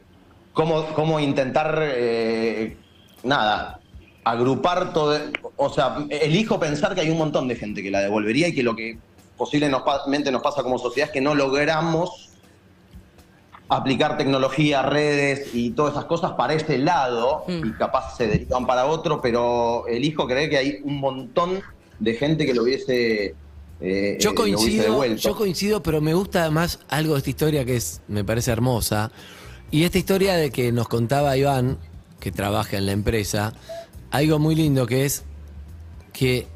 cómo, 0.54 0.86
cómo 0.94 1.20
intentar, 1.20 1.78
eh, 1.82 2.78
nada, 3.24 3.80
agrupar 4.24 4.92
todo, 4.92 5.18
o 5.56 5.70
sea, 5.70 5.96
elijo 6.10 6.58
pensar 6.60 6.94
que 6.94 7.00
hay 7.02 7.10
un 7.10 7.18
montón 7.18 7.48
de 7.48 7.56
gente 7.56 7.82
que 7.82 7.90
la 7.90 8.00
devolvería 8.00 8.48
y 8.48 8.54
que 8.54 8.62
lo 8.62 8.74
que 8.76 8.98
posiblemente 9.36 10.30
nos 10.30 10.42
pasa 10.42 10.62
como 10.62 10.78
sociedad 10.78 11.08
es 11.08 11.12
que 11.12 11.20
no 11.20 11.34
logramos 11.34 12.28
aplicar 13.68 14.18
tecnología, 14.18 14.82
redes 14.82 15.54
y 15.54 15.70
todas 15.70 15.92
esas 15.94 16.04
cosas 16.04 16.32
para 16.32 16.52
ese 16.54 16.76
lado 16.78 17.44
Mm. 17.48 17.66
y 17.68 17.72
capaz 17.72 18.16
se 18.16 18.26
derivan 18.26 18.66
para 18.66 18.84
otro, 18.86 19.20
pero 19.22 19.86
elijo 19.88 20.26
creer 20.26 20.50
que 20.50 20.58
hay 20.58 20.78
un 20.84 21.00
montón 21.00 21.60
de 21.98 22.14
gente 22.14 22.44
que 22.44 22.52
lo 22.52 22.64
hubiese, 22.64 23.34
eh, 23.80 24.18
Yo 24.20 24.30
eh, 24.30 24.32
hubiese 24.32 24.34
coincido, 24.34 24.82
devuelto. 24.84 25.16
yo 25.28 25.34
coincido, 25.36 25.82
pero 25.82 26.00
me 26.02 26.12
gusta 26.14 26.42
además 26.42 26.80
algo 26.88 27.14
de 27.14 27.18
esta 27.18 27.30
historia 27.30 27.64
que 27.64 27.76
es, 27.76 28.02
me 28.08 28.24
parece 28.24 28.50
hermosa. 28.50 29.10
Y 29.70 29.84
esta 29.84 29.96
historia 29.98 30.34
de 30.34 30.50
que 30.50 30.70
nos 30.70 30.86
contaba 30.88 31.34
Iván, 31.36 31.78
que 32.22 32.30
trabaja 32.30 32.78
en 32.78 32.86
la 32.86 32.92
empresa, 32.92 33.52
algo 34.12 34.38
muy 34.38 34.54
lindo 34.54 34.86
que 34.86 35.04
es 35.04 35.24
que 36.12 36.46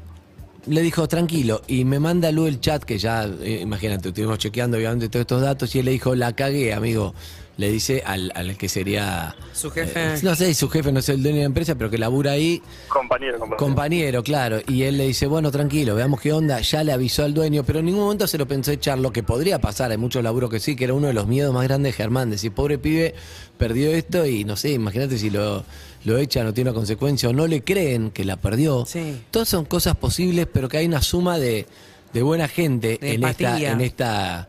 le 0.65 0.81
dijo 0.81 1.09
tranquilo 1.09 1.61
y 1.67 1.83
me 1.83 1.99
manda 1.99 2.31
Lu 2.31 2.47
el 2.47 2.61
chat 2.61 2.83
que 2.83 2.97
ya, 2.97 3.25
eh, 3.25 3.59
imagínate, 3.61 4.09
estuvimos 4.09 4.37
chequeando 4.37 4.77
obviamente 4.77 5.09
todos 5.09 5.23
estos 5.23 5.41
datos 5.41 5.75
y 5.75 5.79
él 5.79 5.85
le 5.85 5.91
dijo, 5.91 6.15
la 6.15 6.33
cagué, 6.33 6.73
amigo. 6.73 7.13
Le 7.57 7.71
dice 7.71 8.03
al, 8.05 8.31
al 8.35 8.55
que 8.55 8.69
sería... 8.69 9.35
Su 9.51 9.71
jefe. 9.71 10.13
eh, 10.13 10.19
no 10.21 10.35
sé, 10.35 10.53
su 10.53 10.69
jefe 10.69 10.91
no 10.91 10.99
es 10.99 11.09
el 11.09 11.23
dueño 11.23 11.37
de 11.37 11.41
la 11.41 11.47
empresa, 11.47 11.73
pero 11.73 11.89
que 11.89 11.97
labura 11.97 12.33
ahí. 12.33 12.61
Compañero, 12.87 13.39
compañero. 13.39 13.57
Compañero, 13.57 14.23
claro. 14.23 14.59
Y 14.67 14.83
él 14.83 14.97
le 14.97 15.07
dice, 15.07 15.25
bueno, 15.25 15.49
tranquilo, 15.49 15.95
veamos 15.95 16.21
qué 16.21 16.31
onda. 16.31 16.61
Ya 16.61 16.83
le 16.83 16.91
avisó 16.91 17.23
al 17.23 17.33
dueño, 17.33 17.63
pero 17.63 17.79
en 17.79 17.85
ningún 17.85 18.01
momento 18.03 18.27
se 18.27 18.37
lo 18.37 18.47
pensó 18.47 18.71
echar. 18.71 18.99
Lo 18.99 19.11
que 19.11 19.23
podría 19.23 19.59
pasar, 19.59 19.89
hay 19.89 19.97
muchos 19.97 20.21
laburos 20.23 20.51
que 20.51 20.59
sí, 20.59 20.75
que 20.75 20.83
era 20.83 20.93
uno 20.93 21.07
de 21.07 21.13
los 21.13 21.25
miedos 21.25 21.51
más 21.51 21.63
grandes 21.63 21.93
de 21.93 21.97
Germán. 21.97 22.29
Decir, 22.29 22.51
pobre 22.51 22.77
pibe, 22.77 23.15
perdió 23.57 23.91
esto 23.91 24.27
y 24.27 24.43
no 24.43 24.55
sé, 24.55 24.73
imagínate 24.73 25.17
si 25.17 25.31
lo, 25.31 25.63
lo 26.05 26.17
echan 26.19 26.45
o 26.45 26.53
tiene 26.53 26.69
una 26.69 26.75
consecuencia 26.75 27.29
o 27.29 27.33
no 27.33 27.47
le 27.47 27.63
creen 27.63 28.11
que 28.11 28.23
la 28.23 28.35
perdió. 28.37 28.85
Sí. 28.85 29.19
Todas 29.31 29.49
son 29.49 29.65
cosas 29.65 29.95
posibles, 29.95 30.47
pero 30.53 30.69
que 30.69 30.77
hay 30.77 30.85
una 30.85 31.01
suma 31.01 31.39
de, 31.39 31.65
de 32.13 32.21
buena 32.21 32.47
gente 32.47 32.99
De 33.01 33.13
en 33.15 33.23
esta, 33.23 33.59
en 33.59 33.81
esta 33.81 34.47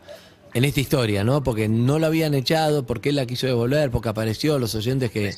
en 0.53 0.65
esta 0.65 0.79
historia, 0.79 1.23
¿no? 1.23 1.43
Porque 1.43 1.67
no 1.67 1.99
lo 1.99 2.07
habían 2.07 2.33
echado, 2.33 2.85
porque 2.85 3.09
él 3.09 3.15
la 3.15 3.25
quiso 3.25 3.47
devolver, 3.47 3.91
porque 3.91 4.09
apareció 4.09 4.59
los 4.59 4.75
oyentes 4.75 5.11
que 5.11 5.33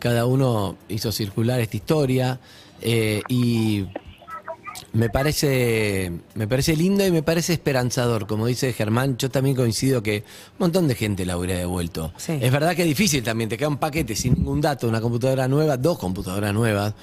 cada 0.00 0.26
uno 0.26 0.76
hizo 0.88 1.12
circular 1.12 1.60
esta 1.60 1.76
historia. 1.76 2.40
eh, 2.80 3.22
y 3.28 3.86
me 4.92 5.08
parece, 5.08 6.12
me 6.34 6.48
parece 6.48 6.76
lindo 6.76 7.06
y 7.06 7.10
me 7.10 7.22
parece 7.22 7.52
esperanzador. 7.52 8.26
Como 8.26 8.46
dice 8.46 8.72
Germán, 8.72 9.16
yo 9.16 9.30
también 9.30 9.56
coincido 9.56 10.02
que 10.02 10.18
un 10.52 10.58
montón 10.58 10.88
de 10.88 10.94
gente 10.94 11.24
la 11.24 11.36
hubiera 11.36 11.58
devuelto. 11.58 12.12
Sí. 12.16 12.38
Es 12.40 12.52
verdad 12.52 12.74
que 12.74 12.82
es 12.82 12.88
difícil 12.88 13.22
también, 13.22 13.48
te 13.48 13.56
queda 13.56 13.68
un 13.68 13.78
paquete 13.78 14.16
sin 14.16 14.34
ningún 14.34 14.60
dato, 14.60 14.88
una 14.88 15.00
computadora 15.00 15.48
nueva, 15.48 15.76
dos 15.76 15.98
computadoras 15.98 16.52
nuevas, 16.52 16.94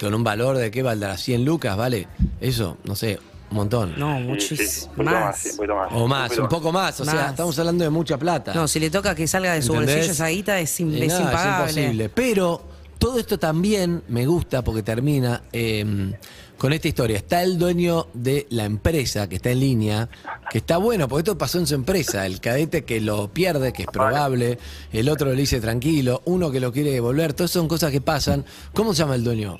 con 0.00 0.14
un 0.14 0.24
valor 0.24 0.56
de 0.56 0.70
qué 0.70 0.82
valdrá 0.82 1.16
100 1.16 1.44
lucas, 1.44 1.76
¿vale? 1.76 2.08
Eso, 2.40 2.76
no 2.84 2.96
sé, 2.96 3.18
un 3.52 3.56
montón. 3.56 3.94
No, 3.98 4.16
Sí, 4.16 4.22
sí, 4.22 4.28
muchísimo 4.28 4.90
un 4.90 4.96
poquito 4.96 5.14
más. 5.20 5.38
sí, 5.38 5.48
más. 5.68 5.88
O 5.92 6.08
más, 6.08 6.38
un 6.38 6.48
poco 6.48 6.72
más. 6.72 7.00
O 7.00 7.04
sea, 7.04 7.30
estamos 7.30 7.58
hablando 7.58 7.84
de 7.84 7.90
mucha 7.90 8.18
plata. 8.18 8.52
No, 8.54 8.66
si 8.66 8.80
le 8.80 8.90
toca 8.90 9.14
que 9.14 9.26
salga 9.28 9.52
de 9.54 9.62
su 9.62 9.72
¿Entendés? 9.74 9.94
bolsillo 9.96 10.12
esa 10.12 10.28
guita 10.28 10.58
es, 10.60 10.80
im- 10.80 10.94
es 11.00 11.08
nada, 11.08 11.20
impagable. 11.22 11.70
imposible. 11.82 12.08
Pero 12.08 12.62
todo 12.98 13.18
esto 13.18 13.38
también 13.38 14.02
me 14.08 14.26
gusta 14.26 14.62
porque 14.62 14.82
termina 14.82 15.42
eh, 15.52 16.12
con 16.56 16.72
esta 16.72 16.88
historia. 16.88 17.16
Está 17.16 17.42
el 17.42 17.58
dueño 17.58 18.06
de 18.14 18.46
la 18.50 18.64
empresa 18.64 19.28
que 19.28 19.36
está 19.36 19.50
en 19.50 19.60
línea, 19.60 20.08
que 20.50 20.58
está 20.58 20.76
bueno, 20.76 21.08
porque 21.08 21.20
esto 21.30 21.36
pasó 21.36 21.58
en 21.58 21.66
su 21.66 21.74
empresa. 21.74 22.24
El 22.26 22.40
cadete 22.40 22.84
que 22.84 23.00
lo 23.00 23.28
pierde, 23.32 23.72
que 23.72 23.82
es 23.82 23.88
probable, 23.88 24.58
el 24.92 25.08
otro 25.08 25.30
le 25.30 25.40
dice 25.40 25.60
tranquilo, 25.60 26.22
uno 26.26 26.50
que 26.50 26.60
lo 26.60 26.72
quiere 26.72 26.92
devolver, 26.92 27.32
todas 27.34 27.50
son 27.50 27.66
cosas 27.68 27.90
que 27.90 28.00
pasan. 28.00 28.44
¿Cómo 28.72 28.94
se 28.94 29.00
llama 29.00 29.16
el 29.16 29.24
dueño? 29.24 29.58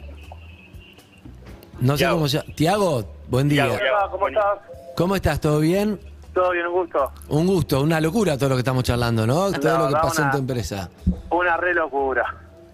No 1.80 1.94
sé 1.94 1.98
Tiago. 1.98 2.14
cómo 2.16 2.28
se 2.28 2.36
llama. 2.38 2.54
Tiago, 2.54 3.12
buen 3.32 3.48
día. 3.48 3.64
Hola, 3.64 4.08
¿cómo 4.10 4.28
estás? 4.28 4.58
¿Cómo 4.94 5.16
estás? 5.16 5.40
¿Todo 5.40 5.58
bien? 5.58 5.98
Todo 6.34 6.50
bien, 6.50 6.66
un 6.66 6.72
gusto. 6.72 7.12
Un 7.30 7.46
gusto, 7.46 7.80
una 7.80 7.98
locura 7.98 8.36
todo 8.36 8.50
lo 8.50 8.54
que 8.56 8.60
estamos 8.60 8.84
charlando, 8.84 9.26
¿no? 9.26 9.50
Todo 9.52 9.78
lo 9.78 9.88
que 9.88 9.94
pasó 9.94 10.22
en 10.22 10.30
tu 10.30 10.38
empresa. 10.38 10.90
Una 11.30 11.56
re 11.56 11.74
locura. 11.74 12.24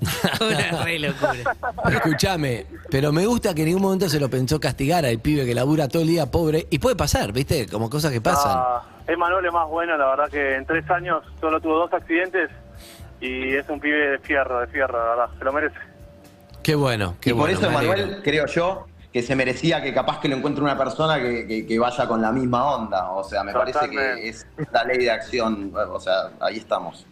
Una 0.40 0.84
re 0.84 0.98
locura. 0.98 1.54
Escúchame, 1.90 2.66
pero 2.90 3.12
me 3.12 3.24
gusta 3.26 3.54
que 3.54 3.62
en 3.62 3.68
ningún 3.68 3.82
momento 3.82 4.08
se 4.08 4.18
lo 4.18 4.28
pensó 4.28 4.58
castigar 4.58 5.06
al 5.06 5.20
pibe 5.20 5.46
que 5.46 5.54
labura 5.54 5.88
todo 5.88 6.02
el 6.02 6.08
día 6.08 6.26
pobre. 6.26 6.66
Y 6.70 6.80
puede 6.80 6.96
pasar, 6.96 7.32
¿viste? 7.32 7.68
Como 7.68 7.88
cosas 7.88 8.10
que 8.10 8.20
pasan. 8.20 8.56
Ah, 8.56 8.82
Emanuel 9.06 9.46
es 9.46 9.52
más 9.52 9.68
bueno, 9.68 9.96
la 9.96 10.06
verdad 10.06 10.28
que 10.28 10.56
en 10.56 10.66
tres 10.66 10.88
años 10.90 11.22
solo 11.40 11.60
tuvo 11.60 11.78
dos 11.78 11.92
accidentes 11.92 12.50
y 13.20 13.54
es 13.54 13.68
un 13.68 13.78
pibe 13.78 14.10
de 14.10 14.18
fierro, 14.18 14.60
de 14.60 14.66
fierro, 14.66 14.98
la 14.98 15.10
verdad, 15.10 15.28
se 15.38 15.44
lo 15.44 15.52
merece. 15.52 15.78
Qué 16.64 16.74
bueno, 16.74 17.14
qué 17.20 17.30
y 17.30 17.34
por 17.34 17.48
eso. 17.48 17.66
Emanuel, 17.66 18.20
creo 18.24 18.46
yo 18.46 18.86
que 19.12 19.22
se 19.22 19.34
merecía 19.34 19.82
que 19.82 19.94
capaz 19.94 20.20
que 20.20 20.28
lo 20.28 20.36
encuentre 20.36 20.62
una 20.62 20.76
persona 20.76 21.18
que, 21.20 21.46
que- 21.46 21.66
que 21.66 21.78
vaya 21.78 22.06
con 22.06 22.20
la 22.20 22.30
misma 22.32 22.74
onda. 22.76 23.10
O 23.12 23.24
sea, 23.24 23.42
me 23.44 23.52
parece 23.52 23.88
que 23.88 24.28
es 24.28 24.46
la 24.72 24.84
ley 24.84 24.98
de 24.98 25.10
acción. 25.10 25.72
O 25.74 25.98
sea, 26.00 26.30
ahí 26.40 26.58
estamos. 26.58 27.06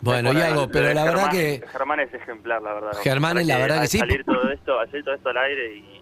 Bueno, 0.00 0.32
Iago, 0.32 0.62
lo 0.62 0.68
pero 0.68 0.92
la 0.94 1.04
verdad 1.04 1.30
que. 1.30 1.62
Germán 1.70 2.00
es 2.00 2.12
ejemplar, 2.14 2.60
la 2.62 2.74
verdad. 2.74 2.90
Germán 3.02 3.38
es 3.38 3.46
la 3.46 3.58
verdad 3.58 3.80
que 3.82 3.86
sí. 3.88 3.98
salir 3.98 4.24
todo 4.24 4.50
esto, 4.50 4.76
salir 4.86 5.04
todo 5.04 5.14
esto 5.14 5.28
al 5.28 5.36
aire 5.38 5.76
y 5.76 6.01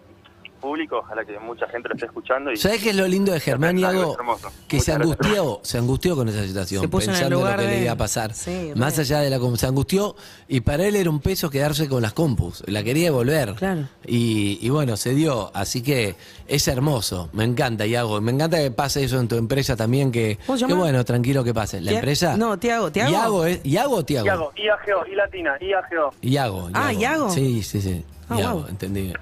público, 0.61 0.99
ojalá 0.99 1.25
que 1.25 1.37
mucha 1.39 1.67
gente 1.67 1.89
lo 1.89 1.95
esté 1.95 2.05
escuchando. 2.05 2.51
Y 2.51 2.55
¿Sabes 2.57 2.81
qué 2.81 2.91
es 2.91 2.95
lo 2.95 3.07
lindo 3.07 3.33
de 3.33 3.39
Germán, 3.41 3.77
Iago? 3.77 4.15
Que 4.15 4.23
Muchas 4.23 4.53
se 4.69 4.75
gracias. 4.75 4.95
angustió, 4.97 5.59
se 5.63 5.77
angustió 5.77 6.15
con 6.15 6.29
esa 6.29 6.43
situación, 6.45 6.81
Se 6.83 6.87
puso 6.87 7.05
en 7.09 7.15
el 7.15 7.15
pensando 7.23 7.45
en 7.49 7.51
lo 7.57 7.61
que 7.61 7.67
le 7.67 7.81
iba 7.83 7.91
a 7.91 7.97
pasar. 7.97 8.33
Sí. 8.33 8.71
Más 8.75 8.97
allá 8.99 9.19
de 9.19 9.29
la 9.29 9.39
se 9.57 9.65
angustió 9.65 10.15
y 10.47 10.61
para 10.61 10.85
él 10.85 10.95
era 10.95 11.09
un 11.09 11.19
peso 11.19 11.49
quedarse 11.49 11.89
con 11.89 12.01
las 12.01 12.13
compus, 12.13 12.63
la 12.67 12.83
quería 12.83 13.05
devolver. 13.05 13.55
Claro. 13.55 13.87
Y, 14.05 14.59
y 14.61 14.69
bueno, 14.69 14.95
se 14.95 15.13
dio, 15.15 15.51
así 15.53 15.81
que 15.81 16.15
es 16.47 16.67
hermoso, 16.67 17.29
me 17.33 17.43
encanta, 17.43 17.85
Iago, 17.85 18.21
me 18.21 18.31
encanta 18.31 18.57
que 18.59 18.71
pase 18.71 19.03
eso 19.03 19.19
en 19.19 19.27
tu 19.27 19.35
empresa 19.35 19.75
también, 19.75 20.11
que, 20.11 20.37
bueno, 20.69 21.03
tranquilo 21.03 21.43
que 21.43 21.53
pase. 21.53 21.81
¿La 21.81 21.91
Tia- 21.91 21.99
empresa? 21.99 22.37
No, 22.37 22.57
Tiago, 22.59 22.91
Tiago. 22.91 23.11
¿Iago, 23.11 23.45
es, 23.45 23.59
¿Iago 23.65 23.95
o 23.95 24.05
Tiago? 24.05 24.25
Iago, 24.25 24.51
IAGO, 24.55 25.05
I 25.07 25.15
latina, 25.15 25.57
IAGO. 25.59 26.13
Iago. 26.21 26.69
Ah, 26.73 26.93
Iago. 26.93 27.29
Sí, 27.31 27.63
sí, 27.63 27.81
sí. 27.81 28.03
Ah, 28.29 28.39
Iago, 28.39 28.59
wow. 28.59 28.67
entendí. 28.69 29.13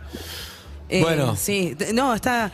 Eh, 0.90 1.02
Bueno. 1.02 1.36
Sí, 1.36 1.76
no, 1.94 2.14
está, 2.14 2.52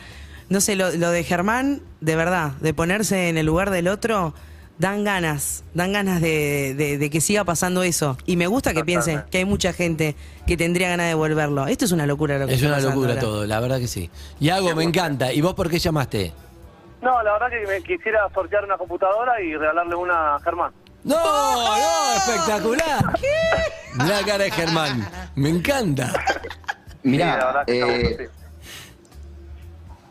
no 0.48 0.60
sé, 0.60 0.76
lo, 0.76 0.90
lo 0.92 1.10
de 1.10 1.24
Germán, 1.24 1.80
de 2.00 2.16
verdad, 2.16 2.52
de 2.60 2.72
ponerse 2.74 3.28
en 3.28 3.38
el 3.38 3.46
lugar 3.46 3.70
del 3.70 3.88
otro, 3.88 4.34
dan 4.78 5.04
ganas, 5.04 5.64
dan 5.72 5.92
ganas 5.94 6.20
de, 6.20 6.74
de- 6.76 6.98
de 6.98 7.10
que 7.10 7.20
siga 7.22 7.44
pasando 7.44 7.82
eso. 7.82 8.18
Y 8.26 8.36
me 8.36 8.46
gusta 8.46 8.74
que 8.74 8.84
piense 8.84 9.22
que 9.30 9.38
hay 9.38 9.44
mucha 9.46 9.72
gente 9.72 10.14
que 10.46 10.56
tendría 10.56 10.90
ganas 10.90 11.04
de 11.06 11.08
devolverlo. 11.10 11.66
Esto 11.66 11.86
es 11.86 11.92
una 11.92 12.06
locura 12.06 12.38
lo 12.38 12.46
que 12.46 12.52
Es 12.54 12.62
está 12.62 12.76
una 12.76 12.80
locura 12.86 13.08
ahora. 13.10 13.20
todo, 13.20 13.46
la 13.46 13.58
verdad 13.60 13.78
que 13.78 13.88
sí. 13.88 14.10
Yago, 14.38 14.74
me 14.74 14.84
encanta. 14.84 15.32
¿Y 15.32 15.40
vos 15.40 15.54
por 15.54 15.70
qué 15.70 15.78
llamaste? 15.78 16.32
No, 17.00 17.22
la 17.22 17.32
verdad 17.34 17.46
que 17.50 17.66
me 17.66 17.82
quisiera 17.82 18.28
sortear 18.34 18.64
una 18.64 18.76
computadora 18.76 19.40
y 19.40 19.54
regalarle 19.54 19.94
una 19.94 20.36
a 20.36 20.40
Germán. 20.40 20.72
No, 21.04 21.14
no, 21.14 22.14
espectacular. 22.16 23.04
La 23.98 24.22
cara 24.26 24.44
de 24.44 24.50
Germán. 24.50 25.08
Me 25.36 25.48
encanta. 25.50 26.12
Sí, 27.10 27.20
está 27.22 27.64
eh, 27.66 28.28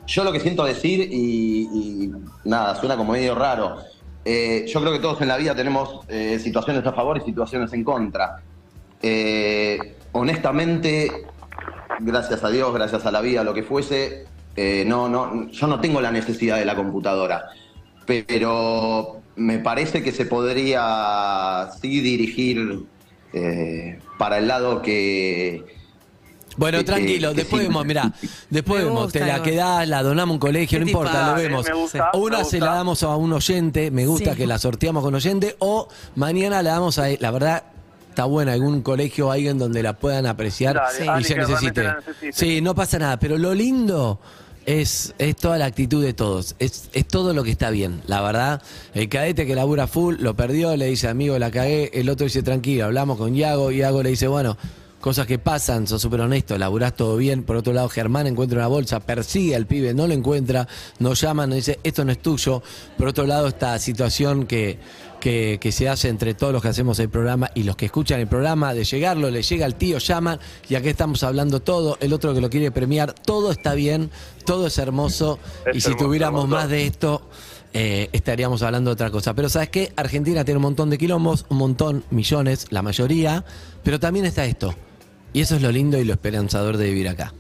yo 0.08 0.24
lo 0.24 0.32
que 0.32 0.40
siento 0.40 0.64
decir, 0.64 1.10
y, 1.12 1.68
y 1.72 2.12
nada, 2.46 2.76
suena 2.76 2.96
como 2.96 3.12
medio 3.14 3.36
raro. 3.36 3.78
eh, 4.24 4.66
yo 4.68 4.80
creo 4.82 4.94
que 4.94 5.00
todos 5.00 5.22
en 5.22 5.28
la 5.28 5.38
vida 5.38 5.56
tenemos 5.56 6.06
eh, 6.08 6.40
situaciones 6.40 6.86
a 6.86 6.94
favor 6.94 7.18
y 7.18 7.22
situaciones 7.22 7.74
en 7.74 7.84
contra. 7.84 8.42
Honestamente, 10.14 11.12
gracias 12.00 12.44
a 12.44 12.50
Dios, 12.50 12.74
gracias 12.74 13.06
a 13.06 13.12
la 13.12 13.22
vida, 13.22 13.44
lo 13.44 13.54
que 13.54 13.64
fuese, 13.64 14.26
no, 14.86 15.10
no, 15.10 15.50
yo 15.52 15.68
no 15.68 15.80
tengo 15.80 16.02
la 16.02 16.12
necesidad 16.12 16.58
de 16.58 16.66
la 16.66 16.76
computadora. 16.76 17.46
Pero 18.06 19.22
me 19.36 19.60
parece 19.60 20.02
que 20.02 20.12
se 20.12 20.26
podría 20.26 21.70
sí 21.82 22.00
dirigir 22.00 22.86
para 24.18 24.38
el 24.38 24.48
lado 24.48 24.82
que, 24.82 25.75
Bueno, 26.58 26.78
Que- 26.80 26.84
tranquilo, 26.84 27.30
que 27.32 27.36
después 27.38 27.62
sí. 27.62 27.68
vemos, 27.68 27.86
mirá, 27.86 28.12
después 28.50 28.80
Me 28.80 28.86
vemos, 28.90 29.04
gusta, 29.06 29.20
te 29.20 29.26
la 29.26 29.42
quedás, 29.44 29.88
la 29.88 30.04
donamos 30.04 30.32
a 30.32 30.34
un 30.34 30.40
colegio, 30.40 30.80
no 30.80 30.86
¿Qué 30.86 30.92
importa, 30.92 31.30
lo 31.32 31.36
vemos. 31.36 31.66
Gusta, 31.74 32.12
Una 32.14 32.44
se 32.44 32.60
la 32.60 32.76
damos 32.76 33.04
a 33.04 33.16
un 33.16 33.34
oyente, 33.34 33.92
me 33.92 34.06
gusta 34.06 34.32
Sí. 34.32 34.38
que 34.38 34.48
la 34.48 34.58
sorteamos 34.58 35.04
con 35.04 35.14
oyente, 35.16 35.56
o 35.60 35.88
mañana 36.16 36.62
la 36.62 36.72
damos 36.72 36.98
a, 37.00 37.08
la 37.20 37.32
verdad, 37.32 37.64
está 38.10 38.26
buena, 38.26 38.54
algún 38.54 38.82
colegio 38.82 39.28
o 39.28 39.32
alguien 39.32 39.58
donde 39.58 39.84
la 39.84 39.94
puedan 39.94 40.26
apreciar 40.26 40.76
Dale, 40.76 40.98
Sí. 40.98 41.04
y 41.04 41.08
alguien 41.08 41.24
se 41.28 41.34
que 41.36 41.40
necesite. 41.42 41.84
la 41.84 41.96
necesite. 41.96 42.34
Sí, 42.34 42.62
no 42.62 42.74
pasa 42.74 42.98
nada, 43.00 43.20
pero 43.20 43.38
lo 43.38 43.54
lindo 43.54 44.20
es, 44.66 45.14
es 45.20 45.36
toda 45.36 45.58
la 45.58 45.66
actitud 45.66 46.02
de 46.04 46.14
todos, 46.14 46.56
es, 46.60 46.90
es 46.94 47.06
todo 47.08 47.34
lo 47.34 47.44
que 47.44 47.52
está 47.52 47.70
bien, 47.70 48.02
la 48.08 48.22
verdad. 48.22 48.62
El 48.94 49.10
cadete 49.10 49.46
que 49.46 49.54
labura 49.54 49.86
full, 49.88 50.16
lo 50.20 50.36
perdió, 50.36 50.76
le 50.78 50.86
dice, 50.88 51.08
amigo, 51.10 51.38
la 51.38 51.52
cagué, 51.52 51.92
el 51.94 52.10
otro 52.10 52.24
dice, 52.24 52.42
tranquilo, 52.42 52.86
hablamos 52.86 53.18
con 53.18 53.36
Yago, 53.36 53.72
Yago 53.72 54.02
le 54.02 54.10
dice, 54.12 54.28
bueno, 54.28 54.58
cosas 55.06 55.28
que 55.28 55.38
pasan, 55.38 55.86
sos 55.86 56.02
súper 56.02 56.22
honesto, 56.22 56.58
laburás 56.58 56.96
todo 56.96 57.16
bien. 57.16 57.44
Por 57.44 57.58
otro 57.58 57.74
lado, 57.74 57.88
Germán 57.90 58.26
encuentra 58.26 58.58
una 58.58 58.66
bolsa, 58.66 59.02
persigue 59.02 59.56
al 59.56 59.68
pibe, 59.68 59.94
no 59.94 60.08
lo 60.08 60.16
encuentra, 60.16 60.68
nos 60.98 61.22
llaman, 61.22 61.50
nos 61.50 61.58
dice, 61.58 61.80
esto 61.84 62.04
no 62.04 62.12
es 62.12 62.20
tuyo. 62.20 62.64
Por 62.98 63.10
otro 63.10 63.28
lado, 63.28 63.48
esta 63.48 63.78
situación 63.78 64.48
que, 64.48 64.80
que, 65.20 65.60
que 65.62 65.72
se 65.72 65.88
hace 65.90 66.10
entre 66.10 66.34
todos 66.34 66.52
los 66.54 66.64
que 66.64 66.70
hacemos 66.70 66.98
el 66.98 67.10
programa 67.10 67.52
y 67.54 67.62
los 67.62 67.76
que 67.76 67.86
escuchan 67.86 68.20
el 68.20 68.26
programa, 68.26 68.74
de 68.74 68.84
llegarlo, 68.84 69.30
le 69.30 69.44
llega 69.44 69.68
al 69.68 69.76
tío, 69.76 70.00
llaman, 70.00 70.40
y 70.68 70.74
aquí 70.74 70.90
estamos 70.90 71.22
hablando 71.22 71.60
todo, 71.62 72.00
el 72.02 72.12
otro 72.12 72.34
que 72.34 72.42
lo 72.42 72.50
quiere 72.50 72.72
premiar, 72.72 73.14
todo 73.14 73.52
está 73.52 73.76
bien, 73.76 74.10
todo 74.44 74.66
es 74.66 74.80
hermoso, 74.80 75.38
Es 75.68 75.76
y 75.78 75.82
si 75.82 75.90
hermoso, 75.90 76.04
tuviéramos 76.04 76.46
hermoso. 76.46 76.62
más 76.62 76.68
de 76.68 76.88
esto... 76.88 77.30
eh, 77.74 78.10
estaríamos 78.12 78.64
hablando 78.64 78.90
de 78.90 78.94
otra 78.94 79.12
cosa. 79.12 79.36
Pero 79.36 79.50
¿sabes 79.50 79.70
qué? 79.70 79.94
Argentina 79.98 80.44
tiene 80.46 80.58
un 80.58 80.64
montón 80.64 80.90
de 80.90 80.98
quilombos, 80.98 81.46
un 81.50 81.58
montón, 81.58 82.04
millones, 82.10 82.66
la 82.72 82.82
mayoría, 82.82 83.46
pero 83.84 84.00
también 84.00 84.26
está 84.26 84.46
esto. 84.46 84.74
Y 85.36 85.42
eso 85.42 85.58
es 85.58 85.62
lo 85.62 85.70
lindo 85.70 85.98
y 85.98 86.06
lo 86.06 86.14
esperanzador 86.14 86.78
de 86.78 86.86
vivir 86.86 87.10
acá. 87.10 87.34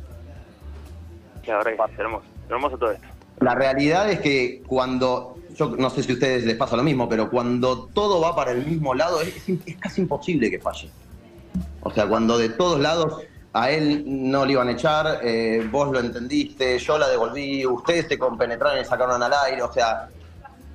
La 1.47 1.59
verdad 1.59 1.85
que 1.87 1.93
es 1.93 1.99
hermoso, 1.99 2.25
hermoso 2.49 2.77
todo 2.77 2.91
esto. 2.91 3.07
La 3.39 3.55
realidad 3.55 4.11
es 4.11 4.19
que 4.19 4.61
cuando, 4.67 5.37
yo 5.55 5.77
no 5.77 5.89
sé 5.89 6.03
si 6.03 6.11
a 6.11 6.15
ustedes 6.15 6.43
les 6.43 6.57
pasa 6.57 6.75
lo 6.75 6.83
mismo, 6.83 7.07
pero 7.07 7.29
cuando 7.29 7.85
todo 7.85 8.19
va 8.19 8.35
para 8.35 8.51
el 8.51 8.65
mismo 8.65 8.93
lado, 8.93 9.21
es, 9.21 9.47
es 9.47 9.77
casi 9.77 10.01
imposible 10.01 10.51
que 10.51 10.59
falle. 10.59 10.89
O 11.83 11.89
sea, 11.89 12.05
cuando 12.05 12.37
de 12.37 12.49
todos 12.49 12.81
lados 12.81 13.21
a 13.53 13.71
él 13.71 14.03
no 14.05 14.45
le 14.45 14.51
iban 14.51 14.67
a 14.67 14.71
echar, 14.71 15.21
eh, 15.23 15.65
vos 15.71 15.89
lo 15.89 16.01
entendiste, 16.01 16.77
yo 16.77 16.97
la 16.97 17.07
devolví, 17.07 17.65
ustedes 17.65 18.09
se 18.09 18.19
compenetraron 18.19 18.81
y 18.81 18.83
sacaron 18.83 19.23
al 19.23 19.31
aire, 19.45 19.61
o 19.61 19.71
sea, 19.71 20.09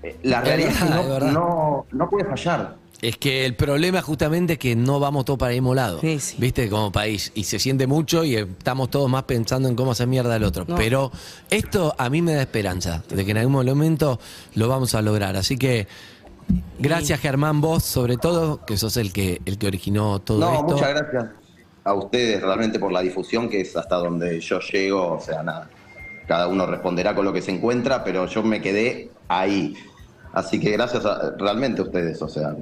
eh, 0.03 0.19
la 0.23 0.41
realidad 0.41 0.71
es, 0.71 0.79
que 0.79 0.89
no, 0.89 1.19
no, 1.31 1.87
no 1.93 2.09
puede 2.09 2.25
fallar. 2.25 2.77
Es 3.03 3.17
que 3.17 3.47
el 3.47 3.55
problema 3.57 4.03
justamente 4.03 4.55
es 4.55 4.59
que 4.59 4.77
no 4.77 5.01
vamos 5.01 5.25
todos 5.25 5.39
para 5.39 5.53
el 5.53 5.57
mismo 5.61 5.75
lado, 5.75 6.01
Sí, 6.01 6.21
sí. 6.21 6.37
¿viste? 6.39 6.69
Como 6.69 6.93
país. 6.93 7.33
Y 7.35 7.45
se 7.45 7.59
siente 7.59 7.87
mucho 7.87 8.25
y 8.25 8.37
estamos 8.37 8.91
todos 8.91 9.09
más 9.09 9.23
pensando 9.25 9.69
en 9.69 9.75
cómo 9.77 9.93
hacer 9.93 10.07
mierda 10.07 10.35
al 10.35 10.45
otro. 10.45 10.65
No. 10.69 10.77
Pero 10.77 11.11
esto 11.49 11.95
a 11.97 12.11
mí 12.11 12.21
me 12.21 12.35
da 12.35 12.43
esperanza 12.43 13.03
de 13.09 13.25
que 13.25 13.31
en 13.31 13.39
algún 13.39 13.55
momento 13.55 14.21
lo 14.55 14.69
vamos 14.69 14.95
a 14.95 15.01
lograr. 15.03 15.37
Así 15.37 15.57
que 15.57 15.87
gracias 16.79 17.21
Germán, 17.21 17.61
vos 17.61 17.85
sobre 17.85 18.17
todo, 18.17 18.65
que 18.67 18.77
sos 18.77 18.97
el 18.97 19.13
que, 19.13 19.41
el 19.47 19.57
que 19.57 19.67
originó 19.67 20.19
todo 20.21 20.39
No, 20.41 20.53
esto. 20.53 20.63
muchas 20.65 20.89
gracias 20.95 21.25
a 21.85 21.95
ustedes 21.95 22.43
realmente 22.43 22.79
por 22.79 22.93
la 22.93 23.01
difusión, 23.01 23.49
que 23.49 23.63
es 23.63 23.75
hasta 23.77 23.97
donde 23.97 24.41
yo 24.41 24.61
llego, 24.61 25.13
o 25.15 25.21
sea, 25.21 25.43
nada. 25.43 25.71
Cada 26.29 26.47
uno 26.49 26.67
responderá 26.67 27.15
con 27.15 27.25
lo 27.25 27.33
que 27.33 27.41
se 27.41 27.51
encuentra, 27.51 28.05
pero 28.05 28.27
yo 28.27 28.43
me 28.43 28.61
quedé 28.61 29.11
ahí. 29.29 29.75
Así 30.33 30.61
que 30.61 30.71
gracias 30.71 31.05
a, 31.07 31.31
realmente 31.39 31.81
a 31.81 31.85
ustedes, 31.85 32.21
o 32.23 32.29
sea, 32.29 32.55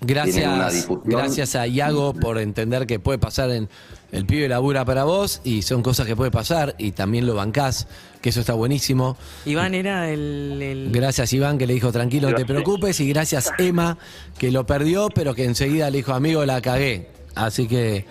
una 0.00 0.06
Gracias, 0.06 0.88
gracias 1.04 1.54
a 1.56 1.66
Iago 1.66 2.12
por 2.14 2.38
entender 2.38 2.86
que 2.86 2.98
puede 2.98 3.18
pasar 3.18 3.50
en 3.50 3.68
el 4.12 4.24
pibe 4.26 4.48
labura 4.48 4.84
para 4.84 5.04
vos 5.04 5.40
y 5.44 5.62
son 5.62 5.82
cosas 5.82 6.06
que 6.06 6.14
puede 6.14 6.30
pasar 6.30 6.74
y 6.78 6.92
también 6.92 7.26
lo 7.26 7.34
bancás, 7.34 7.86
que 8.20 8.28
eso 8.28 8.40
está 8.40 8.54
buenísimo. 8.54 9.16
Iván 9.46 9.74
era 9.74 10.10
el. 10.10 10.60
el- 10.62 10.90
Gracias 10.92 11.32
Iván 11.32 11.58
que 11.58 11.66
le 11.66 11.74
dijo 11.74 11.90
tranquilo, 11.92 12.30
no 12.30 12.36
te 12.36 12.44
preocupes 12.44 13.00
y 13.00 13.08
gracias 13.08 13.52
Emma 13.58 13.98
que 14.38 14.50
lo 14.50 14.66
perdió 14.66 15.08
pero 15.14 15.34
que 15.34 15.44
enseguida 15.44 15.90
le 15.90 15.98
dijo 15.98 16.12
amigo 16.12 16.44
la 16.44 16.60
cagué. 16.60 17.10
Así 17.34 17.66
que 17.66 18.06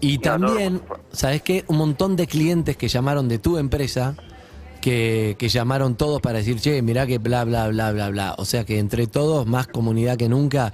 y 0.00 0.18
también, 0.18 0.80
¿sabes 1.12 1.42
qué? 1.42 1.64
Un 1.68 1.76
montón 1.76 2.16
de 2.16 2.26
clientes 2.26 2.76
que 2.76 2.88
llamaron 2.88 3.28
de 3.28 3.38
tu 3.38 3.56
empresa 3.58 4.16
que, 4.80 5.36
que 5.38 5.48
llamaron 5.48 5.94
todos 5.94 6.20
para 6.20 6.38
decir, 6.38 6.58
che, 6.60 6.82
mirá 6.82 7.06
que 7.06 7.18
bla, 7.18 7.44
bla, 7.44 7.68
bla, 7.68 7.92
bla, 7.92 8.08
bla. 8.10 8.34
O 8.38 8.44
sea 8.44 8.64
que 8.64 8.80
entre 8.80 9.06
todos, 9.06 9.46
más 9.46 9.68
comunidad 9.68 10.16
que 10.16 10.28
nunca, 10.28 10.72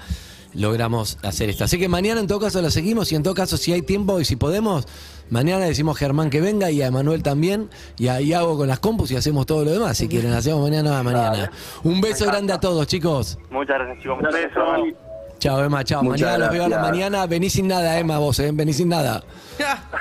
logramos 0.59 1.19
hacer 1.23 1.49
esto. 1.49 1.65
Así 1.65 1.79
que 1.79 1.89
mañana 1.89 2.21
en 2.21 2.27
todo 2.27 2.41
caso 2.41 2.61
lo 2.61 2.71
seguimos 2.71 3.11
y 3.13 3.15
en 3.15 3.23
todo 3.23 3.35
caso 3.35 3.57
si 3.57 3.73
hay 3.73 3.83
tiempo 3.83 4.21
y 4.21 4.25
si 4.25 4.37
podemos, 4.37 4.87
mañana 5.31 5.65
decimos 5.65 5.97
a 5.97 5.99
Germán 6.01 6.31
que 6.31 6.41
venga 6.41 6.71
y 6.71 6.83
a 6.83 6.89
Emanuel 6.89 7.23
también 7.23 7.71
y 7.97 8.09
a 8.09 8.21
Iago 8.21 8.57
con 8.57 8.69
las 8.69 8.81
compus 8.81 9.11
y 9.13 9.17
hacemos 9.17 9.47
todo 9.47 9.65
lo 9.65 9.71
demás. 9.71 9.97
Si 9.97 10.09
quieren, 10.09 10.33
hacemos 10.33 10.61
mañana 10.63 10.99
a 10.99 11.03
mañana. 11.03 11.51
Un 11.85 12.01
beso 12.01 12.27
grande 12.27 12.53
a 12.53 12.61
todos, 12.61 12.87
chicos. 12.87 13.39
Muchas 13.51 13.79
gracias, 13.79 13.99
chicos. 14.03 14.17
Muchas 14.17 14.35
Un 14.35 14.41
gracias. 14.41 14.85
beso. 14.85 14.99
Chao, 15.39 15.65
Emma, 15.65 15.85
chao. 15.85 16.03
Muchas 16.03 16.23
mañana 16.23 16.39
los 16.39 16.51
veo 16.53 16.65
a 16.65 16.69
la 16.69 16.79
mañana. 16.81 17.27
Vení 17.27 17.49
sin 17.49 17.69
nada, 17.69 17.97
Emma, 17.97 18.19
vos, 18.19 18.41
¿eh? 18.41 18.51
Vení 18.53 18.73
sin 18.73 18.89
nada. 18.89 19.23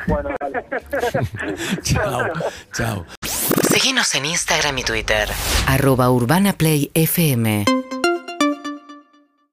Bueno, 0.08 0.30
dale. 0.40 0.66
chao, 1.84 2.24
chao. 2.74 3.06
Seguinos 3.70 4.16
en 4.16 4.26
Instagram 4.26 4.76
y 4.80 4.84
Twitter. 4.84 5.30
arroba 5.68 6.10
Urbana 6.10 6.54
Play 6.54 6.90
FM 6.96 7.77